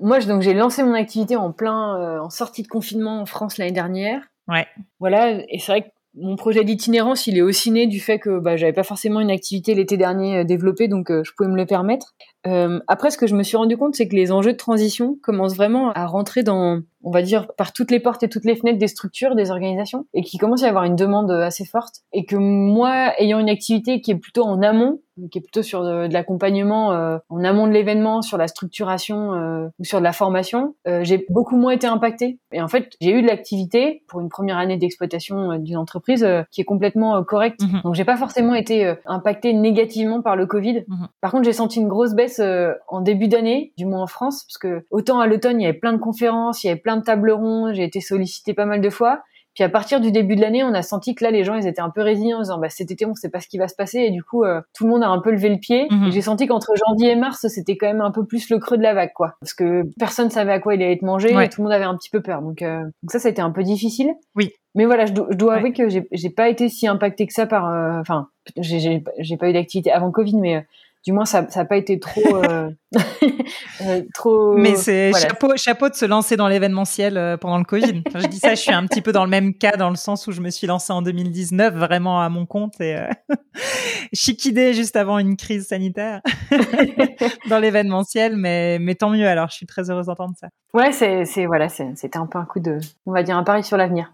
moi, 0.00 0.18
donc 0.20 0.40
j'ai 0.40 0.54
lancé 0.54 0.82
mon 0.82 0.94
activité 0.94 1.36
en 1.36 1.52
plein 1.52 2.20
en 2.20 2.30
sortie 2.30 2.62
de 2.62 2.68
confinement 2.68 3.20
en 3.20 3.26
France 3.26 3.58
l'année 3.58 3.70
dernière. 3.70 4.22
Ouais. 4.48 4.66
Voilà, 4.98 5.32
et 5.32 5.58
c'est 5.58 5.72
vrai 5.72 5.82
que 5.82 5.88
mon 6.14 6.36
projet 6.36 6.64
d'itinérance, 6.64 7.26
il 7.26 7.36
est 7.36 7.42
aussi 7.42 7.70
né 7.70 7.86
du 7.86 8.00
fait 8.00 8.18
que 8.18 8.38
bah, 8.38 8.56
j'avais 8.56 8.72
pas 8.72 8.82
forcément 8.82 9.20
une 9.20 9.30
activité 9.30 9.74
l'été 9.74 9.98
dernier 9.98 10.44
développée, 10.46 10.88
donc 10.88 11.10
je 11.10 11.30
pouvais 11.36 11.50
me 11.50 11.56
le 11.56 11.66
permettre. 11.66 12.14
Euh, 12.46 12.80
après, 12.86 13.10
ce 13.10 13.18
que 13.18 13.26
je 13.26 13.34
me 13.34 13.42
suis 13.42 13.56
rendu 13.56 13.76
compte, 13.76 13.94
c'est 13.94 14.08
que 14.08 14.14
les 14.14 14.32
enjeux 14.32 14.52
de 14.52 14.56
transition 14.56 15.16
commencent 15.22 15.56
vraiment 15.56 15.90
à 15.92 16.06
rentrer 16.06 16.42
dans, 16.42 16.80
on 17.02 17.10
va 17.10 17.22
dire, 17.22 17.48
par 17.56 17.72
toutes 17.72 17.90
les 17.90 18.00
portes 18.00 18.22
et 18.22 18.28
toutes 18.28 18.44
les 18.44 18.56
fenêtres 18.56 18.78
des 18.78 18.88
structures, 18.88 19.34
des 19.34 19.50
organisations, 19.50 20.06
et 20.14 20.22
qui 20.22 20.38
commence 20.38 20.62
à 20.62 20.66
y 20.66 20.68
avoir 20.68 20.84
une 20.84 20.96
demande 20.96 21.30
assez 21.30 21.64
forte. 21.64 21.96
Et 22.12 22.24
que 22.24 22.36
moi, 22.36 23.12
ayant 23.18 23.38
une 23.38 23.48
activité 23.48 24.00
qui 24.00 24.12
est 24.12 24.16
plutôt 24.16 24.44
en 24.44 24.62
amont, 24.62 25.00
qui 25.30 25.38
est 25.38 25.40
plutôt 25.40 25.62
sur 25.62 25.82
de, 25.82 26.12
l'accompagnement 26.12 26.92
euh, 26.92 27.16
en 27.30 27.42
amont 27.42 27.66
de 27.66 27.72
l'événement, 27.72 28.22
sur 28.22 28.36
la 28.36 28.48
structuration 28.48 29.32
euh, 29.34 29.68
ou 29.78 29.84
sur 29.84 29.98
de 29.98 30.04
la 30.04 30.12
formation, 30.12 30.74
j'ai 31.02 31.24
beaucoup 31.30 31.56
moins 31.56 31.72
été 31.72 31.86
impactée. 31.86 32.38
Et 32.52 32.60
en 32.60 32.68
fait, 32.68 32.90
j'ai 33.00 33.12
eu 33.12 33.22
de 33.22 33.26
l'activité 33.26 34.02
pour 34.08 34.20
une 34.20 34.28
première 34.28 34.58
année 34.58 34.76
d'exploitation 34.76 35.58
d'une 35.58 35.76
entreprise 35.78 36.26
qui 36.50 36.60
est 36.60 36.64
complètement 36.64 37.22
correcte. 37.24 37.62
Mhm. 37.62 37.80
Donc, 37.82 37.94
j'ai 37.94 38.04
pas 38.04 38.16
forcément 38.16 38.54
été 38.54 38.94
impactée 39.06 39.52
négativement 39.52 40.22
par 40.22 40.36
le 40.36 40.46
Covid. 40.46 40.84
Mhm. 40.86 41.08
Par 41.20 41.30
contre, 41.30 41.44
j'ai 41.44 41.52
senti 41.52 41.80
une 41.80 41.88
grosse 41.88 42.14
baisse 42.14 42.35
euh, 42.40 42.72
en 42.88 43.00
début 43.00 43.28
d'année, 43.28 43.72
du 43.76 43.86
moins 43.86 44.02
en 44.02 44.06
France, 44.06 44.44
parce 44.44 44.58
que 44.58 44.84
autant 44.90 45.20
à 45.20 45.26
l'automne 45.26 45.60
il 45.60 45.64
y 45.64 45.66
avait 45.66 45.78
plein 45.78 45.92
de 45.92 45.98
conférences, 45.98 46.62
il 46.64 46.68
y 46.68 46.70
avait 46.70 46.80
plein 46.80 46.96
de 46.96 47.02
tables 47.02 47.30
rondes, 47.30 47.74
j'ai 47.74 47.84
été 47.84 48.00
sollicitée 48.00 48.54
pas 48.54 48.64
mal 48.66 48.80
de 48.80 48.90
fois. 48.90 49.22
Puis 49.54 49.64
à 49.64 49.70
partir 49.70 50.00
du 50.02 50.12
début 50.12 50.36
de 50.36 50.42
l'année, 50.42 50.62
on 50.64 50.74
a 50.74 50.82
senti 50.82 51.14
que 51.14 51.24
là, 51.24 51.30
les 51.30 51.42
gens, 51.42 51.54
ils 51.54 51.66
étaient 51.66 51.80
un 51.80 51.88
peu 51.88 52.02
résilients 52.02 52.36
en 52.36 52.42
disant, 52.42 52.58
bah, 52.58 52.68
cet 52.68 52.90
été, 52.90 53.06
on 53.06 53.14
sait 53.14 53.30
pas 53.30 53.40
ce 53.40 53.48
qui 53.48 53.56
va 53.56 53.68
se 53.68 53.74
passer. 53.74 54.00
Et 54.00 54.10
du 54.10 54.22
coup, 54.22 54.44
euh, 54.44 54.60
tout 54.74 54.84
le 54.84 54.90
monde 54.90 55.02
a 55.02 55.08
un 55.08 55.18
peu 55.18 55.30
levé 55.30 55.48
le 55.48 55.56
pied. 55.56 55.86
Mhm. 55.90 56.10
J'ai 56.10 56.20
senti 56.20 56.46
qu'entre 56.46 56.74
janvier 56.76 57.12
et 57.12 57.16
mars, 57.16 57.46
c'était 57.48 57.78
quand 57.78 57.86
même 57.86 58.02
un 58.02 58.10
peu 58.10 58.26
plus 58.26 58.50
le 58.50 58.58
creux 58.58 58.76
de 58.76 58.82
la 58.82 58.92
vague, 58.92 59.14
quoi. 59.14 59.32
Parce 59.40 59.54
que 59.54 59.84
personne 59.98 60.28
savait 60.28 60.52
à 60.52 60.58
quoi 60.60 60.74
il 60.74 60.82
allait 60.82 60.92
être 60.92 61.00
mangé 61.00 61.34
Ouais. 61.34 61.46
et 61.46 61.48
tout 61.48 61.62
le 61.62 61.68
monde 61.68 61.72
avait 61.72 61.86
un 61.86 61.96
petit 61.96 62.10
peu 62.10 62.20
peur. 62.20 62.42
Donc, 62.42 62.60
euh, 62.60 62.80
donc 62.82 63.10
ça, 63.10 63.18
ça 63.18 63.28
a 63.28 63.30
été 63.30 63.40
un 63.40 63.50
peu 63.50 63.62
difficile. 63.62 64.12
Oui. 64.34 64.50
Mais 64.74 64.84
voilà, 64.84 65.06
je, 65.06 65.14
do- 65.14 65.26
je 65.30 65.36
dois 65.38 65.52
Ouais. 65.54 65.58
avouer 65.60 65.72
que 65.72 65.88
j'ai 65.88 66.30
pas 66.30 66.50
été 66.50 66.68
si 66.68 66.86
impactée 66.86 67.26
que 67.26 67.32
ça 67.32 67.46
par, 67.46 67.66
euh, 67.72 67.98
enfin, 67.98 68.28
j'ai- 68.58 69.02
j'ai 69.20 69.36
pas 69.38 69.48
eu 69.48 69.54
d'activité 69.54 69.90
avant 69.90 70.10
Covid, 70.10 70.36
mais 70.36 70.56
euh, 70.56 70.60
du 71.06 71.12
moins 71.12 71.24
ça 71.24 71.48
ça 71.48 71.60
a 71.60 71.64
pas 71.64 71.76
été 71.76 72.00
trop 72.00 72.36
euh, 72.36 72.68
euh, 73.82 74.02
trop. 74.12 74.56
Mais 74.56 74.74
c'est 74.74 75.10
voilà. 75.10 75.28
chapeau, 75.28 75.56
chapeau 75.56 75.88
de 75.88 75.94
se 75.94 76.04
lancer 76.04 76.36
dans 76.36 76.48
l'événementiel 76.48 77.16
euh, 77.16 77.36
pendant 77.36 77.58
le 77.58 77.64
Covid. 77.64 78.02
Je 78.14 78.26
dis 78.26 78.38
ça, 78.38 78.50
je 78.50 78.60
suis 78.60 78.72
un 78.72 78.86
petit 78.86 79.02
peu 79.02 79.12
dans 79.12 79.24
le 79.24 79.30
même 79.30 79.54
cas 79.54 79.76
dans 79.76 79.90
le 79.90 79.96
sens 79.96 80.26
où 80.26 80.32
je 80.32 80.40
me 80.40 80.50
suis 80.50 80.66
lancée 80.66 80.92
en 80.92 81.02
2019 81.02 81.74
vraiment 81.74 82.20
à 82.20 82.28
mon 82.28 82.44
compte 82.44 82.80
et 82.80 82.96
euh, 82.96 83.08
chic 84.12 84.44
idée 84.44 84.74
juste 84.74 84.96
avant 84.96 85.18
une 85.18 85.36
crise 85.36 85.68
sanitaire 85.68 86.20
dans 87.48 87.58
l'événementiel, 87.58 88.36
mais 88.36 88.78
mais 88.80 88.96
tant 88.96 89.10
mieux. 89.10 89.28
Alors, 89.28 89.48
je 89.48 89.54
suis 89.54 89.66
très 89.66 89.90
heureuse 89.90 90.06
d'entendre 90.06 90.34
ça. 90.38 90.48
Ouais, 90.74 90.92
c'est 90.92 91.46
voilà, 91.46 91.68
c'était 91.68 92.18
un 92.18 92.26
peu 92.26 92.38
un 92.38 92.44
coup 92.44 92.60
de, 92.60 92.78
on 93.06 93.12
va 93.12 93.22
dire 93.22 93.36
un 93.36 93.44
pari 93.44 93.62
sur 93.62 93.76
l'avenir. 93.76 94.12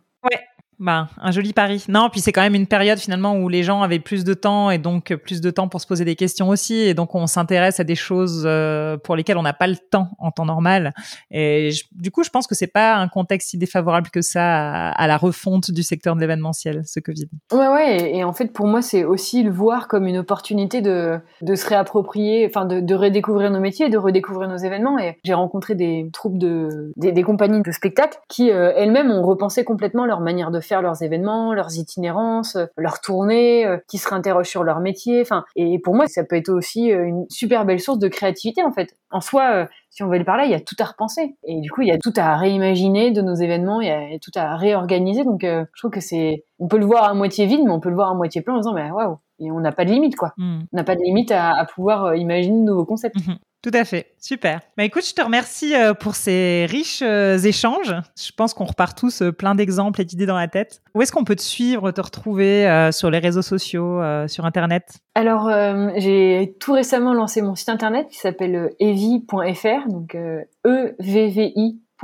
Ben, 0.83 1.07
un 1.16 1.30
joli 1.30 1.53
pari. 1.53 1.85
Non, 1.89 2.09
puis 2.11 2.20
c'est 2.20 2.33
quand 2.33 2.43
même 2.43 2.57
une 2.57 2.66
période 2.66 2.99
finalement 2.99 3.37
où 3.37 3.49
les 3.49 3.62
gens 3.62 3.83
avaient 3.83 4.01
plus 4.01 4.24
de 4.24 4.35
temps 4.35 4.70
et 4.70 4.78
donc 4.78 5.14
plus 5.14 5.41
de 5.41 5.51
temps 5.51 5.68
pour 5.68 5.80
se 5.80 5.87
poser 5.87 6.05
des 6.05 6.16
questions 6.16 6.49
aussi. 6.49 6.74
Et 6.74 6.93
donc 6.93 7.14
on 7.14 7.28
s'intéresse 7.28 7.78
à 7.78 7.85
des 7.85 7.95
choses 7.95 8.43
euh, 8.45 8.97
pour 8.97 9.14
lesquelles 9.14 9.39
on 9.39 9.43
n'a 9.43 9.53
pas 9.53 9.68
le 9.68 9.76
temps 9.76 10.09
en 10.18 10.33
temps 10.33 10.45
normal. 10.45 10.93
Et 11.30 11.70
je- 11.70 11.85
du 11.93 12.11
coup, 12.11 12.24
je 12.24 12.30
pense 12.30 12.49
que 12.49 12.57
c'est 12.57 12.66
pas 12.66 12.97
un 12.97 13.07
contexte 13.07 13.51
si 13.51 13.59
défavorable 13.59 14.11
que 14.11 14.22
ça 14.22 14.91
à, 14.91 15.07
la 15.07 15.16
refonte 15.16 15.70
du 15.70 15.83
secteur 15.83 16.16
de 16.16 16.20
l'événementiel, 16.20 16.83
ce 16.85 17.01
Covid. 17.01 17.28
Ouais, 17.53 17.68
ouais, 17.68 18.16
et, 18.16 18.24
en 18.24 18.33
fait, 18.33 18.53
pour 18.53 18.66
moi, 18.66 18.83
c'est 18.83 19.05
aussi 19.05 19.43
le 19.43 19.51
voir 19.51 19.87
comme 19.87 20.07
une 20.07 20.18
opportunité 20.18 20.80
de, 20.80 21.20
se 21.55 21.68
réapproprier, 21.68 22.47
enfin, 22.47 22.64
de, 22.64 22.95
redécouvrir 22.95 23.51
nos 23.51 23.61
métiers, 23.61 23.89
de 23.89 23.99
redécouvrir 23.99 24.49
nos 24.49 24.57
événements. 24.57 24.99
Et 24.99 25.18
j'ai 25.24 25.35
rencontré 25.35 25.74
des 25.74 26.09
troupes 26.12 26.39
de, 26.39 26.93
des, 26.97 27.22
compagnies 27.22 27.62
de 27.62 27.70
spectacles 27.70 28.18
qui, 28.28 28.51
euh, 28.51 28.72
elles-mêmes, 28.76 29.11
ont 29.11 29.22
repensé 29.22 29.64
complètement 29.64 30.07
leur 30.07 30.20
manière 30.20 30.51
de 30.51 30.61
faire 30.61 30.71
leurs 30.80 31.02
événements, 31.02 31.52
leurs 31.52 31.76
itinérances, 31.76 32.56
euh, 32.56 32.66
leurs 32.76 33.00
tournées, 33.00 33.66
euh, 33.66 33.78
qui 33.88 33.98
se 33.98 34.08
réinterrogent 34.08 34.48
sur 34.48 34.64
leur 34.64 34.80
métier. 34.80 35.20
Enfin, 35.20 35.44
et 35.56 35.78
pour 35.80 35.94
moi, 35.94 36.06
ça 36.06 36.24
peut 36.24 36.36
être 36.36 36.48
aussi 36.48 36.92
euh, 36.92 37.04
une 37.04 37.26
super 37.28 37.64
belle 37.64 37.80
source 37.80 37.98
de 37.98 38.08
créativité, 38.08 38.62
en 38.62 38.72
fait. 38.72 38.96
En 39.10 39.20
soi, 39.20 39.66
si 39.90 40.02
on 40.02 40.08
veut 40.08 40.18
le 40.18 40.24
parler, 40.24 40.44
il 40.46 40.50
y 40.50 40.54
a 40.54 40.60
tout 40.60 40.74
à 40.78 40.84
repenser. 40.84 41.36
Et 41.44 41.60
du 41.60 41.70
coup, 41.70 41.82
il 41.82 41.88
y 41.88 41.92
a 41.92 41.98
tout 41.98 42.14
à 42.16 42.36
réimaginer 42.36 43.10
de 43.10 43.20
nos 43.20 43.34
événements, 43.34 43.82
il 43.82 43.88
y 43.88 43.90
a 43.90 44.18
tout 44.18 44.30
à 44.34 44.56
réorganiser. 44.56 45.22
Donc, 45.22 45.44
euh, 45.44 45.66
je 45.74 45.80
trouve 45.82 45.90
que 45.90 46.00
c'est, 46.00 46.44
on 46.58 46.66
peut 46.66 46.78
le 46.78 46.86
voir 46.86 47.04
à 47.04 47.12
moitié 47.12 47.44
vide, 47.44 47.60
mais 47.62 47.70
on 47.70 47.80
peut 47.80 47.90
le 47.90 47.94
voir 47.94 48.10
à 48.10 48.14
moitié 48.14 48.40
plein 48.40 48.54
en 48.54 48.58
disant, 48.58 48.72
mais 48.72 48.90
waouh, 48.90 49.18
et 49.38 49.50
on 49.50 49.60
n'a 49.60 49.70
pas 49.70 49.84
de 49.84 49.90
limite, 49.90 50.16
quoi. 50.16 50.32
Hmm. 50.38 50.62
On 50.72 50.76
n'a 50.76 50.84
pas 50.84 50.94
de 50.94 51.02
limite 51.02 51.30
à, 51.30 51.50
à 51.50 51.66
pouvoir 51.66 52.14
imaginer 52.16 52.58
de 52.58 52.64
nouveaux 52.64 52.86
concepts. 52.86 53.16
Mhm. 53.16 53.36
Tout 53.62 53.70
à 53.74 53.84
fait, 53.84 54.14
super. 54.18 54.60
Bah 54.76 54.82
écoute, 54.82 55.06
je 55.06 55.14
te 55.14 55.22
remercie 55.22 55.76
euh, 55.76 55.94
pour 55.94 56.16
ces 56.16 56.66
riches 56.68 57.02
euh, 57.02 57.38
échanges. 57.38 57.94
Je 58.20 58.32
pense 58.36 58.54
qu'on 58.54 58.64
repart 58.64 58.98
tous 58.98 59.22
euh, 59.22 59.30
plein 59.30 59.54
d'exemples 59.54 60.00
et 60.00 60.04
d'idées 60.04 60.26
dans 60.26 60.36
la 60.36 60.48
tête. 60.48 60.82
Où 60.96 61.02
est-ce 61.02 61.12
qu'on 61.12 61.22
peut 61.22 61.36
te 61.36 61.42
suivre, 61.42 61.92
te 61.92 62.00
retrouver 62.00 62.90
sur 62.92 63.10
les 63.10 63.18
réseaux 63.18 63.40
sociaux, 63.42 64.02
sur 64.26 64.44
Internet? 64.44 64.98
Alors, 65.14 65.48
euh, 65.48 65.90
j'ai 65.96 66.56
tout 66.58 66.72
récemment 66.72 67.14
lancé 67.14 67.40
mon 67.42 67.54
site 67.54 67.68
internet 67.68 68.08
qui 68.08 68.18
s'appelle 68.18 68.70
evi.fr, 68.80 69.88
donc 69.88 70.14
euh, 70.14 70.42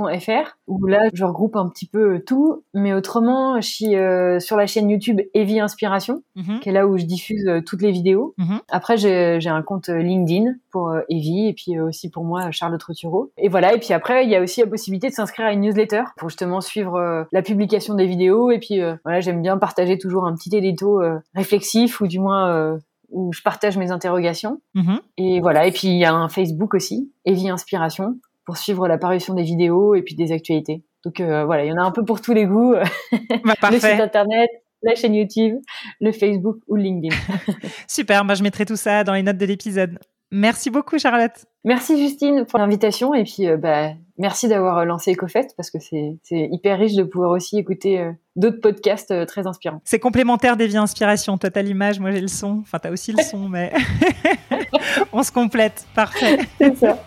E-V-V-I.fr, 0.07 0.57
où 0.67 0.85
là, 0.85 0.99
je 1.13 1.23
regroupe 1.25 1.55
un 1.55 1.67
petit 1.69 1.87
peu 1.87 2.15
euh, 2.15 2.19
tout. 2.25 2.63
Mais 2.73 2.93
autrement, 2.93 3.59
je 3.61 3.67
suis 3.67 3.95
euh, 3.95 4.39
sur 4.39 4.57
la 4.57 4.67
chaîne 4.67 4.89
YouTube 4.89 5.19
Evi 5.33 5.59
Inspiration, 5.59 6.23
Mhm. 6.35 6.59
qui 6.61 6.69
est 6.69 6.71
là 6.71 6.87
où 6.87 6.97
je 6.97 7.05
diffuse 7.05 7.45
euh, 7.47 7.61
toutes 7.65 7.81
les 7.81 7.91
vidéos. 7.91 8.33
Mhm. 8.37 8.59
Après, 8.69 8.97
j'ai 8.97 9.39
un 9.49 9.61
compte 9.61 9.89
LinkedIn 9.89 10.53
pour 10.71 10.89
euh, 10.89 11.01
Evie 11.09 11.47
et 11.47 11.53
puis 11.53 11.79
aussi 11.79 12.09
pour 12.09 12.23
moi 12.23 12.51
Charlotte 12.51 12.81
Roturo. 12.83 13.31
Et 13.37 13.49
voilà. 13.49 13.73
Et 13.73 13.79
puis 13.79 13.93
après, 13.93 14.23
il 14.23 14.29
y 14.29 14.35
a 14.35 14.41
aussi 14.41 14.61
la 14.61 14.67
possibilité 14.67 15.09
de 15.09 15.13
s'inscrire 15.13 15.47
à 15.47 15.53
une 15.53 15.61
newsletter 15.61 16.03
pour 16.17 16.29
justement 16.29 16.61
suivre 16.61 17.25
la 17.31 17.41
publication 17.41 17.95
des 17.95 18.05
vidéos. 18.05 18.51
Et 18.51 18.59
puis 18.59 18.79
voilà, 19.03 19.19
j'aime 19.19 19.41
bien 19.41 19.57
partager 19.57 19.97
toujours 19.97 20.25
un 20.25 20.33
petit 20.35 20.55
édito 20.55 21.01
réflexif 21.35 22.01
ou 22.01 22.07
du 22.07 22.19
moins 22.19 22.77
où 23.11 23.33
je 23.33 23.41
partage 23.41 23.77
mes 23.77 23.91
interrogations. 23.91 24.61
Mhm. 24.75 24.99
Et 25.17 25.41
voilà. 25.41 25.65
Et 25.67 25.71
puis 25.71 25.87
il 25.87 25.97
y 25.97 26.05
a 26.05 26.13
un 26.13 26.29
Facebook 26.29 26.73
aussi, 26.75 27.11
Evie 27.25 27.49
Inspiration, 27.49 28.15
pour 28.49 28.57
suivre 28.57 28.87
la 28.87 28.97
parution 28.97 29.35
des 29.35 29.43
vidéos 29.43 29.93
et 29.93 30.01
puis 30.01 30.15
des 30.15 30.31
actualités. 30.31 30.83
Donc 31.05 31.19
euh, 31.19 31.45
voilà, 31.45 31.65
il 31.65 31.67
y 31.67 31.71
en 31.71 31.77
a 31.77 31.83
un 31.83 31.91
peu 31.91 32.03
pour 32.03 32.19
tous 32.19 32.33
les 32.33 32.47
goûts. 32.47 32.73
Bah, 33.61 33.69
le 33.69 33.77
site 33.79 33.99
internet, 33.99 34.49
la 34.81 34.95
chaîne 34.95 35.13
YouTube, 35.13 35.59
le 36.01 36.11
Facebook 36.11 36.57
ou 36.67 36.75
le 36.75 36.81
LinkedIn. 36.81 37.15
Super, 37.87 38.25
bah, 38.25 38.33
je 38.33 38.41
mettrai 38.41 38.65
tout 38.65 38.75
ça 38.75 39.03
dans 39.03 39.13
les 39.13 39.21
notes 39.21 39.37
de 39.37 39.45
l'épisode. 39.45 39.99
Merci 40.31 40.71
beaucoup, 40.71 40.97
Charlotte. 40.97 41.45
Merci 41.63 41.95
Justine 41.99 42.45
pour 42.45 42.57
l'invitation 42.57 43.13
et 43.13 43.23
puis 43.23 43.47
euh, 43.47 43.57
bah, 43.57 43.91
merci 44.17 44.47
d'avoir 44.47 44.79
euh, 44.79 44.85
lancé 44.85 45.13
EcoFest 45.13 45.49
parce 45.55 45.69
que 45.69 45.77
c'est 45.79 46.17
c'est 46.23 46.49
hyper 46.51 46.79
riche 46.79 46.95
de 46.95 47.03
pouvoir 47.03 47.29
aussi 47.29 47.59
écouter 47.59 47.99
euh, 47.99 48.11
d'autres 48.35 48.61
podcasts 48.61 49.11
euh, 49.11 49.25
très 49.25 49.45
inspirants. 49.45 49.81
C'est 49.83 49.99
complémentaire 49.99 50.57
des 50.57 50.65
vies 50.65 50.77
inspiration. 50.77 51.37
Toi, 51.37 51.51
t'as 51.51 51.61
l'image, 51.61 51.99
moi 51.99 52.11
j'ai 52.11 52.21
le 52.21 52.27
son. 52.27 52.59
Enfin, 52.61 52.79
t'as 52.79 52.89
aussi 52.89 53.11
le 53.11 53.21
son, 53.21 53.47
mais 53.47 53.71
on 55.13 55.21
se 55.21 55.31
complète. 55.31 55.85
Parfait. 55.93 56.39
C'est 56.57 56.75
ça. 56.75 57.03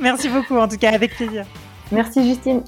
Merci 0.00 0.28
beaucoup, 0.28 0.56
en 0.56 0.68
tout 0.68 0.78
cas, 0.78 0.92
avec 0.92 1.14
plaisir. 1.16 1.44
Merci 1.90 2.26
Justine. 2.26 2.62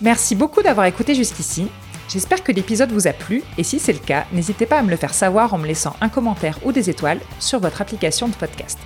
Merci 0.00 0.34
beaucoup 0.34 0.62
d'avoir 0.62 0.86
écouté 0.86 1.14
jusqu'ici. 1.14 1.68
J'espère 2.08 2.44
que 2.44 2.52
l'épisode 2.52 2.92
vous 2.92 3.08
a 3.08 3.12
plu 3.12 3.42
et 3.58 3.64
si 3.64 3.78
c'est 3.80 3.92
le 3.92 3.98
cas, 3.98 4.26
n'hésitez 4.32 4.66
pas 4.66 4.78
à 4.78 4.82
me 4.82 4.90
le 4.90 4.96
faire 4.96 5.14
savoir 5.14 5.52
en 5.54 5.58
me 5.58 5.66
laissant 5.66 5.96
un 6.00 6.08
commentaire 6.08 6.58
ou 6.64 6.70
des 6.70 6.88
étoiles 6.88 7.18
sur 7.40 7.58
votre 7.58 7.80
application 7.80 8.28
de 8.28 8.34
podcast. 8.34 8.78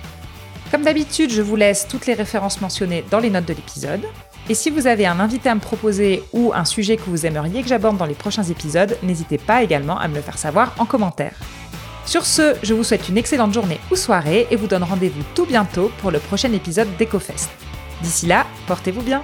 Comme 0.71 0.83
d'habitude, 0.83 1.31
je 1.31 1.41
vous 1.41 1.55
laisse 1.55 1.87
toutes 1.87 2.07
les 2.07 2.13
références 2.13 2.61
mentionnées 2.61 3.03
dans 3.11 3.19
les 3.19 3.29
notes 3.29 3.45
de 3.45 3.53
l'épisode. 3.53 4.05
Et 4.49 4.55
si 4.55 4.69
vous 4.69 4.87
avez 4.87 5.05
un 5.05 5.19
invité 5.19 5.49
à 5.49 5.55
me 5.55 5.59
proposer 5.59 6.23
ou 6.33 6.51
un 6.55 6.65
sujet 6.65 6.97
que 6.97 7.09
vous 7.09 7.25
aimeriez 7.25 7.61
que 7.61 7.67
j'aborde 7.67 7.97
dans 7.97 8.05
les 8.05 8.15
prochains 8.15 8.43
épisodes, 8.43 8.97
n'hésitez 9.03 9.37
pas 9.37 9.61
également 9.61 9.99
à 9.99 10.07
me 10.07 10.15
le 10.15 10.21
faire 10.21 10.37
savoir 10.37 10.73
en 10.79 10.85
commentaire. 10.85 11.35
Sur 12.05 12.25
ce, 12.25 12.55
je 12.63 12.73
vous 12.73 12.83
souhaite 12.83 13.09
une 13.09 13.17
excellente 13.17 13.53
journée 13.53 13.79
ou 13.91 13.95
soirée 13.95 14.47
et 14.49 14.55
vous 14.55 14.67
donne 14.67 14.83
rendez-vous 14.83 15.23
tout 15.35 15.45
bientôt 15.45 15.91
pour 15.99 16.11
le 16.11 16.19
prochain 16.19 16.51
épisode 16.51 16.87
d'EcoFest. 16.97 17.49
D'ici 18.01 18.25
là, 18.25 18.45
portez-vous 18.67 19.01
bien 19.01 19.23